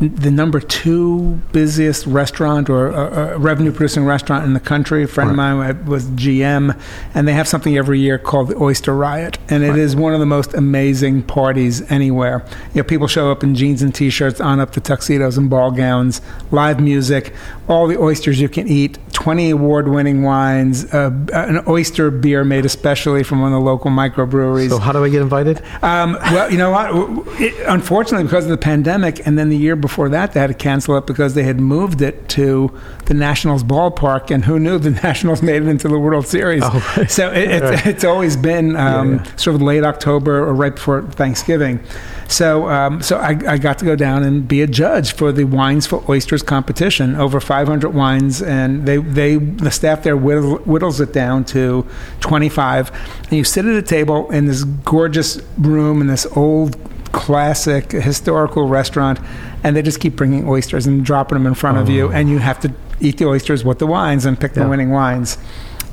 the 0.00 0.30
number 0.30 0.60
two 0.60 1.38
busiest 1.52 2.06
restaurant 2.06 2.70
or 2.70 2.90
uh, 2.90 3.34
uh, 3.34 3.38
revenue 3.38 3.70
producing 3.70 4.06
restaurant 4.06 4.46
in 4.46 4.54
the 4.54 4.60
country. 4.60 5.02
A 5.02 5.06
friend 5.06 5.36
Right. 5.36 5.50
of 5.50 5.58
mine 5.58 5.84
was 5.84 6.06
GM, 6.06 6.74
and 7.14 7.28
they 7.28 7.34
have 7.34 7.46
something 7.46 7.76
every 7.76 8.00
year 8.00 8.16
called 8.16 8.48
the 8.48 8.56
Oyster 8.56 8.96
Riot, 8.96 9.36
and 9.50 9.62
it 9.62 9.76
is 9.76 9.94
one 9.94 10.14
of 10.14 10.20
the 10.20 10.24
most 10.24 10.54
amazing 10.54 11.24
parties 11.24 11.82
anywhere. 11.90 12.42
You 12.72 12.80
know, 12.80 12.84
people 12.84 13.08
show 13.08 13.30
up 13.30 13.44
in 13.44 13.54
jeans 13.54 13.82
and 13.82 13.94
t-shirts, 13.94 14.40
on 14.40 14.58
up 14.58 14.70
to 14.72 14.80
tuxedos 14.80 15.36
and 15.36 15.50
ball 15.50 15.70
gowns, 15.70 16.22
live 16.50 16.80
music, 16.80 17.34
all 17.68 17.86
the 17.86 17.98
oysters 18.00 18.40
you 18.40 18.48
can 18.48 18.66
eat, 18.68 18.96
20 19.20 19.50
award-winning 19.50 20.22
wines, 20.22 20.92
uh, 20.94 21.10
an 21.34 21.62
oyster 21.68 22.10
beer 22.10 22.42
made 22.42 22.64
especially 22.64 23.22
from 23.22 23.42
one 23.42 23.52
of 23.52 23.60
the 23.60 23.64
local 23.64 23.90
microbreweries. 23.90 24.70
So 24.70 24.78
how 24.78 24.92
do 24.92 25.04
I 25.04 25.10
get 25.10 25.20
invited? 25.20 25.62
Um, 25.82 26.14
well, 26.22 26.50
you 26.50 26.56
know 26.56 26.70
what? 26.70 27.28
It, 27.38 27.54
unfortunately, 27.68 28.24
because 28.24 28.44
of 28.44 28.50
the 28.50 28.56
pandemic, 28.56 29.26
and 29.26 29.38
then 29.38 29.50
the 29.50 29.58
year 29.58 29.76
before 29.76 30.08
that, 30.08 30.32
they 30.32 30.40
had 30.40 30.46
to 30.46 30.54
cancel 30.54 30.96
it 30.96 31.06
because 31.06 31.34
they 31.34 31.42
had 31.42 31.60
moved 31.60 32.00
it 32.00 32.30
to 32.30 32.74
the 33.10 33.14
Nationals 33.14 33.64
ballpark, 33.64 34.30
and 34.30 34.44
who 34.44 34.60
knew 34.60 34.78
the 34.78 34.90
Nationals 35.02 35.42
made 35.42 35.62
it 35.62 35.66
into 35.68 35.88
the 35.88 35.98
World 35.98 36.28
Series? 36.28 36.62
Oh, 36.64 36.94
right. 36.96 37.10
So 37.10 37.28
it, 37.32 37.50
it's, 37.50 37.62
Right. 37.64 37.86
it's 37.86 38.04
always 38.04 38.36
been 38.36 38.76
um, 38.76 39.14
Yeah, 39.16 39.24
yeah. 39.24 39.36
sort 39.36 39.56
of 39.56 39.62
late 39.62 39.82
October 39.82 40.38
or 40.46 40.54
right 40.54 40.72
before 40.72 41.02
Thanksgiving. 41.02 41.80
So, 42.28 42.68
um, 42.68 43.02
so 43.02 43.16
I, 43.18 43.30
I 43.48 43.58
got 43.58 43.78
to 43.78 43.84
go 43.84 43.96
down 43.96 44.22
and 44.22 44.46
be 44.46 44.62
a 44.62 44.68
judge 44.68 45.12
for 45.12 45.32
the 45.32 45.42
Wines 45.42 45.88
for 45.88 46.04
Oysters 46.08 46.44
competition. 46.44 47.16
Over 47.16 47.40
500 47.40 47.90
wines, 47.90 48.40
and 48.42 48.86
they, 48.86 48.98
they 48.98 49.34
the 49.38 49.72
staff 49.72 50.04
there 50.04 50.16
whittle, 50.16 50.58
whittles 50.58 51.00
it 51.00 51.12
down 51.12 51.44
to 51.46 51.84
25. 52.20 52.92
And 53.24 53.32
you 53.32 53.42
sit 53.42 53.64
at 53.64 53.74
a 53.74 53.82
table 53.82 54.30
in 54.30 54.46
this 54.46 54.62
gorgeous 54.62 55.42
room 55.58 56.00
in 56.00 56.06
this 56.06 56.26
old 56.36 56.76
classic 57.10 57.90
historical 57.90 58.68
restaurant, 58.68 59.18
and 59.64 59.74
they 59.74 59.82
just 59.82 59.98
keep 59.98 60.14
bringing 60.14 60.48
oysters 60.48 60.86
and 60.86 61.04
dropping 61.04 61.36
them 61.36 61.48
in 61.48 61.54
front 61.54 61.76
of 61.78 61.88
you, 61.88 62.12
and 62.12 62.28
you 62.30 62.38
have 62.38 62.60
to 62.60 62.72
eat 63.00 63.18
the 63.18 63.26
oysters 63.26 63.64
with 63.64 63.78
the 63.78 63.86
wines 63.86 64.24
and 64.24 64.38
pick 64.38 64.52
the 64.54 64.68
winning 64.68 64.90
wines. 64.90 65.38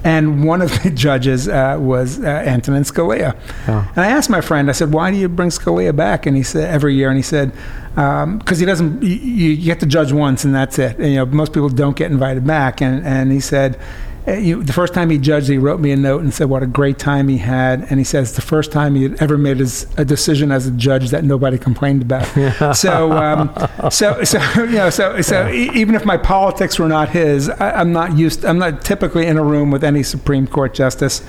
And 0.04 0.44
one 0.46 0.62
of 0.62 0.72
the 0.84 0.90
judges 0.96 1.48
uh, 1.48 1.78
was 1.80 2.20
uh, 2.20 2.28
Antonin 2.28 2.84
Scalia. 2.84 3.36
Yeah. 3.68 3.88
And 3.90 4.06
I 4.06 4.08
asked 4.08 4.30
my 4.30 4.42
friend, 4.42 4.70
I 4.70 4.74
said, 4.74 4.94
why 4.94 5.12
do 5.12 5.18
you 5.18 5.28
bring 5.28 5.50
Scalia 5.50 5.96
back? 5.96 6.26
And 6.26 6.38
he 6.38 6.44
said, 6.44 6.70
every 6.74 6.96
year. 6.96 7.10
And 7.10 7.18
he 7.18 7.24
said, 7.24 7.52
because 7.96 8.60
he 8.60 8.66
doesn't, 8.66 9.02
you, 9.02 9.16
you 9.16 9.66
get 9.66 9.80
to 9.80 9.86
judge 9.86 10.12
once 10.12 10.46
and 10.46 10.54
that's 10.54 10.78
it. 10.78 10.98
And, 10.98 11.08
you 11.08 11.16
know, 11.16 11.26
most 11.26 11.52
people 11.52 11.70
don't 11.70 11.98
get 11.98 12.12
invited 12.12 12.46
back. 12.46 12.80
And, 12.82 13.06
and 13.06 13.32
he 13.32 13.40
said, 13.40 13.80
you, 14.28 14.62
the 14.62 14.74
first 14.74 14.94
time 14.94 15.10
he 15.10 15.18
judged, 15.18 15.48
he 15.48 15.58
wrote 15.58 15.80
me 15.80 15.92
a 15.92 15.96
note 15.96 16.22
and 16.22 16.34
said 16.34 16.50
what 16.50 16.62
a 16.62 16.68
great 16.68 17.00
time 17.00 17.30
he 17.30 17.38
had. 17.38 17.88
And 17.90 17.98
he 17.98 18.04
says 18.04 18.34
the 18.34 18.42
first 18.42 18.72
time 18.74 18.96
he 18.96 19.04
had 19.04 19.22
ever 19.22 19.38
made 19.38 19.58
his, 19.58 19.88
a 19.98 20.04
decision 20.04 20.52
as 20.52 20.68
a 20.68 20.72
judge 20.72 21.12
that 21.12 21.24
nobody 21.24 21.58
complained 21.58 22.02
about. 22.02 22.26
so, 22.76 23.12
um, 23.14 23.54
so, 23.90 24.24
so, 24.24 24.40
you 24.64 24.72
know, 24.72 24.90
so, 24.90 25.22
so 25.22 25.48
e- 25.48 25.70
even 25.74 25.96
if 25.96 26.06
my 26.06 26.18
politics 26.18 26.78
were 26.78 26.90
not 26.90 27.10
his, 27.10 27.50
I, 27.50 27.72
I'm 27.72 27.94
not 27.94 28.18
used, 28.18 28.44
I'm 28.44 28.60
not 28.60 28.84
typically 28.84 29.26
in 29.26 29.38
a 29.38 29.44
room 29.44 29.72
with 29.72 29.84
any 29.84 30.04
Supreme 30.04 30.46
Court 30.46 30.74
justice. 30.74 31.22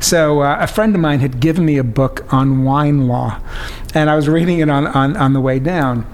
So 0.00 0.42
uh, 0.42 0.58
a 0.60 0.66
friend 0.68 0.94
of 0.94 1.00
mine 1.00 1.20
had 1.20 1.40
given 1.40 1.64
me 1.64 1.78
a 1.78 1.84
book 1.84 2.32
on 2.32 2.62
wine 2.64 3.08
law, 3.08 3.40
and 3.94 4.08
I 4.08 4.14
was 4.14 4.28
reading 4.28 4.60
it 4.60 4.70
on, 4.70 4.86
on, 4.86 5.16
on 5.16 5.32
the 5.32 5.40
way 5.40 5.58
down. 5.58 6.06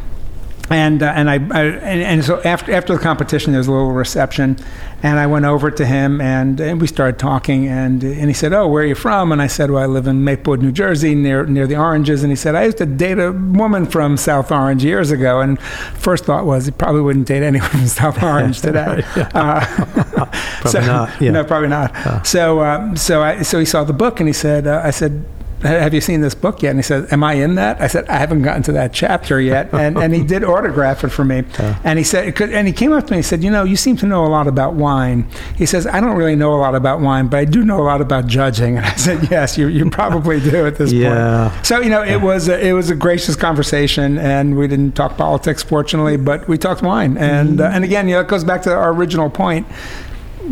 And, 0.72 1.02
uh, 1.02 1.12
and 1.16 1.28
I, 1.28 1.34
I 1.34 1.64
and, 1.64 2.00
and 2.00 2.24
so 2.24 2.40
after 2.42 2.70
after 2.72 2.94
the 2.94 3.00
competition 3.00 3.50
there 3.52 3.58
was 3.58 3.66
a 3.66 3.72
little 3.72 3.90
reception, 3.90 4.56
and 5.02 5.18
I 5.18 5.26
went 5.26 5.44
over 5.44 5.68
to 5.68 5.84
him 5.84 6.20
and, 6.20 6.60
and 6.60 6.80
we 6.80 6.86
started 6.86 7.18
talking 7.18 7.66
and 7.66 8.04
and 8.04 8.28
he 8.28 8.32
said, 8.32 8.52
"Oh, 8.52 8.68
where 8.68 8.84
are 8.84 8.86
you 8.86 8.94
from?" 8.94 9.32
And 9.32 9.42
I 9.42 9.48
said, 9.48 9.72
"Well, 9.72 9.82
I 9.82 9.86
live 9.86 10.06
in 10.06 10.22
Maplewood, 10.22 10.62
New 10.62 10.70
Jersey, 10.70 11.16
near 11.16 11.44
near 11.44 11.66
the 11.66 11.74
Oranges." 11.74 12.22
And 12.22 12.30
he 12.30 12.36
said, 12.36 12.54
"I 12.54 12.66
used 12.66 12.78
to 12.78 12.86
date 12.86 13.18
a 13.18 13.32
woman 13.32 13.84
from 13.84 14.16
South 14.16 14.52
Orange 14.52 14.84
years 14.84 15.10
ago." 15.10 15.40
And 15.40 15.60
first 15.60 16.24
thought 16.24 16.46
was 16.46 16.66
he 16.66 16.70
probably 16.70 17.00
wouldn't 17.00 17.26
date 17.26 17.42
anyone 17.42 17.68
from 17.68 17.86
South 18.00 18.22
Orange 18.22 18.60
today. 18.68 19.02
uh, 19.34 19.66
Probably 20.60 20.80
not, 20.82 21.20
yeah. 21.20 21.30
No, 21.32 21.42
probably 21.42 21.68
not. 21.68 22.26
So 22.26 22.62
um, 22.62 22.96
so 22.96 23.22
I 23.22 23.42
so 23.42 23.58
he 23.58 23.64
saw 23.64 23.82
the 23.82 23.92
book 23.92 24.20
and 24.20 24.28
he 24.28 24.32
said, 24.32 24.68
uh, 24.68 24.82
"I 24.84 24.90
said." 24.92 25.24
Have 25.62 25.92
you 25.92 26.00
seen 26.00 26.20
this 26.22 26.34
book 26.34 26.62
yet? 26.62 26.70
And 26.70 26.78
he 26.78 26.82
said, 26.82 27.12
"Am 27.12 27.22
I 27.22 27.34
in 27.34 27.54
that?" 27.56 27.80
I 27.80 27.86
said, 27.86 28.08
"I 28.08 28.16
haven't 28.16 28.42
gotten 28.42 28.62
to 28.64 28.72
that 28.72 28.92
chapter 28.92 29.40
yet." 29.40 29.68
And 29.80 29.98
and 29.98 30.14
he 30.14 30.22
did 30.22 30.42
autograph 30.44 31.04
it 31.04 31.08
for 31.10 31.24
me. 31.24 31.44
And 31.84 31.98
he 31.98 32.04
said, 32.04 32.34
could- 32.36 32.50
and 32.52 32.66
he 32.66 32.72
came 32.72 32.92
up 32.92 33.06
to 33.06 33.12
me 33.12 33.18
and 33.18 33.26
said, 33.26 33.42
"You 33.44 33.50
know, 33.50 33.64
you 33.64 33.76
seem 33.76 33.96
to 33.98 34.06
know 34.06 34.24
a 34.24 34.28
lot 34.28 34.46
about 34.46 34.74
wine." 34.74 35.26
He 35.56 35.66
says, 35.66 35.86
"I 35.86 36.00
don't 36.00 36.16
really 36.16 36.36
know 36.36 36.54
a 36.54 36.60
lot 36.60 36.74
about 36.74 37.00
wine, 37.00 37.28
but 37.28 37.38
I 37.40 37.44
do 37.44 37.64
know 37.64 37.78
a 37.80 37.86
lot 37.92 38.00
about 38.00 38.26
judging." 38.26 38.76
And 38.80 38.86
I 38.86 38.94
said, 38.94 39.30
"Yes, 39.30 39.58
you 39.58 39.66
you 39.68 39.88
probably 39.90 40.40
do 40.40 40.66
at 40.66 40.76
this 40.76 40.92
Yeah. 40.92 41.50
point." 41.50 41.66
So 41.66 41.80
you 41.80 41.90
know, 41.90 42.02
it 42.02 42.20
was 42.22 42.48
a, 42.48 42.58
it 42.66 42.72
was 42.72 42.88
a 42.90 42.94
gracious 42.94 43.36
conversation, 43.36 44.18
and 44.18 44.56
we 44.56 44.66
didn't 44.66 44.92
talk 44.96 45.16
politics, 45.16 45.62
fortunately, 45.62 46.16
but 46.16 46.48
we 46.48 46.56
talked 46.58 46.82
wine. 46.82 47.16
And 47.18 47.60
uh, 47.60 47.70
and 47.74 47.84
again, 47.84 48.08
you 48.08 48.14
know, 48.14 48.20
it 48.22 48.28
goes 48.28 48.44
back 48.44 48.62
to 48.62 48.72
our 48.74 48.92
original 48.92 49.28
point 49.30 49.66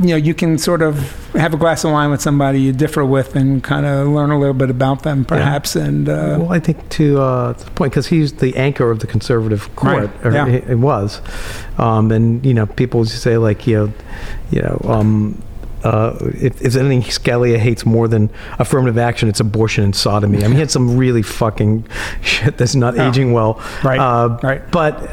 you 0.00 0.08
know 0.08 0.16
you 0.16 0.32
can 0.34 0.58
sort 0.58 0.80
of 0.82 0.96
have 1.34 1.52
a 1.54 1.56
glass 1.56 1.84
of 1.84 1.90
wine 1.92 2.10
with 2.10 2.20
somebody 2.20 2.60
you 2.60 2.72
differ 2.72 3.04
with 3.04 3.34
and 3.36 3.62
kind 3.64 3.84
of 3.84 4.08
learn 4.08 4.30
a 4.30 4.38
little 4.38 4.54
bit 4.54 4.70
about 4.70 5.02
them 5.02 5.24
perhaps 5.24 5.74
and 5.76 6.08
uh, 6.08 6.36
well, 6.40 6.52
I 6.52 6.60
think 6.60 6.88
to, 6.90 7.20
uh, 7.20 7.52
the 7.54 7.70
point 7.72 7.92
because 7.92 8.06
he's 8.06 8.32
the 8.34 8.56
anchor 8.56 8.90
of 8.90 9.00
the 9.00 9.06
conservative 9.06 9.74
court, 9.76 10.10
Right, 10.10 10.26
or 10.26 10.32
yeah. 10.32 10.46
he- 10.46 10.56
it 10.72 10.78
was, 10.78 11.20
um, 11.78 12.12
and 12.12 12.44
you 12.46 12.54
know 12.54 12.66
people 12.66 13.00
used 13.00 13.12
to 13.12 13.18
say 13.18 13.36
like 13.38 13.66
you 13.66 13.76
know, 13.76 13.92
you 14.50 14.62
know. 14.62 14.80
Um, 14.84 15.42
uh, 15.84 16.16
if, 16.34 16.60
if 16.60 16.74
anything 16.74 17.02
Scalia 17.02 17.56
hates 17.56 17.86
more 17.86 18.08
than 18.08 18.30
affirmative 18.58 18.98
action, 18.98 19.28
it's 19.28 19.38
abortion 19.38 19.84
and 19.84 19.94
sodomy. 19.94 20.38
I 20.38 20.48
mean, 20.48 20.54
he 20.54 20.58
had 20.58 20.72
some 20.72 20.96
really 20.96 21.22
fucking 21.22 21.86
shit 22.20 22.58
that's 22.58 22.74
not 22.74 22.98
Oh. 22.98 23.08
aging 23.08 23.32
well. 23.32 23.62
Right, 23.84 24.00
Uh, 24.00 24.38
right. 24.42 24.68
But 24.72 25.08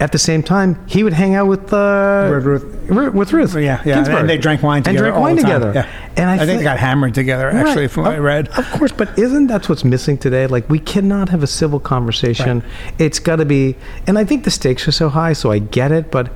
at 0.00 0.12
the 0.12 0.18
same 0.18 0.42
time, 0.44 0.78
he 0.86 1.02
would 1.02 1.12
hang 1.12 1.34
out 1.34 1.46
with 1.48 1.72
uh, 1.72 2.28
With 2.32 2.44
Ruth. 2.44 3.12
With 3.14 3.32
Ruth. 3.32 3.54
yeah 3.54 3.82
yeah 3.84 3.96
Ginsburg. 3.96 4.18
and 4.20 4.28
they 4.30 4.38
drank 4.38 4.62
wine 4.62 4.78
And 4.78 4.84
together 4.84 4.98
drank 5.06 5.16
all 5.16 5.22
wine 5.22 5.36
together. 5.36 5.72
yeah. 5.74 5.86
And 6.16 6.30
I, 6.30 6.34
I 6.34 6.38
think 6.38 6.50
thi- 6.50 6.56
they 6.58 6.62
got 6.62 6.78
hammered 6.78 7.14
together 7.14 7.50
actually 7.50 7.82
Right. 7.82 7.90
from 7.90 8.04
what 8.04 8.12
I 8.12 8.16
Of- 8.16 8.22
read 8.24 8.48
Of 8.48 8.70
course, 8.72 8.92
but 8.92 9.18
isn't 9.18 9.46
that's 9.48 9.68
what's 9.68 9.84
missing 9.84 10.16
today? 10.16 10.46
Like 10.46 10.68
we 10.70 10.78
cannot 10.78 11.28
have 11.30 11.42
a 11.42 11.46
civil 11.48 11.80
conversation. 11.80 12.62
It's 12.98 13.18
got 13.18 13.36
to 13.36 13.44
be, 13.44 13.76
and 14.06 14.18
I 14.18 14.24
think 14.24 14.44
the 14.44 14.50
stakes 14.50 14.86
are 14.88 14.92
so 14.92 15.08
high, 15.08 15.32
so 15.32 15.50
I 15.50 15.58
get 15.58 15.90
it. 15.92 16.10
But 16.10 16.32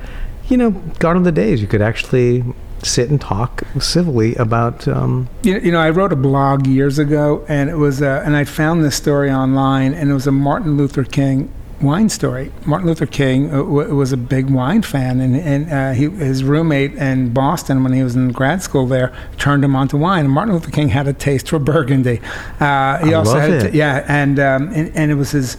you 0.49 0.57
know, 0.57 0.71
God 0.99 1.17
of 1.17 1.25
the 1.25 1.33
days, 1.33 1.61
you 1.63 1.69
could 1.69 1.83
actually 1.83 2.45
sit 2.83 3.09
and 3.11 3.21
talk 3.21 3.63
civilly 3.79 4.35
about. 4.35 4.89
Um, 4.89 5.29
You, 5.45 5.61
you 5.61 5.71
know, 5.71 5.79
I 5.79 5.91
wrote 5.91 6.13
a 6.13 6.17
blog 6.17 6.67
years 6.67 6.99
ago, 6.99 7.45
and 7.49 7.71
it 7.71 7.77
was, 7.79 8.03
uh, 8.03 8.23
and 8.27 8.37
I 8.37 8.43
found 8.45 8.83
this 8.85 8.97
story 8.97 9.31
online, 9.31 9.95
and 9.95 10.11
it 10.11 10.15
was 10.15 10.27
a 10.27 10.33
Martin 10.33 10.77
Luther 10.77 11.05
King 11.05 11.49
wine 11.83 12.09
story. 12.09 12.53
Martin 12.65 12.89
Luther 12.89 13.07
King 13.07 13.51
uh, 13.51 13.59
w- 13.59 13.95
was 13.95 14.13
a 14.13 14.17
big 14.17 14.49
wine 14.51 14.83
fan, 14.83 15.21
and 15.21 15.37
and 15.37 15.71
uh, 15.71 15.93
he, 15.93 16.09
his 16.09 16.45
roommate 16.45 16.95
in 16.95 17.33
Boston 17.33 17.83
when 17.83 17.93
he 17.93 18.03
was 18.03 18.15
in 18.17 18.33
grad 18.33 18.63
school 18.63 18.87
there 18.87 19.13
turned 19.39 19.65
him 19.65 19.75
onto 19.77 19.97
wine. 19.97 20.25
And 20.27 20.33
Martin 20.33 20.55
Luther 20.55 20.71
King 20.71 20.89
had 20.89 21.09
a 21.09 21.13
taste 21.13 21.49
for 21.49 21.59
Burgundy. 21.59 22.21
Uh, 22.61 22.99
he 23.05 23.11
I 23.11 23.13
also 23.15 23.35
love 23.35 23.51
had, 23.51 23.63
it. 23.65 23.75
yeah, 23.75 24.05
and, 24.09 24.39
um, 24.39 24.69
and 24.73 24.95
and 24.97 25.11
it 25.11 25.15
was 25.15 25.31
his. 25.33 25.57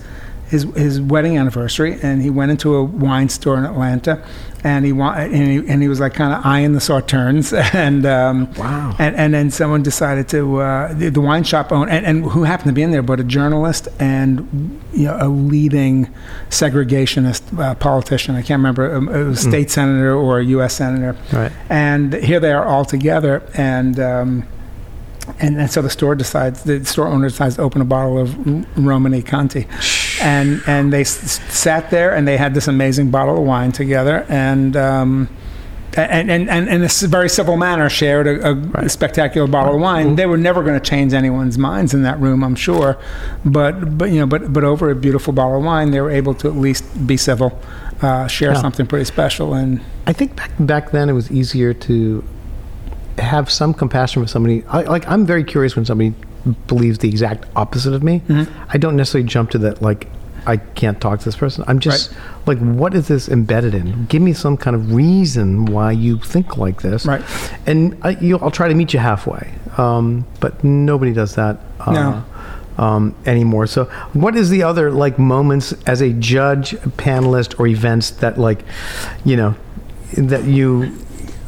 His, 0.50 0.66
his 0.76 1.02
wedding 1.02 1.36
anniversary, 1.36 2.00
and 2.04 2.22
he 2.22 2.30
went 2.30 2.52
into 2.52 2.76
a 2.76 2.84
wine 2.84 3.28
store 3.28 3.58
in 3.58 3.66
Atlanta, 3.66 4.24
and 4.66 4.86
he 4.86 4.92
wa- 4.94 5.14
and 5.14 5.34
he, 5.34 5.58
and 5.72 5.82
he 5.82 5.88
was 5.88 6.00
like 6.00 6.14
kind 6.14 6.34
of 6.34 6.46
eyeing 6.46 6.74
the 6.74 6.80
sauternes, 6.80 7.52
and 7.74 8.06
um, 8.06 8.54
Wow. 8.54 8.96
and, 9.00 9.16
and 9.16 9.34
then 9.34 9.52
someone 9.52 9.84
decided 9.84 10.28
to 10.30 10.62
uh, 10.62 10.94
the, 10.94 11.10
the 11.10 11.22
wine 11.22 11.44
shop 11.44 11.72
owner 11.72 11.90
and, 11.92 12.06
and 12.06 12.26
who 12.26 12.44
happened 12.44 12.68
to 12.70 12.74
be 12.74 12.82
in 12.82 12.92
there 12.92 13.02
but 13.02 13.20
a 13.20 13.24
journalist 13.24 13.88
and 14.00 14.80
you 14.94 15.06
know 15.06 15.18
a 15.20 15.28
leading 15.28 16.08
segregationist 16.50 17.58
uh, 17.60 17.76
politician. 17.76 18.36
I 18.36 18.42
can't 18.42 18.60
remember 18.60 18.96
um, 18.96 19.10
it 19.10 19.24
was 19.26 19.46
a 19.46 19.50
state 19.50 19.70
senator 19.72 20.14
or 20.16 20.40
a 20.40 20.46
u.s 20.46 20.74
senator. 20.76 21.16
Right. 21.32 21.52
and 21.70 22.14
here 22.14 22.40
they 22.40 22.52
are 22.54 22.66
all 22.66 22.86
together 22.86 23.44
and 23.56 24.00
um, 24.00 24.48
and, 25.40 25.60
and 25.60 25.72
so 25.72 25.82
the 25.82 25.90
store 25.90 26.16
decides 26.16 26.64
the 26.64 26.84
store 26.86 27.08
owner 27.08 27.30
decides 27.30 27.56
to 27.56 27.62
open 27.62 27.82
a 27.82 27.86
bottle 27.86 28.18
of 28.20 28.30
Romanée-Conti, 28.76 29.68
and 30.24 30.62
and 30.68 30.92
they 30.94 31.02
s- 31.02 31.40
sat 31.54 31.90
there 31.92 32.16
and 32.16 32.28
they 32.28 32.38
had 32.38 32.54
this 32.54 32.68
amazing 32.68 33.12
bottle 33.12 33.38
of 33.38 33.44
wine 33.44 33.72
together 33.72 34.26
and. 34.30 34.76
Um, 34.78 35.30
and, 35.96 36.32
and, 36.32 36.50
and 36.50 36.68
in 36.70 36.82
a 36.84 36.88
very 37.08 37.30
civil 37.30 37.56
manner, 37.56 37.88
shared 37.88 38.26
a, 38.26 38.50
a 38.50 38.56
Right. 38.56 38.90
spectacular 38.90 39.46
bottle 39.48 39.76
of 39.76 39.80
wine. 39.82 40.16
They 40.16 40.26
were 40.26 40.40
never 40.40 40.64
going 40.64 40.74
to 40.74 40.80
change 40.84 41.14
anyone's 41.14 41.60
minds 41.60 41.94
in 41.94 42.02
that 42.02 42.20
room, 42.20 42.44
I'm 42.44 42.56
sure. 42.56 42.98
But 43.46 43.96
but 43.96 44.10
you 44.10 44.20
know, 44.20 44.26
but 44.26 44.52
but 44.52 44.64
over 44.64 44.90
a 44.90 44.96
beautiful 44.96 45.34
bottle 45.34 45.60
of 45.60 45.64
wine, 45.64 45.92
they 45.92 46.02
were 46.02 46.10
able 46.10 46.34
to 46.42 46.48
at 46.48 46.56
least 46.56 46.84
be 47.06 47.16
civil, 47.16 47.60
uh, 48.02 48.26
share 48.26 48.54
Yeah. 48.54 48.62
something 48.62 48.88
pretty 48.88 49.06
special, 49.06 49.54
and 49.54 49.82
I 50.08 50.14
think 50.14 50.36
back 50.36 50.50
back 50.58 50.90
then 50.90 51.10
it 51.10 51.14
was 51.14 51.30
easier 51.30 51.76
to 51.76 52.24
have 53.20 53.52
some 53.52 53.72
compassion 53.76 54.24
for 54.24 54.28
somebody. 54.28 54.64
I, 54.70 54.82
like 54.82 55.08
I'm 55.08 55.28
very 55.28 55.44
curious 55.44 55.76
when 55.76 55.86
somebody 55.86 56.16
believes 56.68 57.00
the 57.00 57.10
exact 57.10 57.46
opposite 57.56 57.94
of 57.94 58.04
me. 58.04 58.22
Mhm. 58.28 58.48
I 58.70 58.78
don't 58.78 58.96
necessarily 58.96 59.28
jump 59.28 59.50
to 59.52 59.58
that 59.60 59.82
like 59.82 60.08
I 60.46 60.58
can't 60.58 61.00
talk 61.00 61.20
to 61.20 61.26
this 61.26 61.38
person. 61.38 61.64
I'm 61.68 61.80
just 61.80 62.14
like, 62.46 62.58
what 62.60 62.94
is 62.94 63.08
this 63.08 63.30
embedded 63.30 63.74
in? 63.74 64.08
Give 64.10 64.22
me 64.22 64.34
some 64.34 64.58
kind 64.58 64.76
of 64.76 64.94
reason 64.94 65.64
why 65.68 65.94
you 65.94 66.18
think 66.18 66.58
like 66.58 66.82
this. 66.82 67.06
Right. 67.06 67.22
And 67.66 67.96
I, 68.02 68.10
you 68.20 68.38
I'll 68.40 68.52
try 68.52 68.68
to 68.68 68.76
meet 68.76 68.94
you 68.94 69.00
halfway. 69.00 69.54
Um, 69.78 70.26
but 70.42 70.62
nobody 70.62 71.14
does 71.14 71.36
that. 71.36 71.60
Uh, 71.80 71.92
No. 71.94 72.24
Um, 72.78 73.14
anymore. 73.28 73.68
So, 73.68 73.86
what 74.14 74.36
is 74.36 74.50
the 74.50 74.64
other 74.64 74.90
like 74.92 75.18
moments 75.20 75.74
as 75.86 76.02
a 76.02 76.10
judge, 76.12 76.72
panelist, 76.98 77.58
or 77.60 77.68
events 77.68 78.10
that 78.10 78.38
like, 78.40 78.66
you 79.24 79.38
know, 79.38 79.54
that 80.18 80.44
you 80.46 80.92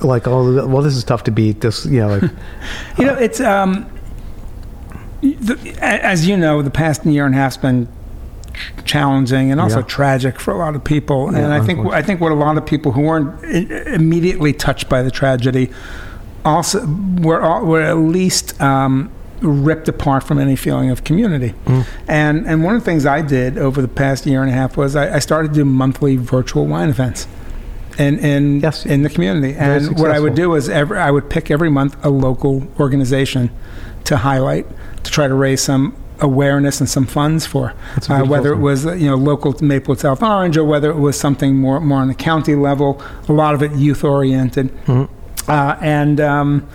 like? 0.01 0.27
Oh, 0.27 0.67
well, 0.67 0.83
this 0.83 0.95
is 0.95 1.03
tough 1.03 1.23
to 1.23 1.31
beat. 1.31 1.61
This, 1.61 1.83
you 1.87 1.99
know, 1.99 2.09
like, 2.19 2.31
You 2.99 3.05
know, 3.05 3.15
it's 3.15 3.41
um, 3.41 3.87
the, 5.33 5.77
as 5.81 6.27
you 6.27 6.37
know, 6.37 6.61
the 6.61 6.69
past 6.69 7.05
year 7.05 7.25
and 7.25 7.33
a 7.35 7.37
half's 7.37 7.57
been 7.57 7.87
challenging 8.85 9.51
and 9.51 9.59
also 9.59 9.79
Yeah. 9.79 9.85
tragic 9.85 10.39
for 10.39 10.51
a 10.53 10.57
lot 10.57 10.75
of 10.75 10.83
people. 10.83 11.31
Yeah, 11.31 11.39
and 11.39 11.53
I 11.53 11.59
think. 11.61 11.85
I 11.91 12.01
think 12.01 12.21
what 12.21 12.31
a 12.31 12.35
lot 12.35 12.57
of 12.57 12.65
people 12.65 12.91
who 12.93 13.01
weren't 13.01 13.43
immediately 13.43 14.53
touched 14.53 14.87
by 14.89 15.01
the 15.03 15.11
tragedy 15.11 15.71
also 16.45 16.87
were 17.21 17.41
all- 17.41 17.65
were 17.65 17.81
at 17.81 17.97
least. 17.97 18.59
Um, 18.61 19.09
ripped 19.41 19.89
apart 19.89 20.23
from 20.23 20.39
any 20.39 20.55
feeling 20.55 20.89
of 20.89 21.03
community 21.03 21.53
Mm. 21.67 21.85
and 22.07 22.47
and 22.47 22.63
one 22.63 22.73
of 22.73 22.81
the 22.81 22.85
things 22.85 23.05
I 23.05 23.21
did 23.21 23.57
over 23.57 23.81
the 23.81 23.87
past 23.89 24.25
year 24.25 24.41
and 24.41 24.49
a 24.49 24.53
half 24.53 24.77
was 24.77 24.95
I, 24.95 25.15
I 25.15 25.19
started 25.19 25.49
to 25.49 25.55
do 25.59 25.65
monthly 25.65 26.15
virtual 26.15 26.65
wine 26.65 26.87
events 26.89 27.27
in 27.99 28.17
in 28.19 28.61
Yes. 28.61 28.85
in 28.85 29.03
the 29.03 29.09
community. 29.09 29.51
Very 29.51 29.85
And 29.85 29.99
what 29.99 30.09
I 30.09 30.19
would 30.21 30.35
do 30.35 30.55
is 30.55 30.69
every, 30.69 30.97
I 30.97 31.11
would 31.11 31.29
pick 31.29 31.51
every 31.51 31.69
month 31.69 31.97
a 32.01 32.09
local 32.09 32.63
organization 32.79 33.49
to 34.05 34.17
highlight 34.17 34.65
to 35.05 35.11
try 35.11 35.27
to 35.27 35.33
raise 35.33 35.61
some 35.61 35.95
awareness 36.19 36.79
and 36.79 36.89
some 36.89 37.05
funds 37.05 37.45
for. 37.45 37.73
Uh, 38.09 38.23
whether 38.23 38.51
it 38.53 38.57
was 38.57 38.85
you 38.85 39.07
know 39.09 39.15
local 39.15 39.53
to 39.53 39.63
Maple 39.63 39.95
South 39.95 40.21
Orange 40.23 40.57
or 40.57 40.63
whether 40.63 40.89
it 40.89 40.97
was 40.97 41.19
something 41.19 41.55
more 41.57 41.79
more 41.79 41.99
on 41.99 42.07
the 42.07 42.13
county 42.15 42.55
level. 42.55 43.01
A 43.29 43.33
lot 43.33 43.53
of 43.53 43.61
it 43.63 43.71
youth 43.73 44.03
oriented. 44.03 44.71
Mhm. 44.85 45.09
Uh, 45.47 45.75
and, 45.81 46.19
um, 46.19 46.67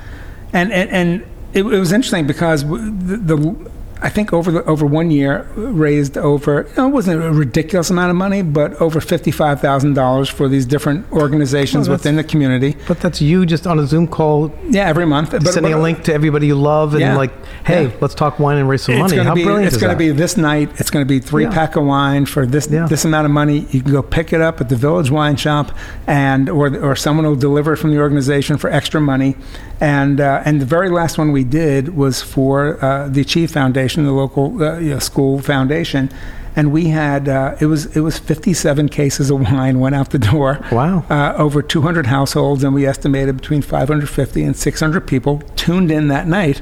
and 0.53 0.73
and 0.73 0.91
and 0.91 1.23
it, 1.53 1.63
it 1.65 1.79
was 1.79 1.91
interesting 1.93 2.27
because 2.27 2.63
the, 2.63 3.17
the 3.17 3.71
I 4.03 4.09
think 4.09 4.33
over 4.33 4.51
the 4.51 4.65
over 4.65 4.87
one 4.87 5.11
year 5.11 5.47
raised 5.57 6.17
over 6.17 6.67
you 6.71 6.77
know, 6.77 6.87
it 6.89 6.91
wasn't 6.91 7.23
a 7.23 7.31
ridiculous 7.31 7.91
amount 7.91 8.11
of 8.11 8.17
money, 8.17 8.43
but 8.43 8.73
over 8.81 9.01
fifty 9.01 9.31
five 9.31 9.61
thousand 9.61 9.95
dollars 9.95 10.29
for 10.29 10.49
these 10.49 10.65
different 10.67 11.05
organizations 11.13 11.87
that's- 11.87 12.01
within 12.01 12.17
the 12.17 12.25
community. 12.25 12.77
but 12.89 12.99
that's 13.01 13.21
you 13.21 13.45
just 13.45 13.67
on 13.67 13.79
a 13.79 13.87
Zoom 13.87 14.07
call, 14.07 14.53
Yeah, 14.69 14.87
every 14.89 15.05
month. 15.07 15.33
But, 15.33 15.47
sending 15.47 15.73
but- 15.73 15.79
a 15.79 15.83
link 15.83 16.03
to 16.05 16.15
everybody 16.15 16.47
you 16.47 16.55
love, 16.55 16.93
and 16.95 17.01
Yeah. 17.03 17.17
like, 17.17 17.33
hey, 17.65 17.85
Yeah. 17.85 17.91
let's 18.01 18.15
talk 18.15 18.39
wine 18.41 18.57
and 18.59 18.69
raise 18.69 18.83
some 18.83 18.95
It's 18.95 19.13
money. 19.13 19.23
How 19.23 19.35
be. 19.35 19.45
brilliant 19.45 19.67
It's 19.67 19.77
going 19.77 19.93
to 19.93 19.99
be 19.99 20.11
this 20.11 20.37
night. 20.37 20.71
It's 20.79 20.91
going 20.91 21.05
to 21.05 21.09
be 21.09 21.19
three 21.21 21.45
Yeah. 21.45 21.51
pack 21.51 21.77
of 21.77 21.85
wine 21.85 22.25
for 22.27 22.47
this 22.47 22.67
this 22.67 23.05
amount 23.05 23.27
of 23.27 23.31
money. 23.33 23.67
You 23.71 23.83
can 23.83 23.93
go 23.93 24.03
pick 24.03 24.33
it 24.33 24.41
up 24.41 24.61
at 24.61 24.69
the 24.71 24.77
Village 24.77 25.11
Wine 25.11 25.37
Shop, 25.37 25.73
and 26.07 26.49
or 26.49 26.75
or 26.79 26.97
someone 26.97 27.27
will 27.27 27.37
deliver 27.37 27.75
it 27.75 27.77
from 27.77 27.91
the 27.91 27.99
organization 27.99 28.57
for 28.57 28.71
extra 28.71 29.01
money. 29.01 29.37
And 29.81 30.21
uh, 30.21 30.43
and 30.45 30.61
the 30.61 30.67
very 30.67 30.91
last 30.91 31.17
one 31.17 31.33
we 31.33 31.45
did 31.45 31.97
was 31.97 32.23
for 32.23 32.83
uh, 32.85 33.09
the 33.09 33.23
Achieve 33.23 33.51
Foundation, 33.51 34.05
the 34.05 34.13
local 34.13 34.63
uh, 34.63 34.79
you 34.79 34.91
know, 34.91 34.99
school 34.99 35.41
foundation. 35.41 36.11
And 36.55 36.73
we 36.73 36.89
had 36.89 37.29
uh, 37.29 37.57
it 37.61 37.67
was 37.67 37.97
it 37.97 38.01
was 38.01 38.19
57 38.19 38.89
cases 38.91 39.31
of 39.31 39.41
wine 39.41 39.81
went 39.81 39.95
out 39.95 40.11
the 40.11 40.19
door. 40.19 40.65
Wow. 40.71 41.05
Uh, 41.09 41.33
over 41.37 41.63
200 41.63 42.07
households, 42.07 42.63
and 42.63 42.75
we 42.75 42.87
estimated 42.87 43.37
between 43.37 43.63
550 43.63 44.43
and 44.43 44.55
600 44.55 45.07
people 45.07 45.39
tuned 45.57 45.91
in 45.91 46.09
that 46.09 46.27
night 46.27 46.61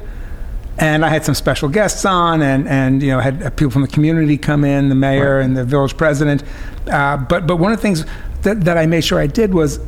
and 0.79 1.05
I 1.05 1.09
had 1.09 1.25
some 1.25 1.35
special 1.35 1.69
guests 1.69 2.05
on, 2.05 2.41
and 2.41 2.69
and 2.69 3.03
you 3.03 3.11
know 3.11 3.21
had 3.21 3.57
people 3.57 3.71
from 3.71 3.83
the 3.83 3.89
community 3.89 4.39
come 4.39 4.65
in, 4.65 4.89
the 4.89 4.95
mayor 4.95 5.41
and 5.41 5.57
the 5.57 5.65
village 5.65 5.97
president. 5.97 6.45
Uh, 6.87 7.17
but 7.17 7.47
but 7.47 7.57
one 7.57 7.73
of 7.73 7.79
the 7.79 7.83
things 7.83 8.05
that, 8.43 8.65
that 8.65 8.79
I 8.79 8.87
made 8.87 9.05
sure 9.05 9.19
I 9.19 9.27
did 9.27 9.53
was 9.53 9.81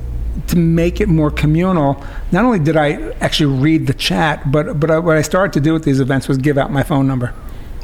to 0.49 0.57
make 0.57 1.01
it 1.01 1.09
more 1.09 1.31
communal. 1.31 2.03
Not 2.33 2.45
only 2.45 2.59
did 2.59 2.77
I 2.77 3.13
actually 3.21 3.59
read 3.61 3.87
the 3.87 3.95
chat, 3.95 4.51
but 4.51 4.79
but 4.81 4.91
I, 4.91 4.99
what 4.99 5.17
I 5.17 5.23
started 5.23 5.53
to 5.55 5.61
do 5.61 5.75
at 5.77 5.83
these 5.83 6.01
events 6.01 6.29
was 6.29 6.39
give 6.39 6.59
out 6.59 6.71
my 6.71 6.83
phone 6.83 7.07
number. 7.07 7.35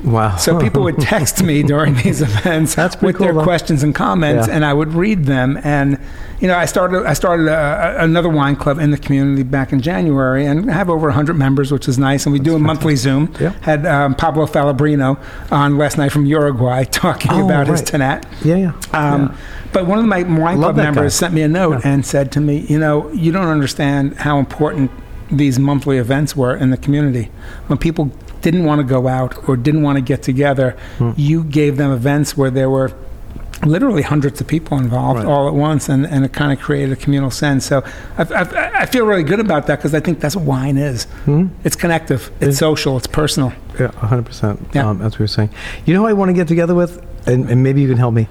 Wow. 0.04 0.36
So 0.36 0.58
people 0.60 0.82
would 0.82 0.98
text 0.98 1.42
me 1.42 1.62
during 1.74 1.94
these 1.94 2.20
events 2.22 2.74
That's 2.74 3.00
with 3.00 3.18
their 3.18 3.32
though. 3.32 3.42
questions 3.42 3.82
and 3.82 3.94
comments, 3.94 4.46
Yeah. 4.46 4.54
and 4.54 4.64
I 4.64 4.72
would 4.72 4.92
read 4.94 5.24
them. 5.24 5.58
And 5.64 5.98
you 6.40 6.48
know, 6.48 6.56
I 6.56 6.66
started 6.66 7.06
I 7.06 7.14
started 7.14 7.48
a, 7.48 7.96
a- 8.00 8.04
another 8.04 8.28
wine 8.28 8.56
club 8.56 8.78
in 8.78 8.90
the 8.90 8.98
community 8.98 9.42
back 9.42 9.72
in 9.72 9.80
January, 9.80 10.44
and 10.46 10.70
have 10.70 10.90
over 10.90 11.06
100 11.08 11.34
members, 11.34 11.72
which 11.72 11.88
is 11.88 11.98
nice. 11.98 12.26
And 12.26 12.32
we 12.32 12.38
do 12.38 12.54
a 12.54 12.58
monthly 12.58 12.94
Zoom. 12.96 13.32
Yeah. 13.40 13.50
Had 13.62 13.86
um, 13.86 14.14
Pablo 14.14 14.46
Fallabrino 14.46 15.18
on 15.50 15.78
last 15.78 15.96
night 15.98 16.12
from 16.12 16.26
Uruguay 16.26 16.84
talking 16.90 17.32
Oh, 17.32 17.46
about 17.46 17.66
his 17.66 17.80
right. 17.80 17.88
Tannat. 18.22 18.44
yeah, 18.44 18.56
yeah. 18.56 18.72
Um, 18.92 19.22
yeah. 19.28 19.36
But 19.72 19.86
one 19.86 19.98
of 19.98 20.04
my 20.04 20.22
wine 20.22 20.60
Love 20.60 20.74
club 20.74 20.76
members 20.76 21.14
guy. 21.14 21.26
sent 21.26 21.34
me 21.34 21.42
a 21.42 21.48
note 21.48 21.80
Yeah. 21.84 21.90
and 21.92 22.04
said 22.06 22.30
to 22.32 22.40
me, 22.40 22.66
you 22.68 22.78
know, 22.78 23.10
you 23.12 23.32
don't 23.32 23.48
understand 23.48 24.16
how 24.18 24.38
important 24.38 24.90
these 25.30 25.58
monthly 25.58 25.98
events 25.98 26.36
were 26.36 26.54
in 26.54 26.70
the 26.70 26.76
community. 26.76 27.30
When 27.66 27.78
people 27.78 28.10
didn't 28.50 28.64
want 28.64 28.78
to 28.78 28.84
go 28.84 29.08
out 29.08 29.48
or 29.48 29.56
didn't 29.56 29.82
want 29.82 29.96
to 29.96 30.02
get 30.12 30.22
together, 30.22 30.76
Hmm. 30.98 31.10
you 31.16 31.42
gave 31.42 31.76
them 31.76 31.90
events 31.90 32.36
where 32.36 32.50
there 32.50 32.70
were 32.70 32.92
literally 33.64 34.02
hundreds 34.02 34.40
of 34.40 34.46
people 34.46 34.78
involved 34.78 35.18
Right. 35.20 35.26
all 35.32 35.48
at 35.48 35.54
once, 35.54 35.88
and, 35.88 36.06
and 36.06 36.24
it 36.24 36.32
kind 36.32 36.52
of 36.52 36.60
created 36.60 36.92
a 36.92 36.96
communal 36.96 37.30
sense. 37.30 37.64
So 37.66 37.82
I, 38.18 38.22
I, 38.22 38.80
I 38.82 38.86
feel 38.86 39.04
really 39.06 39.24
good 39.24 39.40
about 39.40 39.66
that 39.66 39.76
because 39.78 39.94
I 39.94 40.00
think 40.00 40.20
that's 40.20 40.36
what 40.36 40.44
wine 40.44 40.76
is. 40.76 41.06
It's 41.64 41.74
connective, 41.74 42.30
it's 42.40 42.58
social, 42.58 42.96
it's 42.98 43.06
personal. 43.08 43.52
Yeah, 43.80 43.88
100%. 43.88 44.58
Yeah. 44.74 44.88
Um, 44.88 45.02
as 45.02 45.18
we 45.18 45.24
were 45.24 45.28
saying. 45.28 45.50
You 45.86 45.94
know 45.94 46.02
who 46.02 46.06
I 46.06 46.12
want 46.12 46.28
to 46.28 46.34
get 46.34 46.46
together 46.48 46.74
with? 46.74 47.02
And, 47.26 47.50
and 47.50 47.62
maybe 47.64 47.80
you 47.80 47.88
can 47.88 47.96
help 47.98 48.14
me. 48.14 48.28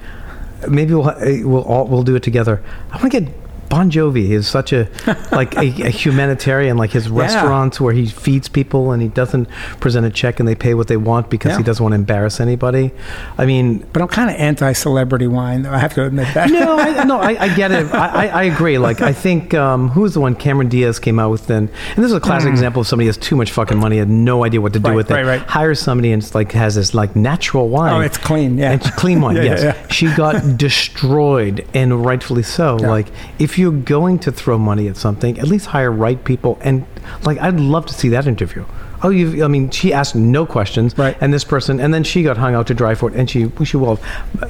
Maybe 0.69 0.93
we'll, 0.93 1.09
uh, 1.09 1.15
we'll, 1.43 1.63
all, 1.63 1.87
we'll 1.87 2.03
do 2.03 2.15
it 2.15 2.23
together. 2.23 2.61
I 2.91 2.97
want 2.97 3.11
to 3.11 3.19
get 3.19 3.29
Bon 3.69 3.89
Jovi. 3.91 4.25
He's 4.27 4.47
such 4.47 4.73
a 4.73 4.87
like 5.31 5.55
a, 5.55 5.61
a 5.61 5.89
humanitarian. 5.89 6.77
Like 6.77 6.91
his 6.91 7.09
restaurants 7.09 7.79
where 7.81 7.93
he 7.93 8.05
feeds 8.07 8.47
people 8.49 8.91
and 8.91 9.01
he 9.01 9.07
doesn't 9.07 9.49
present 9.79 10.05
a 10.05 10.09
check 10.09 10.39
and 10.39 10.47
they 10.47 10.55
pay 10.55 10.73
what 10.73 10.87
they 10.87 10.97
want 10.97 11.29
because 11.29 11.51
Yeah. 11.51 11.57
he 11.57 11.63
doesn't 11.63 11.83
want 11.83 11.93
to 11.93 11.97
embarrass 11.97 12.39
anybody. 12.39 12.91
I 13.37 13.45
mean, 13.45 13.85
But 13.93 14.01
I'm 14.01 14.07
kind 14.07 14.29
of 14.29 14.35
anti-celebrity 14.37 15.27
wine, 15.27 15.63
though. 15.63 15.71
I 15.71 15.77
have 15.79 15.93
to 15.95 16.05
admit 16.05 16.33
that. 16.33 16.49
no, 16.49 16.77
I, 16.77 17.03
no, 17.05 17.19
I, 17.19 17.43
I 17.43 17.55
get 17.55 17.71
it. 17.71 17.93
I, 17.93 18.07
I, 18.07 18.27
I 18.27 18.43
agree. 18.43 18.77
Like, 18.77 19.01
I 19.01 19.13
think 19.13 19.53
um, 19.53 19.89
who 19.89 20.01
was 20.01 20.13
the 20.13 20.19
one 20.19 20.35
Cameron 20.35 20.69
Diaz 20.69 20.99
came 20.99 21.19
out 21.19 21.31
with 21.31 21.47
then, 21.47 21.69
and 21.95 22.03
this 22.03 22.05
is 22.11 22.13
a 22.13 22.19
classic 22.19 22.49
example 22.49 22.81
of 22.81 22.87
somebody 22.87 23.05
who 23.05 23.09
has 23.09 23.17
too 23.17 23.35
much 23.35 23.51
fucking 23.51 23.77
money, 23.77 23.97
had 23.97 24.09
no 24.09 24.43
idea 24.43 24.61
what 24.61 24.73
to 24.73 24.79
do 24.79 24.85
Mm. 24.85 24.89
Right, 24.89 24.95
with 24.97 25.11
it. 25.11 25.13
right, 25.15 25.25
right. 25.25 25.41
Hires 25.41 25.79
somebody 25.79 26.11
and 26.11 26.21
it's 26.21 26.35
like 26.35 26.51
has 26.51 26.75
this 26.75 26.93
like 26.93 27.15
natural 27.15 27.69
wine. 27.69 27.93
Oh, 27.93 27.99
it's 28.01 28.17
clean, 28.19 28.57
yeah. 28.57 28.73
it's 28.73 28.89
clean 28.91 29.19
wine. 29.21 29.35
Yeah, 29.37 29.43
yes, 29.43 29.63
yeah, 29.63 29.73
yeah. 29.75 29.87
she 29.87 30.13
got 30.13 30.57
destroyed, 30.57 31.65
and 31.73 32.05
rightfully 32.05 32.43
so. 32.43 32.77
Yeah. 32.79 32.89
Like, 32.89 33.07
if 33.39 33.54
you're 33.57 33.71
going 33.71 34.19
to 34.19 34.31
throw 34.31 34.57
money 34.57 34.87
at 34.87 34.97
something, 34.97 35.39
at 35.39 35.47
least 35.47 35.67
hire 35.67 35.91
right 35.91 36.23
people. 36.23 36.57
And 36.61 36.85
like, 37.23 37.39
I'd 37.39 37.59
love 37.59 37.85
to 37.87 37.93
see 37.93 38.09
that 38.09 38.27
interview. 38.27 38.65
Oh, 39.03 39.09
you! 39.09 39.43
I 39.43 39.47
mean, 39.47 39.69
she 39.69 39.93
asked 39.93 40.15
no 40.15 40.45
questions, 40.45 40.97
Right. 40.97 41.17
And 41.21 41.33
this 41.33 41.43
person, 41.43 41.79
and 41.79 41.93
then 41.93 42.03
she 42.03 42.23
got 42.23 42.37
hung 42.37 42.55
out 42.55 42.67
to 42.67 42.73
dry 42.73 42.95
for 42.95 43.09
it, 43.09 43.15
and 43.15 43.29
she, 43.29 43.51
she 43.63 43.77
will, 43.77 43.99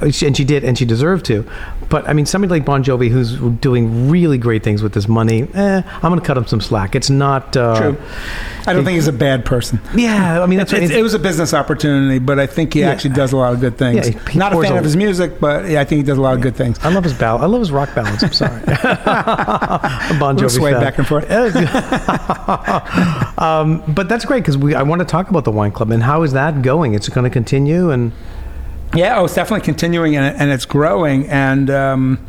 and 0.01 0.13
she 0.15 0.43
did, 0.43 0.63
and 0.63 0.77
she 0.77 0.85
deserved 0.85 1.25
to. 1.25 1.45
But 1.89 2.07
I 2.07 2.13
mean, 2.13 2.25
somebody 2.25 2.51
like 2.51 2.65
Bon 2.65 2.83
Jovi, 2.83 3.09
who's 3.09 3.37
doing 3.59 4.09
really 4.09 4.37
great 4.37 4.63
things 4.63 4.81
with 4.81 4.93
his 4.93 5.07
money, 5.07 5.43
eh, 5.53 5.81
I'm 5.85 6.01
going 6.01 6.19
to 6.19 6.25
cut 6.25 6.37
him 6.37 6.45
some 6.47 6.61
slack. 6.61 6.95
It's 6.95 7.09
not 7.09 7.55
uh, 7.55 7.79
True. 7.79 7.97
I 8.67 8.73
don't 8.73 8.83
think 8.83 8.95
he's 8.95 9.07
a 9.07 9.13
bad 9.13 9.45
person. 9.45 9.79
Yeah, 9.95 10.41
I 10.41 10.45
mean, 10.45 10.57
that's 10.57 10.73
It, 10.85 10.91
it, 10.91 11.01
was 11.03 11.13
a 11.13 11.19
business 11.19 11.53
opportunity, 11.53 12.19
but 12.19 12.39
I 12.39 12.47
think 12.47 12.73
he 12.73 12.81
Yeah. 12.81 12.89
actually 12.89 13.13
does 13.15 13.31
a 13.31 13.37
lot 13.37 13.53
of 13.53 13.59
good 13.61 13.77
things. 13.77 14.09
Yeah, 14.09 14.29
he 14.29 14.39
Not 14.39 14.53
a 14.53 14.61
fan 14.61 14.77
of 14.77 14.83
his 14.83 14.95
music, 14.95 15.39
but 15.39 15.69
yeah, 15.69 15.81
I 15.81 15.85
think 15.85 15.97
he 15.99 16.03
does 16.03 16.17
a 16.17 16.21
lot 16.21 16.35
of 16.35 16.41
good 16.41 16.55
things. 16.55 16.77
I 16.83 16.89
love 16.89 17.03
his 17.03 17.13
ballad. 17.13 17.43
I 17.43 17.45
love 17.45 17.61
his 17.61 17.71
rock 17.71 17.93
ballads. 17.95 18.23
I'm 18.23 18.33
sorry. 18.33 18.61
Bon 20.19 20.37
Jovi 20.37 20.51
sway 20.51 20.71
fan. 20.73 20.81
back 20.81 20.97
and 20.97 21.07
forth. 21.07 21.29
um, 23.39 23.83
but 23.93 24.09
that's 24.09 24.25
great 24.25 24.34
because 24.39 24.57
we. 24.57 24.75
I 24.75 24.83
want 24.83 24.99
to 24.99 25.05
talk 25.05 25.29
about 25.29 25.43
the 25.45 25.51
wine 25.51 25.71
club 25.71 25.91
and 25.91 26.03
how 26.03 26.23
is 26.23 26.33
that 26.33 26.61
going? 26.61 26.93
It's 26.93 27.09
going 27.09 27.23
to 27.25 27.29
continue 27.29 27.89
and 27.91 28.11
Yeah, 28.93 29.19
oh, 29.19 29.25
it's 29.25 29.35
definitely 29.35 29.65
continuing 29.65 30.15
and, 30.15 30.35
and 30.37 30.51
it's 30.51 30.65
growing. 30.65 31.27
And 31.27 31.69
um, 31.69 32.25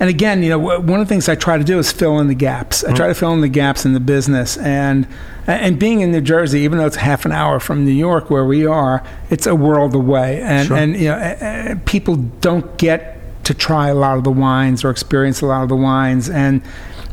and 0.00 0.08
again, 0.08 0.42
you 0.42 0.50
know, 0.50 0.58
one 0.58 1.00
of 1.00 1.06
the 1.06 1.12
things 1.12 1.28
I 1.28 1.34
try 1.34 1.58
to 1.58 1.64
do 1.64 1.78
is 1.78 1.90
fill 1.90 2.18
in 2.20 2.28
the 2.28 2.34
gaps. 2.34 2.84
I 2.84 2.92
try 2.94 3.08
to 3.08 3.14
fill 3.14 3.32
in 3.32 3.40
the 3.40 3.48
gaps 3.48 3.84
in 3.84 3.92
the 3.94 4.00
business. 4.00 4.56
And 4.56 5.06
and 5.46 5.78
being 5.78 6.00
in 6.00 6.12
New 6.12 6.20
Jersey, 6.20 6.60
even 6.60 6.78
though 6.78 6.86
it's 6.86 6.96
half 6.96 7.24
an 7.24 7.32
hour 7.32 7.58
from 7.58 7.84
New 7.84 7.92
York 7.92 8.30
where 8.30 8.44
we 8.44 8.66
are, 8.66 9.02
it's 9.30 9.46
a 9.46 9.54
world 9.54 9.94
away. 9.94 10.40
And 10.40 10.68
Sure. 10.68 10.76
and 10.76 10.96
you 10.96 11.08
know, 11.08 11.14
uh, 11.16 11.44
uh, 11.44 11.74
people 11.84 12.16
don't 12.16 12.76
get 12.78 13.16
to 13.44 13.54
try 13.54 13.88
a 13.88 13.94
lot 13.94 14.18
of 14.18 14.24
the 14.24 14.30
wines 14.30 14.84
or 14.84 14.90
experience 14.90 15.40
a 15.40 15.46
lot 15.46 15.62
of 15.62 15.68
the 15.68 15.76
wines. 15.76 16.28
And 16.28 16.62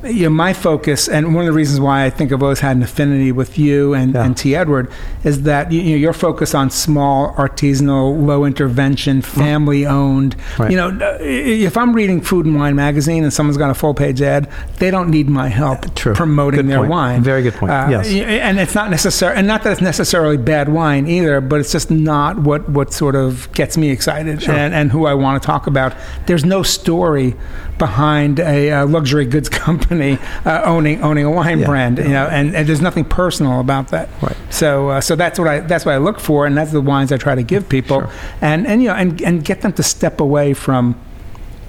you 0.06 0.24
know, 0.24 0.30
my 0.30 0.54
focus, 0.54 1.08
and 1.08 1.34
one 1.36 1.44
of 1.46 1.48
the 1.48 1.58
reasons 1.58 1.80
why 1.80 2.06
I 2.06 2.10
think 2.10 2.32
I've 2.32 2.44
always 2.44 2.60
had 2.60 2.78
an 2.78 2.84
affinity 2.84 3.32
with 3.32 3.58
you 3.58 3.94
and, 3.94 4.14
Yeah. 4.14 4.24
and 4.24 4.38
T. 4.38 4.56
Edward, 4.56 4.90
is 5.24 5.44
that 5.44 5.72
you, 5.72 5.82
know, 5.84 5.96
your 5.96 6.14
focus 6.14 6.54
on 6.54 6.70
small, 6.70 7.34
artisanal, 7.36 8.26
low 8.26 8.46
intervention, 8.46 9.22
family 9.22 9.86
owned. 9.86 10.36
Right. 10.60 10.72
You 10.72 10.78
know, 10.78 10.90
uh, 10.90 11.18
if 11.22 11.78
I'm 11.78 11.94
reading 11.94 12.22
Food 12.22 12.46
and 12.46 12.56
Wine 12.56 12.76
magazine 12.76 13.24
and 13.24 13.34
someone's 13.34 13.58
got 13.58 13.70
a 13.70 13.74
full 13.74 13.94
page 13.94 14.22
ad, 14.22 14.50
they 14.80 14.92
don't 14.92 15.10
need 15.10 15.30
my 15.30 15.48
help 15.48 15.94
True. 15.96 16.14
promoting 16.14 16.62
Good 16.62 16.70
their 16.70 16.78
point. 16.80 16.92
wine. 16.92 17.22
Very 17.24 17.42
good 17.44 17.54
point. 17.56 17.72
Uh, 17.72 17.88
Yes. 17.90 18.08
And 18.12 18.60
it's 18.60 18.76
not 18.76 18.90
necessary, 18.90 19.36
and 19.36 19.48
not 19.48 19.64
that 19.64 19.72
it's 19.74 19.82
necessarily 19.82 20.38
bad 20.38 20.70
wine 20.70 21.08
either, 21.08 21.42
but 21.42 21.60
it's 21.60 21.72
just 21.72 21.90
not 21.90 22.40
what, 22.40 22.68
what 22.70 22.94
sort 22.94 23.16
of 23.16 23.52
gets 23.54 23.78
me 23.78 23.90
excited 23.90 24.42
Sure. 24.44 24.54
and, 24.56 24.74
and 24.74 24.92
who 24.92 25.06
I 25.06 25.14
want 25.14 25.42
to 25.42 25.46
talk 25.46 25.68
about. 25.68 25.94
There's 26.28 26.44
no 26.46 26.62
story 26.64 27.36
behind 27.78 28.40
a, 28.40 28.72
uh 28.72 28.86
luxury 28.86 29.26
goods 29.26 29.50
company 29.66 29.95
uh, 30.02 30.62
owning 30.66 31.02
owning 31.02 31.26
a 31.26 31.32
wine 31.32 31.60
Yeah. 31.60 31.66
brand, 31.66 31.98
you 31.98 32.06
know, 32.10 32.28
and, 32.28 32.56
and 32.56 32.68
there's 32.68 32.82
nothing 32.82 33.06
personal 33.06 33.60
about 33.60 33.90
that. 33.90 34.10
Right. 34.22 34.36
So 34.50 34.90
uh, 34.90 35.02
so 35.02 35.16
that's 35.16 35.38
what 35.40 35.48
I 35.48 35.60
that's 35.62 35.86
what 35.86 35.94
I 35.94 35.98
look 35.98 36.20
for, 36.20 36.46
and 36.46 36.56
that's 36.58 36.72
the 36.72 36.82
wines 36.82 37.12
I 37.12 37.18
try 37.18 37.36
to 37.36 37.44
give 37.44 37.68
people, 37.70 38.02
Sure. 38.02 38.10
and 38.42 38.66
and 38.68 38.82
you 38.82 38.90
know, 38.90 38.96
and 38.96 39.22
and 39.22 39.44
get 39.46 39.62
them 39.62 39.74
to 39.74 39.84
step 39.84 40.20
away 40.20 40.54
from. 40.54 40.96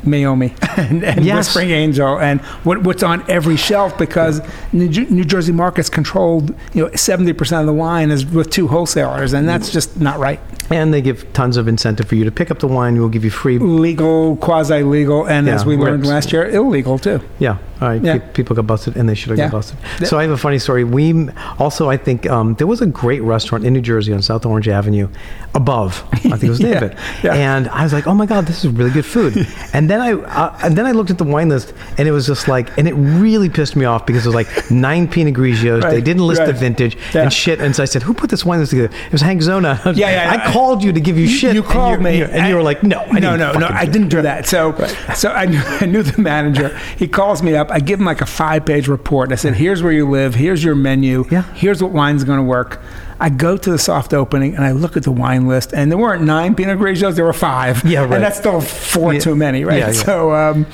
Meiomi 0.06 0.52
and, 0.90 1.04
and 1.04 1.24
Yes. 1.24 1.48
Whispering 1.48 1.70
Angel 1.70 2.18
and 2.18 2.40
what, 2.64 2.82
what's 2.82 3.02
on 3.02 3.28
every 3.30 3.56
shelf 3.56 3.96
because 3.98 4.40
New, 4.72 4.88
New 4.88 5.24
Jersey 5.24 5.52
market's 5.52 5.90
controlled, 5.90 6.54
you 6.72 6.84
know, 6.84 6.90
70% 6.90 7.60
of 7.60 7.66
the 7.66 7.72
wine 7.72 8.10
is 8.10 8.24
with 8.24 8.50
two 8.50 8.68
wholesalers, 8.68 9.32
and 9.32 9.48
that's 9.48 9.70
just 9.70 10.00
not 10.00 10.18
right. 10.18 10.40
and 10.70 10.92
they 10.94 11.00
give 11.02 11.30
tons 11.32 11.56
of 11.56 11.68
incentive 11.68 12.08
for 12.08 12.14
you 12.16 12.24
to 12.24 12.30
pick 12.30 12.50
up 12.50 12.58
the 12.60 12.66
wine. 12.68 12.96
We'll 12.98 13.08
give 13.08 13.24
you 13.24 13.30
free. 13.30 13.58
Legal, 13.58 14.36
quasi 14.36 14.82
legal, 14.82 15.26
and 15.28 15.48
as 15.48 15.64
we 15.66 15.76
learned 15.76 16.06
last 16.06 16.32
year, 16.32 16.48
illegal 16.48 16.98
too. 16.98 17.20
Yeah, 17.38 17.58
all 17.80 17.88
right. 17.88 18.02
Yeah. 18.02 18.18
People 18.18 18.56
got 18.56 18.66
busted, 18.66 18.96
and 18.96 19.08
they 19.08 19.14
should 19.14 19.30
have 19.30 19.38
Yeah. 19.38 19.46
got 19.50 19.58
busted. 19.58 19.78
So 20.08 20.18
I 20.18 20.22
have 20.22 20.30
a 20.30 20.36
funny 20.36 20.58
story. 20.58 20.84
We 20.84 21.28
also, 21.58 21.88
I 21.88 21.96
think, 21.96 22.28
um, 22.28 22.54
there 22.54 22.66
was 22.66 22.80
a 22.80 22.86
great 22.86 23.22
restaurant 23.22 23.64
in 23.64 23.72
New 23.74 23.80
Jersey 23.80 24.12
on 24.12 24.22
South 24.22 24.44
Orange 24.46 24.68
Avenue, 24.68 25.08
above. 25.54 26.04
I 26.12 26.16
think 26.18 26.42
it 26.44 26.48
was 26.48 26.58
David. 26.70 26.92
Yeah, 27.22 27.34
yeah. 27.34 27.56
And 27.56 27.68
I 27.68 27.82
was 27.84 27.92
like, 27.92 28.06
oh 28.06 28.14
my 28.14 28.26
god, 28.26 28.46
this 28.46 28.64
is 28.64 28.70
really 28.72 28.90
good 28.90 29.06
food. 29.06 29.46
and 29.72 29.88
then 29.90 29.95
I 30.00 30.12
uh, 30.14 30.58
and 30.62 30.76
then 30.76 30.86
I 30.86 30.92
looked 30.92 31.10
at 31.10 31.18
the 31.18 31.24
wine 31.24 31.48
list, 31.48 31.72
and 31.98 32.08
it 32.08 32.12
was 32.12 32.26
just 32.26 32.48
like, 32.48 32.76
and 32.78 32.88
it 32.88 32.94
really 32.94 33.48
pissed 33.48 33.76
me 33.76 33.84
off 33.84 34.06
because 34.06 34.24
it 34.24 34.28
was 34.28 34.34
like 34.34 34.70
nine 34.70 35.08
Pinot 35.08 35.34
Grigios. 35.34 35.82
They 35.82 36.00
didn't 36.00 36.26
list 36.26 36.44
the 36.44 36.52
vintage 36.52 36.96
Yeah. 37.14 37.22
and 37.22 37.32
shit. 37.32 37.60
And 37.60 37.74
so 37.74 37.82
I 37.82 37.86
said, 37.86 38.02
who 38.02 38.14
put 38.14 38.30
this 38.30 38.44
wine 38.44 38.60
list 38.60 38.70
together? 38.70 38.94
It 39.06 39.12
was 39.12 39.20
Hank 39.20 39.42
Zona. 39.42 39.80
Yeah, 39.86 39.92
yeah, 40.10 40.30
I 40.32 40.34
yeah. 40.36 40.52
called 40.52 40.82
you 40.82 40.92
to 40.92 41.00
give 41.00 41.18
you 41.18 41.26
shit. 41.26 41.54
You 41.54 41.62
called 41.62 42.00
me, 42.02 42.22
and 42.22 42.48
you 42.48 42.54
were 42.56 42.62
like, 42.62 42.82
no, 42.82 42.98
I 42.98 43.18
no, 43.18 43.36
no, 43.36 43.52
no, 43.52 43.66
I 43.68 43.86
didn't 43.86 44.08
do 44.08 44.22
that. 44.22 44.46
So, 44.46 44.74
so 45.14 45.30
I 45.30 45.46
knew, 45.46 45.60
I 45.64 45.86
knew 45.86 46.02
the 46.02 46.20
manager. 46.20 46.76
He 46.96 47.08
calls 47.08 47.42
me 47.42 47.54
up. 47.56 47.70
I 47.70 47.80
give 47.80 47.98
him 48.00 48.06
like 48.06 48.20
a 48.20 48.26
five-page 48.26 48.88
report. 48.88 49.32
I 49.32 49.36
said, 49.36 49.54
"Here's 49.54 49.82
where 49.82 49.92
you 49.92 50.08
live. 50.08 50.34
Here's 50.34 50.62
your 50.62 50.74
menu. 50.74 51.24
Yeah. 51.30 51.42
Here's 51.54 51.82
what 51.82 51.92
wine's 51.92 52.24
going 52.24 52.38
to 52.38 52.44
work." 52.44 52.80
I 53.18 53.30
go 53.30 53.56
to 53.56 53.70
the 53.70 53.78
soft 53.78 54.12
opening 54.12 54.54
and 54.56 54.64
I 54.64 54.72
look 54.72 54.96
at 54.96 55.02
the 55.04 55.12
wine 55.12 55.46
list, 55.48 55.72
and 55.72 55.90
there 55.90 55.98
weren't 55.98 56.22
nine 56.22 56.54
Pinot 56.54 56.78
Grigios. 56.78 57.14
There 57.14 57.24
were 57.24 57.32
five. 57.32 57.82
Yeah, 57.84 58.00
right. 58.00 58.12
And 58.14 58.22
that's 58.24 58.38
still 58.38 58.60
four 58.60 59.14
Yeah. 59.14 59.20
too 59.20 59.34
many, 59.36 59.64
right? 59.64 59.78
Yeah, 59.78 59.86
yeah. 59.86 59.92
So, 59.92 60.34
um, 60.34 60.66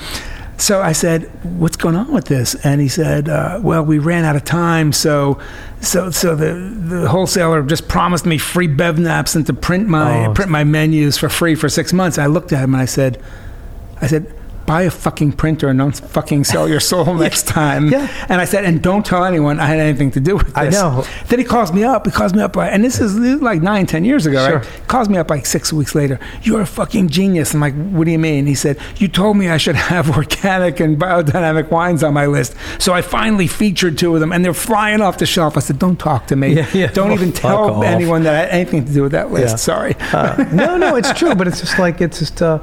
so 0.57 0.81
I 0.81 0.91
said, 0.91 1.29
"What's 1.43 1.77
going 1.77 1.95
on 1.95 2.11
with 2.13 2.25
this?" 2.25 2.55
And 2.63 2.79
he 2.81 2.87
said, 2.89 3.29
uh, 3.29 3.59
"Well, 3.61 3.83
we 3.83 3.97
ran 3.99 4.23
out 4.25 4.35
of 4.35 4.43
time, 4.43 4.91
so." 4.93 5.39
So, 5.81 6.11
so 6.11 6.33
the, 6.33 6.53
the 6.53 7.09
wholesaler 7.09 7.61
just 7.63 7.89
promised 7.89 8.25
me 8.25 8.37
free 8.37 8.69
bevnaps 8.69 9.35
and 9.35 9.45
to 9.47 9.53
print 9.53 9.87
my 9.89 10.27
Oh. 10.27 10.33
print 10.33 10.49
my 10.49 10.63
menus 10.63 11.17
for 11.17 11.27
free 11.27 11.55
for 11.55 11.67
six 11.67 11.91
months. 11.91 12.17
I 12.17 12.27
looked 12.27 12.53
at 12.53 12.63
him 12.63 12.73
and 12.73 12.81
I 12.81 12.85
said, 12.85 13.21
I 14.01 14.07
said, 14.07 14.33
buy 14.65 14.83
a 14.83 14.91
fucking 14.91 15.33
printer 15.33 15.67
and 15.69 15.79
don't 15.79 15.95
fucking 15.97 16.43
sell 16.43 16.67
your 16.69 16.79
soul 16.79 17.13
next 17.15 17.47
time. 17.47 17.89
Yeah. 17.89 18.07
And 18.29 18.39
I 18.41 18.45
said, 18.45 18.65
and 18.65 18.81
don't 18.81 19.05
tell 19.05 19.23
anyone 19.25 19.59
I 19.59 19.65
had 19.67 19.79
anything 19.79 20.11
to 20.11 20.19
do 20.19 20.37
with 20.37 20.47
this. 20.47 20.55
I 20.55 20.69
know. 20.69 21.05
Then 21.27 21.39
he 21.39 21.45
calls 21.45 21.71
me 21.73 21.83
up. 21.83 22.05
He 22.05 22.11
calls 22.11 22.33
me 22.33 22.41
up, 22.41 22.55
like, 22.55 22.71
and 22.71 22.83
this 22.83 22.99
is, 22.99 23.19
this 23.19 23.35
is 23.35 23.41
like 23.41 23.61
nine, 23.61 23.85
ten 23.85 24.05
years 24.05 24.25
ago, 24.25 24.45
Sure. 24.47 24.57
right? 24.59 24.81
Calls 24.87 25.09
me 25.09 25.17
up 25.17 25.29
like 25.29 25.45
six 25.45 25.71
weeks 25.73 25.95
later. 25.95 26.19
You're 26.41 26.61
a 26.61 26.65
fucking 26.65 27.09
genius. 27.09 27.53
I'm 27.53 27.59
like, 27.59 27.75
what 27.75 28.05
do 28.05 28.11
you 28.11 28.19
mean? 28.19 28.45
He 28.45 28.55
said, 28.55 28.77
you 28.97 29.07
told 29.07 29.37
me 29.37 29.49
I 29.49 29.57
should 29.57 29.75
have 29.75 30.09
organic 30.17 30.79
and 30.79 30.97
biodynamic 30.99 31.69
wines 31.71 32.03
on 32.03 32.13
my 32.13 32.25
list. 32.27 32.55
So 32.79 32.93
I 32.93 33.01
finally 33.01 33.47
featured 33.47 33.97
two 33.97 34.13
of 34.13 34.19
them, 34.19 34.31
and 34.31 34.43
they're 34.45 34.53
flying 34.53 35.01
off 35.01 35.17
the 35.17 35.25
shelf. 35.25 35.57
I 35.57 35.59
said, 35.59 35.79
don't 35.79 35.97
talk 35.99 36.27
to 36.27 36.35
me. 36.35 36.53
Yeah, 36.55 36.69
yeah. 36.73 36.87
Don't 36.87 37.09
Well, 37.09 37.17
even 37.17 37.31
tell 37.33 37.71
off. 37.77 37.83
anyone 37.83 38.23
that 38.23 38.33
I 38.35 38.39
had 38.39 38.49
anything 38.49 38.85
to 38.85 38.93
do 38.93 39.03
with 39.03 39.11
that 39.13 39.31
list. 39.31 39.51
Yeah. 39.53 39.55
Sorry. 39.57 39.95
Uh, 40.13 40.45
no, 40.53 40.77
no, 40.77 40.95
it's 40.95 41.11
true, 41.13 41.35
but 41.35 41.47
it's 41.47 41.59
just 41.59 41.79
like 41.79 42.01
it's 42.01 42.19
just. 42.19 42.41
Uh, 42.41 42.59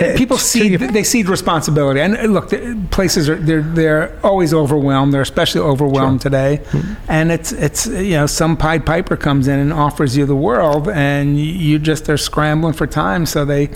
They- 0.00 0.16
people 0.16 0.38
see 0.38 0.76
they 0.76 1.02
see 1.04 1.22
responsibility. 1.22 2.00
And 2.00 2.16
uh, 2.16 2.22
look 2.22 2.50
the 2.50 2.76
places 2.90 3.28
are 3.28 3.36
they're 3.36 3.62
they're 3.62 4.18
always 4.22 4.52
overwhelmed. 4.54 5.12
They're 5.12 5.22
especially 5.32 5.60
overwhelmed 5.62 6.20
today. 6.20 6.60
Mm-hmm. 6.70 6.94
and 7.16 7.32
it's 7.32 7.52
it's 7.52 7.86
you 7.86 8.16
know 8.18 8.26
some 8.26 8.56
pied 8.56 8.84
piper 8.86 9.16
comes 9.16 9.48
in 9.48 9.58
and 9.58 9.72
offers 9.72 10.16
you 10.16 10.26
the 10.26 10.36
world 10.48 10.88
and 10.88 11.38
you- 11.38 11.78
just 11.78 12.08
are 12.08 12.16
scrambling 12.18 12.74
for 12.74 12.86
time. 12.86 13.26
So 13.26 13.44
they 13.44 13.68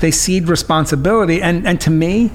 they 0.00 0.10
cede 0.10 0.48
responsibility. 0.48 1.42
And 1.42 1.66
and 1.66 1.80
to 1.80 1.90
me 1.90 2.30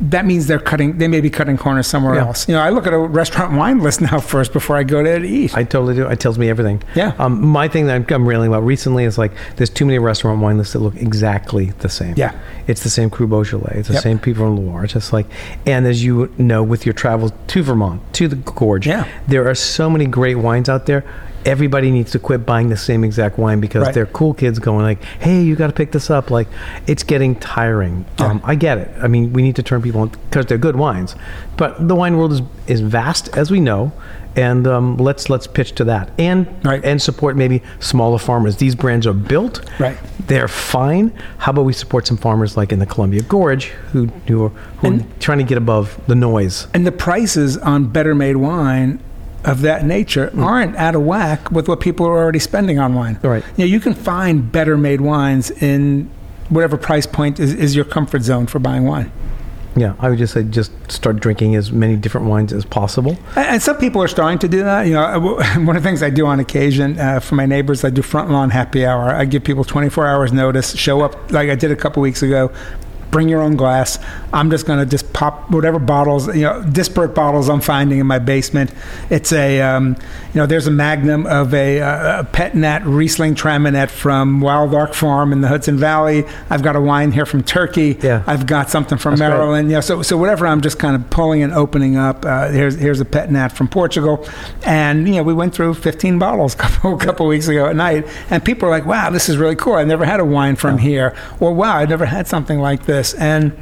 that 0.00 0.24
means 0.26 0.46
they're 0.46 0.60
cutting 0.60 0.98
they 0.98 1.08
may 1.08 1.20
be 1.20 1.28
cutting 1.30 1.56
corners 1.56 1.86
somewhere 1.86 2.14
Yeah. 2.14 2.26
else 2.26 2.48
you 2.48 2.54
know 2.54 2.60
i 2.60 2.70
look 2.70 2.86
at 2.86 2.92
a 2.92 2.98
restaurant 2.98 3.54
wine 3.54 3.80
list 3.80 4.00
now 4.00 4.20
first 4.34 4.52
before 4.52 4.76
i 4.76 4.84
go 4.84 5.02
to 5.02 5.24
eat 5.24 5.56
I 5.56 5.64
totally 5.64 5.94
do. 5.94 6.06
It 6.06 6.20
tells 6.20 6.38
me 6.38 6.48
everything. 6.50 6.82
Yeah. 6.94 7.14
Um, 7.18 7.44
my 7.46 7.66
thing 7.68 7.86
that 7.86 7.94
I'm, 7.96 8.06
I'm 8.10 8.28
railing 8.28 8.48
about 8.48 8.62
recently 8.64 9.04
is 9.04 9.18
like 9.18 9.32
there's 9.56 9.70
too 9.70 9.86
many 9.86 9.98
restaurant 9.98 10.40
wine 10.40 10.56
lists 10.58 10.72
that 10.74 10.80
look 10.80 10.94
exactly 10.96 11.66
the 11.80 11.88
same. 11.88 12.14
Yeah. 12.16 12.38
It's 12.66 12.82
the 12.84 12.90
same 12.90 13.10
Cru 13.10 13.26
Beaujolais. 13.26 13.74
It's 13.78 13.88
the 13.88 13.94
Yep. 13.94 14.02
same 14.02 14.18
Pinot 14.18 14.60
Noir. 14.60 14.84
It's 14.84 14.92
just 14.92 15.12
like, 15.12 15.26
and 15.66 15.86
as 15.86 16.04
you 16.04 16.32
know, 16.38 16.62
with 16.62 16.86
your 16.86 16.92
travels 16.92 17.32
to 17.48 17.62
Vermont, 17.62 18.00
to 18.14 18.28
the 18.28 18.36
Gorge, 18.36 18.86
Yeah. 18.86 19.06
there 19.26 19.48
are 19.48 19.54
so 19.54 19.88
many 19.90 20.06
great 20.06 20.36
wines 20.36 20.68
out 20.68 20.86
there. 20.86 21.02
Everybody 21.44 21.90
needs 21.90 22.10
to 22.12 22.18
quit 22.18 22.44
buying 22.44 22.68
the 22.68 22.76
same 22.76 23.04
exact 23.04 23.38
wine 23.38 23.60
because 23.60 23.84
Right. 23.84 23.94
they're 23.94 24.06
cool 24.06 24.34
kids 24.34 24.58
going 24.58 24.84
like, 24.84 25.02
"Hey, 25.20 25.40
you 25.42 25.56
got 25.56 25.68
to 25.68 25.72
pick 25.72 25.92
this 25.92 26.10
up." 26.10 26.30
Like, 26.30 26.48
it's 26.86 27.02
getting 27.02 27.34
tiring. 27.36 28.04
Yeah. 28.18 28.26
Um, 28.26 28.40
I 28.44 28.54
get 28.54 28.78
it. 28.78 28.90
I 29.02 29.08
mean, 29.08 29.32
we 29.32 29.42
need 29.42 29.56
to 29.56 29.62
turn 29.62 29.82
people 29.82 30.00
on 30.02 30.10
because 30.30 30.46
they're 30.46 30.58
good 30.58 30.76
wines, 30.76 31.14
but 31.56 31.88
the 31.88 31.94
wine 31.94 32.16
world 32.16 32.32
is 32.32 32.42
is 32.66 32.80
vast, 32.80 33.28
as 33.36 33.50
we 33.50 33.60
know, 33.60 33.92
and 34.36 34.66
um, 34.66 34.96
let's 34.98 35.30
let's 35.30 35.46
pitch 35.46 35.72
to 35.76 35.84
that 35.84 36.10
and 36.18 36.46
Right. 36.64 36.84
and 36.84 37.00
support 37.00 37.34
maybe 37.36 37.62
smaller 37.80 38.18
farmers. 38.18 38.56
These 38.56 38.74
brands 38.74 39.06
are 39.06 39.14
built. 39.14 39.60
Right. 39.78 39.96
They're 40.26 40.48
fine. 40.48 41.12
How 41.38 41.52
about 41.52 41.64
we 41.64 41.72
support 41.72 42.06
some 42.06 42.18
farmers 42.18 42.56
like 42.56 42.70
in 42.72 42.78
the 42.78 42.86
Columbia 42.86 43.22
Gorge 43.22 43.66
who 43.92 44.08
who 44.26 44.44
are, 44.44 44.48
who 44.80 44.96
are 44.96 45.00
trying 45.18 45.38
to 45.38 45.44
get 45.44 45.56
above 45.56 45.98
the 46.06 46.14
noise? 46.14 46.66
And 46.74 46.86
the 46.86 46.92
prices 46.92 47.56
on 47.56 47.86
better 47.86 48.14
made 48.14 48.36
wine 48.36 49.00
of 49.44 49.60
that 49.62 49.84
nature 49.84 50.32
aren't 50.36 50.76
out 50.76 50.94
of 50.94 51.02
whack 51.02 51.50
with 51.50 51.68
what 51.68 51.80
people 51.80 52.06
are 52.06 52.18
already 52.18 52.38
spending 52.38 52.78
on 52.78 52.94
wine. 52.94 53.18
Right. 53.22 53.44
You 53.56 53.64
know, 53.64 53.70
you 53.70 53.80
can 53.80 53.94
find 53.94 54.50
better 54.50 54.76
made 54.76 55.00
wines 55.00 55.50
in 55.50 56.10
whatever 56.48 56.76
price 56.76 57.06
point 57.06 57.38
is, 57.38 57.54
is 57.54 57.76
your 57.76 57.84
comfort 57.84 58.22
zone 58.22 58.46
for 58.46 58.58
buying 58.58 58.84
wine. 58.84 59.12
Yeah, 59.76 59.94
I 60.00 60.08
would 60.08 60.18
just 60.18 60.34
say 60.34 60.42
just 60.42 60.72
start 60.90 61.20
drinking 61.20 61.54
as 61.54 61.70
many 61.70 61.94
different 61.94 62.26
wines 62.26 62.52
as 62.52 62.64
possible. 62.64 63.16
And 63.36 63.46
and 63.46 63.62
some 63.62 63.76
people 63.76 64.02
are 64.02 64.08
starting 64.08 64.38
to 64.40 64.48
do 64.48 64.64
that. 64.64 64.86
You 64.86 64.94
know, 64.94 65.20
one 65.20 65.76
of 65.76 65.82
the 65.82 65.88
things 65.88 66.02
I 66.02 66.10
do 66.10 66.26
on 66.26 66.40
occasion 66.40 66.98
uh, 66.98 67.20
for 67.20 67.36
my 67.36 67.46
neighbors, 67.46 67.84
I 67.84 67.90
do 67.90 68.02
front 68.02 68.30
lawn 68.30 68.50
happy 68.50 68.84
hour. 68.84 69.10
I 69.14 69.24
give 69.24 69.44
people 69.44 69.64
24 69.64 70.06
hours 70.06 70.32
notice. 70.32 70.74
Show 70.74 71.02
up 71.02 71.30
like 71.30 71.48
I 71.48 71.54
did 71.54 71.70
a 71.70 71.76
couple 71.76 72.02
weeks 72.02 72.22
ago. 72.22 72.50
Bring 73.10 73.28
your 73.28 73.40
own 73.40 73.56
glass. 73.56 73.98
I'm 74.32 74.50
just 74.50 74.66
going 74.66 74.78
to 74.78 74.86
just 74.86 75.12
pop 75.12 75.50
whatever 75.50 75.78
bottles, 75.78 76.28
you 76.34 76.42
know, 76.42 76.62
disparate 76.62 77.14
bottles 77.14 77.48
I'm 77.48 77.60
finding 77.60 77.98
in 77.98 78.06
my 78.06 78.18
basement. 78.18 78.72
It's 79.10 79.32
a, 79.32 79.60
um, 79.62 79.96
you 80.34 80.40
know, 80.40 80.46
there's 80.46 80.66
a 80.66 80.70
magnum 80.70 81.26
of 81.26 81.54
a, 81.54 81.80
uh, 81.80 82.20
a 82.20 82.24
pet 82.24 82.54
nat 82.54 82.84
Riesling 82.84 83.34
Traminet 83.34 83.88
from 83.88 84.40
Wild 84.40 84.74
Arc 84.74 84.92
Farm 84.92 85.32
in 85.32 85.40
the 85.40 85.48
Hudson 85.48 85.78
Valley. 85.78 86.24
I've 86.50 86.62
got 86.62 86.76
a 86.76 86.80
wine 86.80 87.12
here 87.12 87.24
from 87.24 87.42
Turkey. 87.42 87.98
Yeah. 88.02 88.22
I've 88.26 88.46
got 88.46 88.68
something 88.68 88.98
from 88.98 89.16
That's 89.16 89.30
great. 89.30 89.38
Maryland. 89.38 89.70
Yeah, 89.70 89.80
so 89.80 90.02
so 90.02 90.16
whatever 90.18 90.46
I'm 90.46 90.60
just 90.60 90.78
kind 90.78 90.94
of 90.94 91.08
pulling 91.10 91.42
and 91.42 91.52
opening 91.52 91.96
up. 91.96 92.24
Uh, 92.24 92.48
here's 92.50 92.74
here's 92.76 93.00
a 93.00 93.04
pet 93.06 93.30
nat 93.32 93.48
from 93.48 93.68
Portugal, 93.68 94.28
and 94.64 95.08
you 95.08 95.14
know 95.14 95.22
we 95.22 95.32
went 95.32 95.54
through 95.54 95.74
15 95.74 96.18
bottles 96.18 96.54
a 96.56 96.58
couple 96.58 96.94
a 96.94 96.98
couple 96.98 97.26
weeks 97.26 97.48
ago 97.48 97.66
at 97.66 97.76
night, 97.76 98.06
and 98.30 98.44
people 98.44 98.68
are 98.68 98.70
like, 98.70 98.84
"Wow, 98.86 99.10
this 99.10 99.28
is 99.28 99.38
really 99.38 99.56
cool. 99.56 99.74
I 99.74 99.84
never 99.84 100.04
had 100.04 100.20
a 100.20 100.24
wine 100.24 100.56
from 100.56 100.78
here," 100.78 101.14
or 101.40 101.54
"Wow, 101.54 101.76
I 101.76 101.86
never 101.86 102.04
had 102.04 102.26
something 102.28 102.58
like 102.58 102.84
this." 102.84 103.14
And 103.14 103.56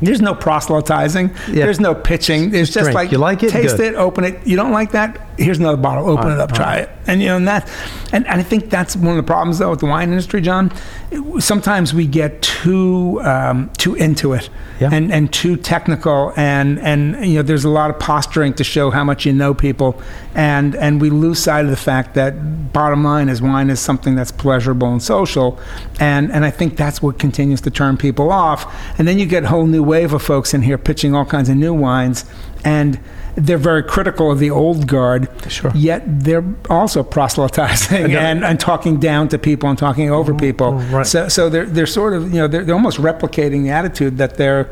there's 0.00 0.20
no 0.20 0.34
proselytizing. 0.34 1.30
Yeah. 1.48 1.64
There's 1.64 1.80
no 1.80 1.94
pitching. 1.94 2.54
It's 2.54 2.70
just 2.70 2.84
drink. 2.84 2.94
like 2.94 3.12
You 3.12 3.18
like 3.18 3.42
it? 3.42 3.50
taste 3.50 3.78
Good. 3.78 3.94
it, 3.94 3.96
open 3.96 4.24
it. 4.24 4.46
You 4.46 4.56
don't 4.56 4.72
like 4.72 4.92
that? 4.92 5.18
Here's 5.38 5.58
another 5.58 5.76
bottle. 5.76 6.08
Open 6.08 6.30
it 6.32 6.40
up, 6.40 6.52
try 6.52 6.76
it. 6.78 6.90
And 7.06 7.20
you 7.20 7.28
know, 7.28 7.36
and 7.36 7.46
that, 7.48 7.70
and, 8.12 8.26
and 8.26 8.40
I 8.40 8.42
think 8.42 8.70
that's 8.70 8.96
one 8.96 9.10
of 9.10 9.16
the 9.16 9.22
problems 9.22 9.58
though 9.58 9.70
with 9.70 9.80
the 9.80 9.86
wine 9.86 10.08
industry, 10.10 10.40
John. 10.40 10.72
It- 11.10 11.22
Sometimes 11.42 11.92
we 11.92 12.06
get 12.06 12.40
too 12.42 13.20
um, 13.22 13.68
too 13.76 13.94
into 13.94 14.32
it 14.32 14.48
Yeah. 14.80 14.88
and 14.92 15.12
and 15.12 15.30
too 15.32 15.56
technical, 15.56 16.32
and 16.36 16.78
and 16.80 17.26
you 17.26 17.34
know, 17.36 17.42
there's 17.42 17.64
a 17.64 17.68
lot 17.68 17.90
of 17.90 17.98
posturing 17.98 18.54
to 18.54 18.64
show 18.64 18.90
how 18.90 19.04
much 19.04 19.26
you 19.26 19.32
know 19.34 19.52
people, 19.52 20.00
and 20.34 20.74
and 20.74 21.00
we 21.00 21.10
lose 21.10 21.38
sight 21.38 21.64
of 21.66 21.70
the 21.70 21.76
fact 21.76 22.14
that 22.14 22.72
bottom 22.72 23.04
line 23.04 23.28
is 23.28 23.42
wine 23.42 23.68
is 23.70 23.78
something 23.80 24.14
that's 24.14 24.32
pleasurable 24.32 24.90
and 24.90 25.02
social, 25.02 25.58
and 26.00 26.32
and 26.32 26.44
I 26.46 26.50
think 26.50 26.76
that's 26.76 27.02
what 27.02 27.18
continues 27.18 27.60
to 27.62 27.70
turn 27.70 27.96
people 27.98 28.32
off. 28.32 28.64
And 28.98 29.06
then 29.06 29.18
you 29.18 29.26
get 29.26 29.44
a 29.44 29.48
whole 29.48 29.66
new 29.66 29.82
wave 29.82 30.14
of 30.14 30.22
folks 30.22 30.54
in 30.54 30.62
here 30.62 30.78
pitching 30.78 31.14
all 31.14 31.26
kinds 31.26 31.48
of 31.50 31.56
new 31.56 31.74
wines, 31.74 32.24
and 32.64 32.98
they're 33.36 33.58
very 33.58 33.82
critical 33.82 34.30
of 34.32 34.38
the 34.38 34.50
old 34.50 34.86
guard. 34.86 35.28
Sure. 35.48 35.70
Yet 35.74 36.02
they're 36.06 36.44
also 36.70 37.02
proselytizing 37.02 38.10
Yeah. 38.10 38.28
and, 38.28 38.44
and 38.44 38.58
talking 38.58 38.98
down 38.98 39.28
to 39.28 39.38
people 39.38 39.68
and 39.68 39.78
talking 39.78 40.10
over 40.10 40.34
people. 40.34 40.68
oh, 40.68 40.96
right. 40.96 41.06
So 41.06 41.28
so 41.28 41.48
they're 41.48 41.66
they're 41.66 41.86
sort 41.86 42.14
of 42.14 42.30
you 42.32 42.40
know 42.40 42.48
they're, 42.48 42.64
they're 42.64 42.74
almost 42.74 42.98
replicating 42.98 43.62
the 43.64 43.70
attitude 43.70 44.18
that 44.18 44.36
they're 44.36 44.68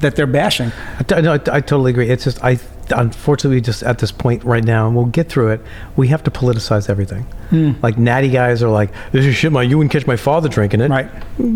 that 0.00 0.16
they're 0.16 0.26
bashing. 0.26 0.72
I, 0.98 1.02
t- 1.02 1.20
no, 1.22 1.32
I, 1.32 1.40
I 1.56 1.60
totally 1.60 1.90
agree. 1.90 2.08
It's 2.10 2.24
just 2.24 2.42
I 2.44 2.58
unfortunately 2.94 3.60
just 3.60 3.82
at 3.82 3.98
this 3.98 4.12
point 4.12 4.44
right 4.44 4.62
now, 4.64 4.86
and 4.86 4.94
we'll 4.96 5.06
get 5.06 5.28
through 5.28 5.50
it. 5.50 5.60
We 5.96 6.08
have 6.08 6.22
to 6.24 6.30
politicize 6.30 6.88
everything. 6.88 7.22
Hmm. 7.50 7.72
Like 7.82 7.98
natty 7.98 8.28
guys 8.30 8.62
are 8.62 8.68
like, 8.68 8.90
"This 9.12 9.24
is 9.26 9.34
shit. 9.34 9.52
My 9.52 9.62
you 9.62 9.76
wouldn't 9.78 9.92
catch 9.92 10.06
my 10.06 10.16
father 10.16 10.48
drinking 10.48 10.80
it." 10.82 10.90
Right. 10.90 11.08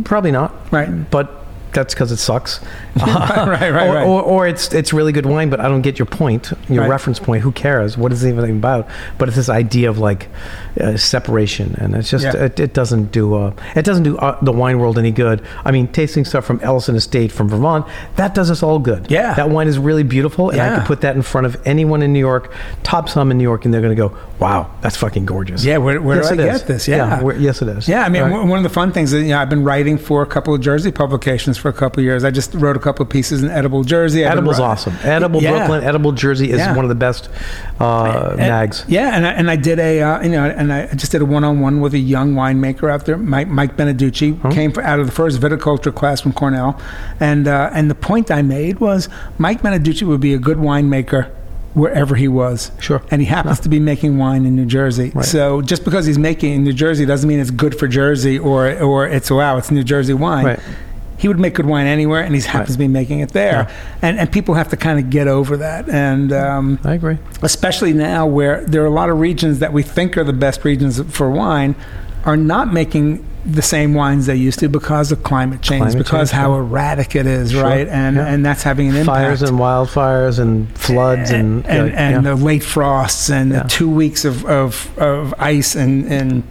Probably 0.04 0.30
not. 0.32 0.54
Right. 0.72 1.10
But 1.10 1.39
that's 1.72 1.94
because 1.94 2.10
it 2.12 2.16
sucks. 2.18 2.60
right, 2.96 3.46
right, 3.48 3.62
or, 3.70 3.72
right. 3.94 4.06
Or, 4.06 4.22
or 4.22 4.46
it's 4.48 4.72
it's 4.72 4.92
really 4.92 5.12
good 5.12 5.26
wine, 5.26 5.50
but 5.50 5.60
I 5.60 5.68
don't 5.68 5.82
get 5.82 5.98
your 5.98 6.06
point, 6.06 6.52
your 6.68 6.82
Right. 6.82 6.90
reference 6.90 7.18
point. 7.18 7.42
Who 7.42 7.52
cares? 7.52 7.96
What 7.96 8.12
is 8.12 8.22
it 8.24 8.28
even 8.30 8.48
about? 8.58 8.88
But 9.18 9.28
it's 9.28 9.36
this 9.36 9.48
idea 9.48 9.88
of 9.90 9.98
like 9.98 10.28
uh, 10.80 10.96
separation, 10.96 11.74
and 11.78 11.94
it's 11.94 12.10
just 12.10 12.24
Yeah. 12.24 12.44
it, 12.44 12.58
it 12.60 12.72
doesn't 12.74 13.12
do 13.12 13.34
uh, 13.34 13.52
it 13.74 13.84
doesn't 13.84 14.04
do 14.04 14.16
uh, 14.18 14.38
the 14.42 14.52
wine 14.52 14.78
world 14.78 14.98
any 14.98 15.10
good. 15.10 15.42
I 15.64 15.70
mean, 15.70 15.88
tasting 15.88 16.24
stuff 16.24 16.44
from 16.44 16.60
Ellison 16.62 16.96
Estate 16.96 17.30
from 17.32 17.48
Vermont 17.48 17.86
that 18.16 18.34
does 18.34 18.50
us 18.50 18.62
all 18.62 18.78
good. 18.78 19.10
Yeah. 19.10 19.34
that 19.34 19.50
wine 19.50 19.68
is 19.68 19.78
really 19.78 20.02
beautiful, 20.02 20.50
and 20.50 20.60
I 20.60 20.66
Yeah. 20.66 20.76
could 20.78 20.86
put 20.86 21.00
that 21.02 21.16
in 21.16 21.22
front 21.22 21.46
of 21.46 21.56
anyone 21.64 22.02
in 22.02 22.12
New 22.12 22.18
York, 22.20 22.52
top 22.82 23.08
some 23.08 23.30
in 23.30 23.38
New 23.38 23.44
York, 23.44 23.64
and 23.64 23.72
they're 23.74 23.80
going 23.82 23.96
to 23.96 24.08
go, 24.08 24.12
"Wow, 24.38 24.70
that's 24.80 24.96
fucking 24.96 25.26
gorgeous." 25.26 25.64
Yeah, 25.64 25.78
where, 25.78 26.00
where 26.00 26.16
yes, 26.18 26.28
do 26.28 26.34
I 26.34 26.36
get 26.36 26.54
is. 26.56 26.62
this? 26.64 26.88
Yeah. 26.88 27.22
where- 27.22 27.36
yes, 27.36 27.62
it 27.62 27.68
is. 27.68 27.88
Yeah, 27.88 28.04
I 28.04 28.08
mean, 28.08 28.22
Right. 28.22 28.46
one 28.46 28.58
of 28.58 28.62
the 28.62 28.68
fun 28.70 28.92
things 28.92 29.12
is, 29.12 29.22
you 29.24 29.28
know, 29.30 29.38
I've 29.38 29.50
been 29.50 29.64
writing 29.64 29.98
for 29.98 30.22
a 30.22 30.26
couple 30.26 30.54
of 30.54 30.60
Jersey 30.60 30.90
publications 30.92 31.56
for 31.58 31.68
a 31.68 31.72
couple 31.72 32.00
of 32.00 32.04
years. 32.04 32.24
I 32.24 32.30
just 32.30 32.54
wrote 32.54 32.76
a 32.76 32.80
couple 32.80 33.02
of 33.02 33.08
pieces 33.10 33.42
in 33.42 33.50
Edible 33.50 33.84
Jersey. 33.84 34.24
I've 34.24 34.32
Edible's 34.32 34.60
awesome. 34.60 34.94
Edible 35.04 35.42
Yeah. 35.42 35.56
Brooklyn, 35.56 35.84
Edible 35.84 36.12
Jersey 36.12 36.50
is 36.50 36.58
Yeah. 36.58 36.74
one 36.74 36.84
of 36.84 36.88
the 36.88 36.94
best 36.94 37.28
uh, 37.80 38.34
mags. 38.36 38.84
Yeah, 38.88 39.14
and 39.16 39.26
I, 39.26 39.30
and 39.30 39.50
I 39.50 39.56
did 39.56 39.78
a 39.78 40.00
uh, 40.02 40.22
you 40.22 40.30
know, 40.30 40.44
and 40.44 40.69
I 40.70 40.94
just 40.94 41.12
did 41.12 41.22
a 41.22 41.24
one-on-one 41.24 41.80
with 41.80 41.94
a 41.94 41.98
young 41.98 42.34
winemaker 42.34 42.90
out 42.90 43.06
there, 43.06 43.16
Mike 43.16 43.48
Mike 43.48 43.76
Beneduce, 43.76 44.52
came 44.52 44.72
for, 44.72 44.82
out 44.82 45.00
of 45.00 45.06
the 45.06 45.12
first 45.12 45.40
viticulture 45.40 45.94
class 45.94 46.20
from 46.20 46.32
Cornell, 46.32 46.80
and 47.18 47.48
uh, 47.48 47.70
and 47.72 47.90
the 47.90 47.94
point 47.94 48.30
I 48.30 48.42
made 48.42 48.80
was 48.80 49.08
Mike 49.38 49.62
Beneduce 49.62 50.02
would 50.02 50.20
be 50.20 50.34
a 50.34 50.38
good 50.38 50.58
winemaker 50.58 51.30
wherever 51.74 52.16
he 52.16 52.28
was. 52.28 52.72
Sure. 52.80 53.02
And 53.10 53.20
he 53.20 53.26
happens 53.26 53.60
to 53.60 53.68
be 53.68 53.78
making 53.78 54.18
wine 54.18 54.44
in 54.44 54.56
New 54.56 54.66
Jersey. 54.66 55.12
Right. 55.14 55.24
So 55.24 55.62
just 55.62 55.84
because 55.84 56.04
he's 56.04 56.18
making 56.18 56.52
in 56.52 56.64
New 56.64 56.72
Jersey 56.72 57.06
doesn't 57.06 57.28
mean 57.28 57.38
it's 57.38 57.50
good 57.50 57.78
for 57.78 57.86
Jersey 57.86 58.38
or 58.38 58.80
or 58.80 59.06
it's 59.06 59.30
wow, 59.30 59.56
it's 59.56 59.70
New 59.70 59.84
Jersey 59.84 60.14
wine. 60.14 60.44
Right. 60.44 60.60
He 61.20 61.28
would 61.28 61.38
make 61.38 61.54
good 61.54 61.66
wine 61.66 61.86
anywhere, 61.86 62.22
and 62.22 62.34
he 62.34 62.40
happens 62.40 62.70
Right. 62.70 62.72
to 62.74 62.78
be 62.78 62.88
making 62.88 63.20
it 63.20 63.32
there, 63.32 63.66
Yeah. 63.68 64.06
and 64.06 64.18
and 64.18 64.32
people 64.32 64.54
have 64.54 64.68
to 64.70 64.76
kind 64.76 64.98
of 64.98 65.10
get 65.10 65.28
over 65.28 65.56
that. 65.58 65.88
And 65.88 66.32
um, 66.32 66.78
I 66.82 66.94
agree. 66.94 67.18
especially 67.42 67.92
now 67.92 68.26
where 68.26 68.64
there 68.66 68.82
are 68.82 68.86
a 68.94 68.96
lot 69.02 69.08
of 69.10 69.20
regions 69.20 69.58
that 69.58 69.72
we 69.72 69.82
think 69.82 70.16
are 70.16 70.24
the 70.24 70.32
best 70.46 70.64
regions 70.64 71.00
for 71.10 71.30
wine 71.30 71.74
are 72.24 72.36
not 72.36 72.72
making 72.72 73.24
the 73.46 73.62
same 73.62 73.94
wines 73.94 74.26
they 74.26 74.34
used 74.36 74.58
to 74.58 74.68
because 74.68 75.10
of 75.12 75.22
climate 75.22 75.62
change, 75.62 75.80
Climate 75.82 75.98
because 75.98 76.30
change, 76.30 76.40
how 76.42 76.52
yeah. 76.52 76.58
erratic 76.60 77.16
it 77.16 77.26
is, 77.26 77.52
Sure, 77.52 77.62
right? 77.64 77.88
And 77.88 78.16
yeah. 78.16 78.26
and 78.32 78.44
that's 78.46 78.62
having 78.62 78.88
an 78.90 78.96
impact. 78.96 79.16
Fires 79.16 79.42
and 79.42 79.58
wildfires 79.58 80.38
and 80.38 80.68
floods 80.76 81.30
and 81.30 81.66
and, 81.66 81.90
uh, 81.90 81.94
and 81.96 82.12
yeah. 82.16 82.20
the 82.34 82.36
late 82.50 82.62
frosts 82.62 83.30
and 83.30 83.52
the 83.52 83.60
two 83.68 83.88
weeks 83.90 84.24
of, 84.26 84.44
of, 84.46 84.72
of 84.98 85.34
ice 85.38 85.74
and, 85.74 86.04
and 86.12 86.42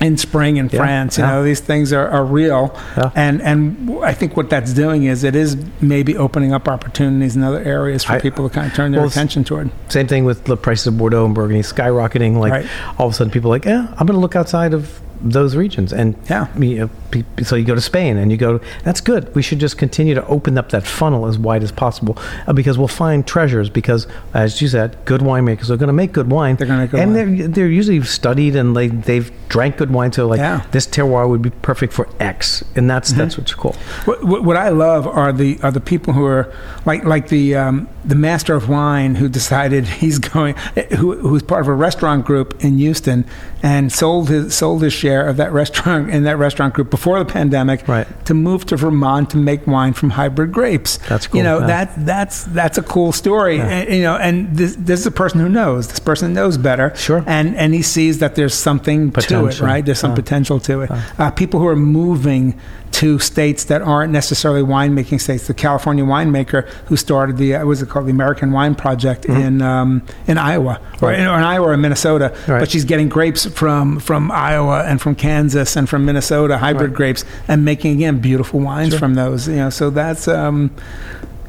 in 0.00 0.16
spring 0.16 0.56
in 0.58 0.68
Yeah, 0.68 0.78
France. 0.78 1.18
You 1.18 1.24
yeah. 1.24 1.30
know, 1.30 1.42
these 1.44 1.60
things 1.60 1.92
are, 1.92 2.08
are 2.08 2.24
real. 2.24 2.72
Yeah. 2.96 3.10
And 3.14 3.42
and 3.42 4.04
I 4.04 4.14
think 4.14 4.36
what 4.36 4.48
that's 4.50 4.72
doing 4.72 5.04
is 5.04 5.24
it 5.24 5.34
is 5.34 5.56
maybe 5.80 6.16
opening 6.16 6.52
up 6.52 6.68
opportunities 6.68 7.34
in 7.36 7.42
other 7.42 7.60
areas 7.62 8.04
for 8.04 8.12
I- 8.14 8.20
people 8.20 8.48
to 8.48 8.54
kind 8.54 8.66
of 8.68 8.74
turn 8.74 8.92
their 8.92 9.00
well, 9.00 9.08
attention 9.08 9.44
toward. 9.44 9.70
Same 9.88 10.06
thing 10.06 10.24
with 10.24 10.44
the 10.44 10.56
prices 10.56 10.86
of 10.88 10.98
Bordeaux 10.98 11.24
and 11.26 11.34
Burgundy 11.34 11.62
skyrocketing. 11.62 12.36
Like 12.38 12.52
Right. 12.52 12.66
all 12.98 13.08
of 13.08 13.12
a 13.12 13.16
sudden, 13.16 13.30
people 13.32 13.50
are 13.50 13.54
like, 13.56 13.64
"Yeah, 13.64 13.88
I'm 13.98 14.06
going 14.06 14.14
to 14.16 14.20
look 14.20 14.36
outside 14.36 14.72
of 14.74 15.00
those 15.22 15.56
regions." 15.56 15.92
And 15.92 16.14
Yeah. 16.28 16.46
me, 16.56 16.80
uh, 16.80 16.88
pe- 17.10 17.24
so 17.42 17.56
you 17.56 17.64
go 17.64 17.74
to 17.74 17.80
Spain 17.80 18.16
and 18.16 18.30
you 18.30 18.36
go. 18.36 18.60
That's 18.84 19.00
good. 19.00 19.34
We 19.34 19.42
should 19.42 19.58
just 19.58 19.78
continue 19.78 20.14
to 20.14 20.26
open 20.26 20.58
up 20.58 20.70
that 20.70 20.86
funnel 20.86 21.26
as 21.26 21.38
wide 21.38 21.62
as 21.62 21.72
possible 21.72 22.16
uh, 22.46 22.52
because 22.52 22.76
we'll 22.78 22.88
find 22.88 23.26
treasures. 23.26 23.70
Because 23.70 24.06
as 24.34 24.60
you 24.62 24.68
said, 24.68 24.96
good 25.04 25.20
winemakers 25.20 25.70
are 25.70 25.76
going 25.76 25.88
to 25.88 25.92
make 25.92 26.12
good 26.12 26.30
wine. 26.30 26.56
They're 26.56 26.66
gonna 26.66 26.82
make 26.82 26.90
good 26.90 27.00
and 27.00 27.14
wine. 27.14 27.36
they're 27.38 27.48
they're 27.48 27.68
usually 27.68 28.02
studied 28.02 28.54
and 28.56 28.76
they 28.76 28.88
they've 28.88 29.30
drank 29.48 29.76
good 29.78 29.90
wine. 29.90 30.12
So 30.12 30.26
like 30.26 30.38
Yeah. 30.40 30.62
this 30.72 30.86
terroir 30.86 31.28
would 31.28 31.42
be 31.42 31.50
perfect 31.50 31.92
for 31.92 32.08
X, 32.20 32.62
and 32.76 32.88
that's 32.90 33.10
Mm-hmm. 33.10 33.18
that's 33.18 33.38
what's 33.38 33.54
cool. 33.54 33.74
What, 34.04 34.22
what, 34.24 34.44
what 34.44 34.56
I 34.56 34.68
love 34.68 35.06
are 35.06 35.32
the 35.32 35.58
are 35.62 35.70
the 35.70 35.80
people 35.80 36.12
who 36.12 36.24
are 36.26 36.52
like 36.84 37.04
like 37.04 37.28
the 37.28 37.54
um, 37.56 37.88
the 38.04 38.14
master 38.14 38.54
of 38.54 38.68
wine 38.68 39.14
who 39.16 39.28
decided 39.28 39.86
he's 40.02 40.18
going 40.18 40.54
who 40.98 41.16
who's 41.16 41.42
part 41.42 41.62
of 41.62 41.68
a 41.68 41.72
restaurant 41.72 42.24
group 42.26 42.62
in 42.62 42.76
Houston 42.78 43.24
and 43.62 43.90
sold 43.92 44.28
his 44.28 44.54
sold 44.54 44.82
his 44.82 44.92
share 44.92 45.07
of 45.28 45.36
that 45.38 45.52
restaurant 45.62 46.10
in 46.10 46.24
that 46.24 46.36
restaurant 46.38 46.74
group 46.74 46.90
before 46.90 47.18
the 47.18 47.24
pandemic 47.24 47.86
Right. 47.88 48.06
to 48.26 48.34
move 48.34 48.66
to 48.66 48.76
Vermont 48.76 49.30
to 49.30 49.36
make 49.36 49.66
wine 49.66 49.92
from 49.94 50.10
hybrid 50.10 50.52
grapes. 50.52 50.98
That's 51.08 51.26
cool, 51.26 51.38
You 51.38 51.44
know 51.44 51.60
yeah. 51.60 51.66
that 51.66 52.06
that's 52.06 52.44
that's 52.44 52.78
a 52.78 52.82
cool 52.82 53.12
story. 53.12 53.56
Yeah. 53.56 53.66
And, 53.68 53.94
you 53.94 54.02
know, 54.02 54.16
and 54.16 54.56
this 54.56 54.76
this 54.76 55.00
is 55.00 55.06
a 55.06 55.10
person 55.10 55.40
who 55.40 55.48
knows. 55.48 55.88
This 55.88 56.00
person 56.00 56.34
knows 56.34 56.56
better. 56.58 56.94
Sure. 56.96 57.22
And 57.26 57.56
and 57.56 57.72
he 57.74 57.82
sees 57.82 58.18
that 58.18 58.34
there's 58.34 58.54
something 58.54 59.10
to 59.12 59.46
it, 59.46 59.60
right? 59.60 59.84
There's 59.84 59.98
some 59.98 60.10
Yeah. 60.12 60.16
potential 60.16 60.60
to 60.60 60.82
it. 60.82 60.90
Uh, 61.18 61.30
people 61.30 61.60
who 61.60 61.66
are 61.68 61.76
moving 61.76 62.54
to 62.98 63.18
states 63.18 63.64
that 63.64 63.80
aren't 63.82 64.12
necessarily 64.12 64.62
winemaking 64.62 65.20
states. 65.20 65.46
The 65.46 65.54
California 65.54 66.04
winemaker 66.04 66.66
who 66.88 66.96
started 66.96 67.36
the 67.36 67.54
uh, 67.54 67.58
what 67.60 67.66
was 67.68 67.82
it 67.82 67.88
called 67.88 68.06
the 68.06 68.10
American 68.10 68.50
Wine 68.52 68.74
Project 68.74 69.22
Mm-hmm. 69.24 69.40
in 69.40 69.62
um, 69.62 70.02
in 70.26 70.36
Iowa 70.38 70.80
or, 71.00 71.12
in, 71.12 71.26
or 71.26 71.36
in 71.38 71.44
Iowa 71.44 71.68
or 71.68 71.76
Minnesota, 71.76 72.34
Right. 72.48 72.58
but 72.60 72.70
she's 72.70 72.84
getting 72.84 73.08
grapes 73.08 73.46
from 73.46 74.00
from 74.00 74.30
Iowa 74.32 74.84
and 74.84 75.00
from 75.00 75.14
Kansas 75.14 75.76
and 75.76 75.88
from 75.88 76.04
Minnesota 76.04 76.58
hybrid 76.58 76.90
Right. 76.90 76.96
grapes 76.96 77.24
and 77.46 77.64
making 77.64 77.92
again 77.96 78.18
beautiful 78.20 78.58
wines 78.60 78.90
Sure. 78.90 78.98
from 78.98 79.14
those. 79.14 79.46
You 79.48 79.56
know, 79.56 79.70
so 79.70 79.90
that's. 79.90 80.26
Um, 80.28 80.70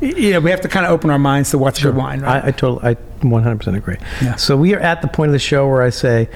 you 0.01 0.31
know, 0.31 0.39
we 0.39 0.49
have 0.49 0.61
to 0.61 0.69
kind 0.69 0.85
of 0.85 0.93
open 0.93 1.09
our 1.09 1.19
minds 1.19 1.49
to 1.51 1.57
what's 1.57 1.81
good 1.83 1.93
wine, 1.95 2.21
right? 2.21 2.41
I, 2.41 2.47
I 2.47 2.51
totally, 2.51 2.95
I 2.95 2.95
100% 3.21 3.75
agree. 3.75 3.97
Yeah. 4.21 4.35
So 4.35 4.55
we 4.55 4.73
are 4.73 4.79
at 4.79 5.01
the 5.01 5.09
point 5.09 5.27
of 5.27 5.33
the 5.33 5.39
show 5.39 5.67
where 5.67 5.81
I 5.81 5.89
say, 5.89 6.29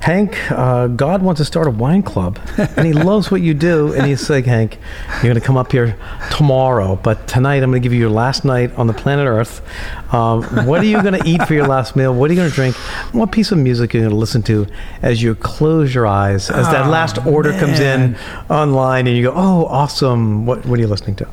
Hank, 0.00 0.38
uh, 0.52 0.86
God 0.86 1.20
wants 1.22 1.40
to 1.40 1.44
start 1.44 1.66
a 1.66 1.70
wine 1.70 2.02
club, 2.02 2.38
and 2.56 2.86
he 2.86 2.92
loves 2.92 3.30
what 3.30 3.40
you 3.40 3.54
do. 3.54 3.92
And 3.92 4.06
he's 4.06 4.30
like, 4.30 4.44
Hank, 4.44 4.78
you're 5.14 5.22
going 5.22 5.34
to 5.34 5.40
come 5.40 5.56
up 5.56 5.72
here 5.72 5.98
tomorrow, 6.30 6.94
but 6.94 7.26
tonight 7.26 7.62
I'm 7.64 7.70
going 7.70 7.82
to 7.82 7.84
give 7.84 7.92
you 7.92 7.98
your 7.98 8.10
last 8.10 8.44
night 8.44 8.72
on 8.76 8.86
the 8.86 8.92
planet 8.92 9.26
Earth. 9.26 9.62
Um, 10.14 10.44
what 10.64 10.80
are 10.80 10.84
you 10.84 11.02
going 11.02 11.20
to 11.20 11.28
eat 11.28 11.42
for 11.48 11.54
your 11.54 11.66
last 11.66 11.96
meal? 11.96 12.14
What 12.14 12.30
are 12.30 12.34
you 12.34 12.38
going 12.38 12.48
to 12.50 12.54
drink? 12.54 12.76
What 13.14 13.32
piece 13.32 13.50
of 13.50 13.58
music 13.58 13.94
are 13.94 13.98
you 13.98 14.02
going 14.04 14.10
to 14.10 14.16
listen 14.16 14.42
to 14.44 14.66
as 15.02 15.20
you 15.22 15.34
close 15.34 15.92
your 15.92 16.06
eyes, 16.06 16.50
as 16.50 16.66
that 16.66 16.86
Oh, 16.86 16.90
last 16.90 17.18
order 17.26 17.50
comes 17.58 17.80
in 17.80 18.16
online, 18.48 19.08
and 19.08 19.16
you 19.16 19.24
go, 19.24 19.32
oh, 19.34 19.64
awesome. 19.66 20.46
What, 20.46 20.64
what 20.66 20.78
are 20.78 20.82
you 20.82 20.88
listening 20.88 21.16
to? 21.16 21.26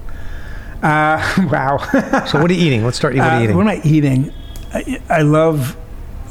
Uh, 0.81 1.21
wow. 1.51 1.77
So 2.25 2.41
what 2.41 2.49
are 2.49 2.53
you 2.55 2.65
eating? 2.65 2.83
Let's 2.83 2.97
start. 2.97 3.13
What 3.13 3.23
are 3.23 3.29
Uh, 3.33 3.37
you 3.37 3.43
eating? 3.43 3.55
What 3.55 3.67
am 3.67 3.67
I 3.67 3.81
eating? 3.83 4.33
I, 4.73 4.99
I 5.09 5.21
love 5.21 5.77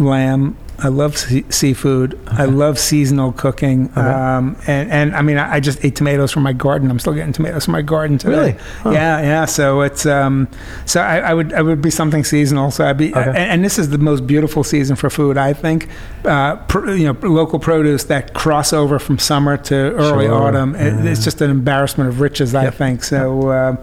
lamb. 0.01 0.57
I 0.85 0.89
love 0.89 1.17
sea- 1.17 1.45
seafood. 1.49 2.19
I 2.27 2.45
love 2.47 2.79
seasonal 2.79 3.33
cooking. 3.33 3.91
Um, 3.97 4.57
and, 4.67 4.91
and 4.91 5.15
I 5.15 5.23
mean, 5.23 5.39
I, 5.39 5.55
I 5.55 5.61
just 5.61 5.85
ate 5.85 5.95
tomatoes 5.95 6.33
from 6.33 6.43
my 6.43 6.53
garden. 6.53 6.91
I'm 6.91 6.99
still 6.99 7.13
getting 7.15 7.33
tomatoes 7.33 7.67
from 7.67 7.73
my 7.73 7.83
garden 7.83 8.19
today. 8.19 8.37
Really? 8.37 8.53
Huh. 8.83 8.91
Yeah, 8.91 9.21
yeah. 9.21 9.45
So 9.45 9.83
it's 9.83 10.07
um, 10.07 10.49
so 10.87 11.01
I, 11.01 11.19
I 11.19 11.35
would 11.35 11.53
I 11.53 11.63
would 11.63 11.81
be 11.81 11.91
something 11.91 12.25
seasonal. 12.25 12.71
So 12.73 12.85
I'd 12.85 12.99
be, 12.99 13.11
Okay. 13.15 13.21
and, 13.29 13.37
and 13.37 13.65
this 13.65 13.79
is 13.79 13.91
the 13.91 13.99
most 13.99 14.27
beautiful 14.27 14.65
season 14.65 14.97
for 14.97 15.09
food. 15.09 15.37
I 15.39 15.53
think, 15.53 15.89
uh, 16.25 16.57
pr- 16.67 16.91
you 16.93 17.05
know, 17.13 17.29
local 17.29 17.59
produce 17.59 18.05
that 18.05 18.35
cross 18.35 18.73
over 18.73 18.99
from 18.99 19.19
summer 19.19 19.57
to 19.57 19.75
early 19.75 20.27
Sure. 20.27 20.35
autumn. 20.43 20.75
It, 20.75 21.07
it's 21.07 21.23
just 21.23 21.41
an 21.41 21.51
embarrassment 21.51 22.09
of 22.11 22.21
riches. 22.21 22.55
I 22.55 22.71
think 22.71 23.05
so. 23.05 23.53
Um, 23.53 23.79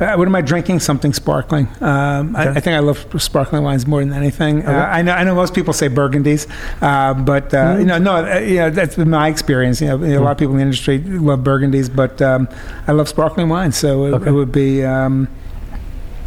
uh, 0.00 0.14
what 0.16 0.26
am 0.26 0.34
I 0.34 0.40
drinking? 0.40 0.80
Something 0.80 1.12
sparkling. 1.12 1.68
Um, 1.80 2.34
I, 2.36 2.48
Okay. 2.48 2.50
I 2.50 2.60
think 2.60 2.76
I 2.76 2.78
love 2.80 3.06
sparkling 3.18 3.62
wines 3.62 3.86
more 3.86 4.00
than 4.04 4.12
anything. 4.12 4.66
Uh, 4.66 4.70
I 4.90 5.02
know. 5.02 5.12
I 5.12 5.24
know 5.24 5.34
most 5.34 5.54
people 5.54 5.72
say 5.72 5.88
burgundies, 5.88 6.46
uh, 6.80 7.14
but 7.14 7.52
uh, 7.54 7.56
Mm-hmm. 7.60 7.80
you 7.80 7.86
know, 7.86 7.98
no. 7.98 8.12
Uh, 8.16 8.38
you 8.38 8.56
know, 8.56 8.70
that's 8.70 8.96
been 8.96 9.10
my 9.10 9.28
experience. 9.28 9.80
You 9.80 9.88
know, 9.88 10.18
a 10.18 10.22
lot 10.24 10.32
of 10.32 10.38
people 10.38 10.52
in 10.54 10.58
the 10.58 10.62
industry 10.64 10.98
love 10.98 11.40
burgundies, 11.40 11.94
but 11.94 12.20
um, 12.22 12.48
I 12.86 12.92
love 12.92 13.08
sparkling 13.08 13.48
wines. 13.48 13.76
So 13.76 14.06
it, 14.06 14.14
Okay. 14.14 14.28
it 14.30 14.32
would 14.32 14.52
be. 14.52 14.84
Um, 14.84 15.28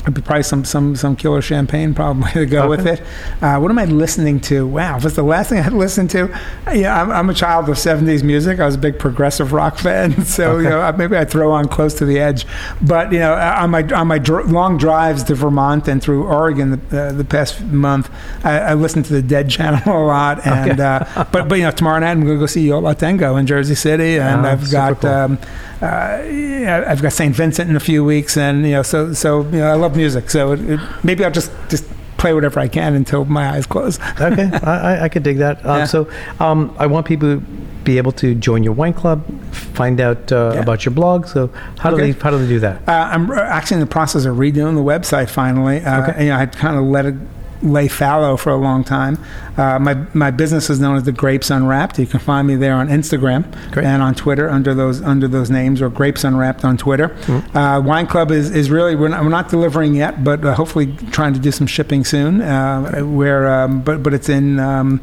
probably 0.03 0.43
some 0.43 0.65
some 0.65 0.95
some 0.95 1.15
killer 1.15 1.41
champagne 1.41 1.93
probably 1.93 2.29
to 2.31 2.45
go 2.45 2.67
with 2.69 2.85
it. 2.85 3.01
Uh, 3.41 3.57
what 3.59 3.71
am 3.71 3.79
I 3.79 3.85
listening 3.85 4.39
to? 4.41 4.67
Wow, 4.67 4.99
what's 4.99 5.15
the 5.15 5.23
last 5.23 5.49
thing 5.49 5.59
I 5.59 5.69
listened 5.69 6.09
to? 6.11 6.27
Yeah, 6.73 7.01
I'm, 7.01 7.11
I'm 7.11 7.29
a 7.29 7.33
child 7.33 7.69
of 7.69 7.77
'70s 7.77 8.23
music. 8.23 8.59
I 8.59 8.65
was 8.65 8.75
a 8.75 8.79
big 8.79 8.99
progressive 8.99 9.53
rock 9.53 9.77
fan, 9.77 10.25
so 10.25 10.57
you 10.59 10.69
know 10.69 10.91
maybe 10.97 11.17
I 11.17 11.25
throw 11.25 11.51
on 11.51 11.67
close 11.67 11.93
to 11.95 12.05
the 12.05 12.19
edge. 12.19 12.45
But 12.81 13.11
you 13.11 13.19
know, 13.19 13.33
on 13.33 13.69
my 13.71 13.83
on 13.93 14.07
my 14.07 14.19
dr- 14.19 14.51
long 14.51 14.77
drives 14.77 15.23
to 15.25 15.35
Vermont 15.35 15.87
and 15.87 16.01
through 16.01 16.25
Oregon 16.25 16.81
the, 16.89 16.99
uh, 17.07 17.11
the 17.13 17.23
past 17.25 17.61
month, 17.61 18.09
I, 18.43 18.59
I 18.59 18.73
listened 18.73 19.05
to 19.05 19.13
the 19.13 19.21
Dead 19.21 19.49
Channel 19.49 19.81
a 19.85 20.05
lot. 20.05 20.45
And 20.45 20.71
Okay. 20.71 20.81
uh, 20.83 21.23
but 21.31 21.47
but 21.47 21.55
you 21.55 21.63
know, 21.63 21.71
tomorrow 21.71 21.99
night 21.99 22.11
I'm 22.11 22.21
going 22.25 22.35
to 22.37 22.39
go 22.39 22.45
see 22.45 22.67
Yo 22.67 22.79
La 22.79 22.93
Tengo 22.93 23.35
in 23.37 23.47
Jersey 23.47 23.75
City, 23.75 24.17
and 24.19 24.45
Ah, 24.45 24.51
I've 24.51 24.69
got. 24.71 24.99
cool. 25.01 25.09
Um, 25.09 25.39
uh, 25.81 26.23
yeah, 26.29 26.85
I've 26.87 27.01
got 27.01 27.11
St. 27.11 27.35
Vincent 27.35 27.69
in 27.69 27.75
a 27.75 27.79
few 27.79 28.05
weeks, 28.05 28.37
and 28.37 28.63
you 28.65 28.71
know, 28.71 28.83
so 28.83 29.11
so 29.13 29.41
you 29.43 29.57
know, 29.59 29.67
I 29.69 29.73
love 29.73 29.92
music. 29.95 30.29
So 30.29 30.51
it, 30.53 30.61
it, 30.69 30.79
maybe 31.03 31.23
I'll 31.25 31.31
just 31.31 31.51
just 31.69 31.85
play 32.17 32.33
whatever 32.33 32.59
I 32.59 32.67
can 32.69 32.93
until 32.95 33.25
my 33.25 33.49
eyes 33.49 33.65
close. 33.65 33.99
okay, 34.21 34.49
I, 34.63 34.95
I- 34.95 35.03
I 35.05 35.09
could 35.09 35.23
dig 35.23 35.37
that. 35.39 35.65
Um, 35.65 35.79
Yeah. 35.79 35.85
So 35.85 36.09
um, 36.39 36.73
I 36.79 36.85
want 36.87 37.05
people 37.05 37.35
to 37.37 37.43
be 37.83 37.97
able 37.97 38.13
to 38.13 38.33
join 38.33 38.63
your 38.63 38.71
wine 38.71 38.93
club, 38.93 39.21
find 39.51 39.99
out 39.99 40.31
uh, 40.31 40.51
Yeah. 40.55 40.61
about 40.61 40.85
your 40.85 40.93
blog. 40.93 41.27
So 41.27 41.47
how 41.79 41.89
do 41.91 41.97
they 41.97 42.11
how 42.13 42.29
do 42.31 42.37
they 42.37 42.47
do 42.47 42.59
that? 42.59 42.87
Uh, 42.87 43.09
I'm 43.11 43.29
actually 43.31 43.75
in 43.75 43.81
the 43.81 43.93
process 43.99 44.23
of 44.25 44.37
redoing 44.37 44.75
the 44.75 44.81
website 44.93 45.29
finally. 45.29 45.81
Uh, 45.83 46.01
Okay. 46.03 46.11
and, 46.15 46.23
you 46.23 46.29
know, 46.29 46.37
I'd 46.37 46.53
kind 46.55 46.77
of 46.77 46.83
let 46.85 47.05
it 47.05 47.15
lay 47.63 47.87
fallow 47.87 48.37
for 48.37 48.51
a 48.51 48.57
long 48.57 48.83
time. 48.83 49.17
Uh, 49.57 49.79
my 49.79 49.93
my 50.13 50.31
business 50.31 50.69
is 50.69 50.79
known 50.79 50.95
as 50.97 51.03
the 51.03 51.11
Grapes 51.11 51.49
Unwrapped. 51.49 51.97
You 51.97 52.05
can 52.05 52.19
find 52.19 52.47
me 52.47 52.55
there 52.55 52.73
on 52.75 52.89
Instagram 52.89 53.51
Great. 53.71 53.85
and 53.85 54.01
on 54.01 54.13
Twitter 54.15 54.49
under 54.49 54.73
those 54.73 55.01
under 55.01 55.27
those 55.27 55.49
names 55.49 55.81
or 55.81 55.89
Grapes 55.89 56.23
Unwrapped 56.23 56.65
on 56.65 56.77
Twitter. 56.77 57.09
Mm-hmm. 57.09 57.57
Uh, 57.57 57.79
Wine 57.81 58.07
Club 58.07 58.31
is, 58.31 58.51
is 58.51 58.69
really 58.69 58.95
we're 58.95 59.09
not, 59.09 59.23
we're 59.23 59.29
not 59.29 59.49
delivering 59.49 59.95
yet, 59.95 60.23
but 60.23 60.43
uh, 60.43 60.53
hopefully 60.55 60.95
trying 61.11 61.33
to 61.33 61.39
do 61.39 61.51
some 61.51 61.67
shipping 61.67 62.03
soon. 62.03 62.41
Uh, 62.41 63.01
where 63.01 63.51
um, 63.51 63.81
but 63.81 64.03
but 64.03 64.13
it's 64.13 64.29
in. 64.29 64.59
Um, 64.59 65.01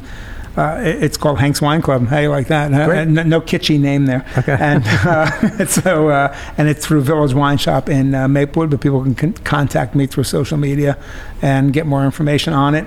uh, 0.57 0.77
it's 0.81 1.17
called 1.17 1.39
Hank's 1.39 1.61
Wine 1.61 1.81
Club. 1.81 2.07
How 2.07 2.19
you 2.19 2.29
like 2.29 2.47
that? 2.47 2.71
Great. 2.87 3.07
No, 3.07 3.23
no 3.23 3.41
kitschy 3.41 3.79
name 3.79 4.05
there. 4.05 4.25
Okay. 4.37 4.57
And 4.59 4.83
uh, 4.85 5.65
so, 5.65 6.09
uh, 6.09 6.35
and 6.57 6.67
it's 6.67 6.85
through 6.85 7.01
Village 7.01 7.33
Wine 7.33 7.57
Shop 7.57 7.87
in 7.87 8.13
uh, 8.13 8.27
Maplewood, 8.27 8.69
but 8.69 8.81
people 8.81 9.01
can 9.03 9.15
con- 9.15 9.33
contact 9.33 9.95
me 9.95 10.07
through 10.07 10.25
social 10.25 10.57
media 10.57 10.97
and 11.41 11.71
get 11.71 11.85
more 11.85 12.03
information 12.03 12.53
on 12.53 12.75
it. 12.75 12.85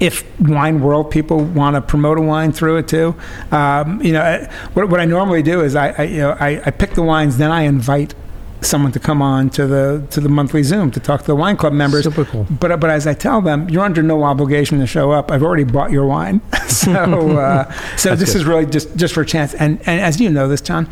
If 0.00 0.24
wine 0.40 0.80
world 0.80 1.12
people 1.12 1.44
want 1.44 1.76
to 1.76 1.80
promote 1.80 2.18
a 2.18 2.22
wine 2.22 2.50
through 2.50 2.78
it 2.78 2.88
too, 2.88 3.14
um, 3.52 4.02
you 4.02 4.12
know, 4.12 4.48
what, 4.72 4.88
what 4.88 4.98
I 4.98 5.04
normally 5.04 5.42
do 5.44 5.60
is 5.60 5.76
I, 5.76 5.90
I 5.90 6.02
you 6.04 6.18
know, 6.18 6.36
I, 6.40 6.60
I 6.66 6.70
pick 6.72 6.94
the 6.94 7.02
wines, 7.02 7.38
then 7.38 7.52
I 7.52 7.62
invite 7.62 8.14
someone 8.62 8.92
to 8.92 9.00
come 9.00 9.20
on 9.22 9.50
to 9.50 9.66
the 9.66 10.06
to 10.10 10.20
the 10.20 10.28
monthly 10.28 10.62
Zoom 10.62 10.90
to 10.92 11.00
talk 11.00 11.20
to 11.20 11.26
the 11.26 11.34
wine 11.36 11.56
club 11.56 11.72
members. 11.72 12.04
Super 12.04 12.24
cool. 12.24 12.46
But 12.50 12.78
but 12.80 12.90
as 12.90 13.06
I 13.06 13.14
tell 13.14 13.40
them, 13.40 13.68
you're 13.68 13.84
under 13.84 14.02
no 14.02 14.22
obligation 14.24 14.78
to 14.80 14.86
show 14.86 15.10
up. 15.10 15.30
I've 15.30 15.42
already 15.42 15.64
bought 15.64 15.90
your 15.90 16.06
wine, 16.06 16.40
so 16.68 16.92
uh, 17.38 17.70
so 17.96 18.14
this 18.16 18.32
good. 18.32 18.38
is 18.40 18.44
really 18.44 18.66
just 18.66 18.94
just 18.96 19.14
for 19.14 19.20
a 19.22 19.26
chance. 19.26 19.54
And 19.54 19.78
and 19.86 20.00
as 20.00 20.20
you 20.20 20.30
know, 20.30 20.48
this 20.48 20.60
John, 20.60 20.88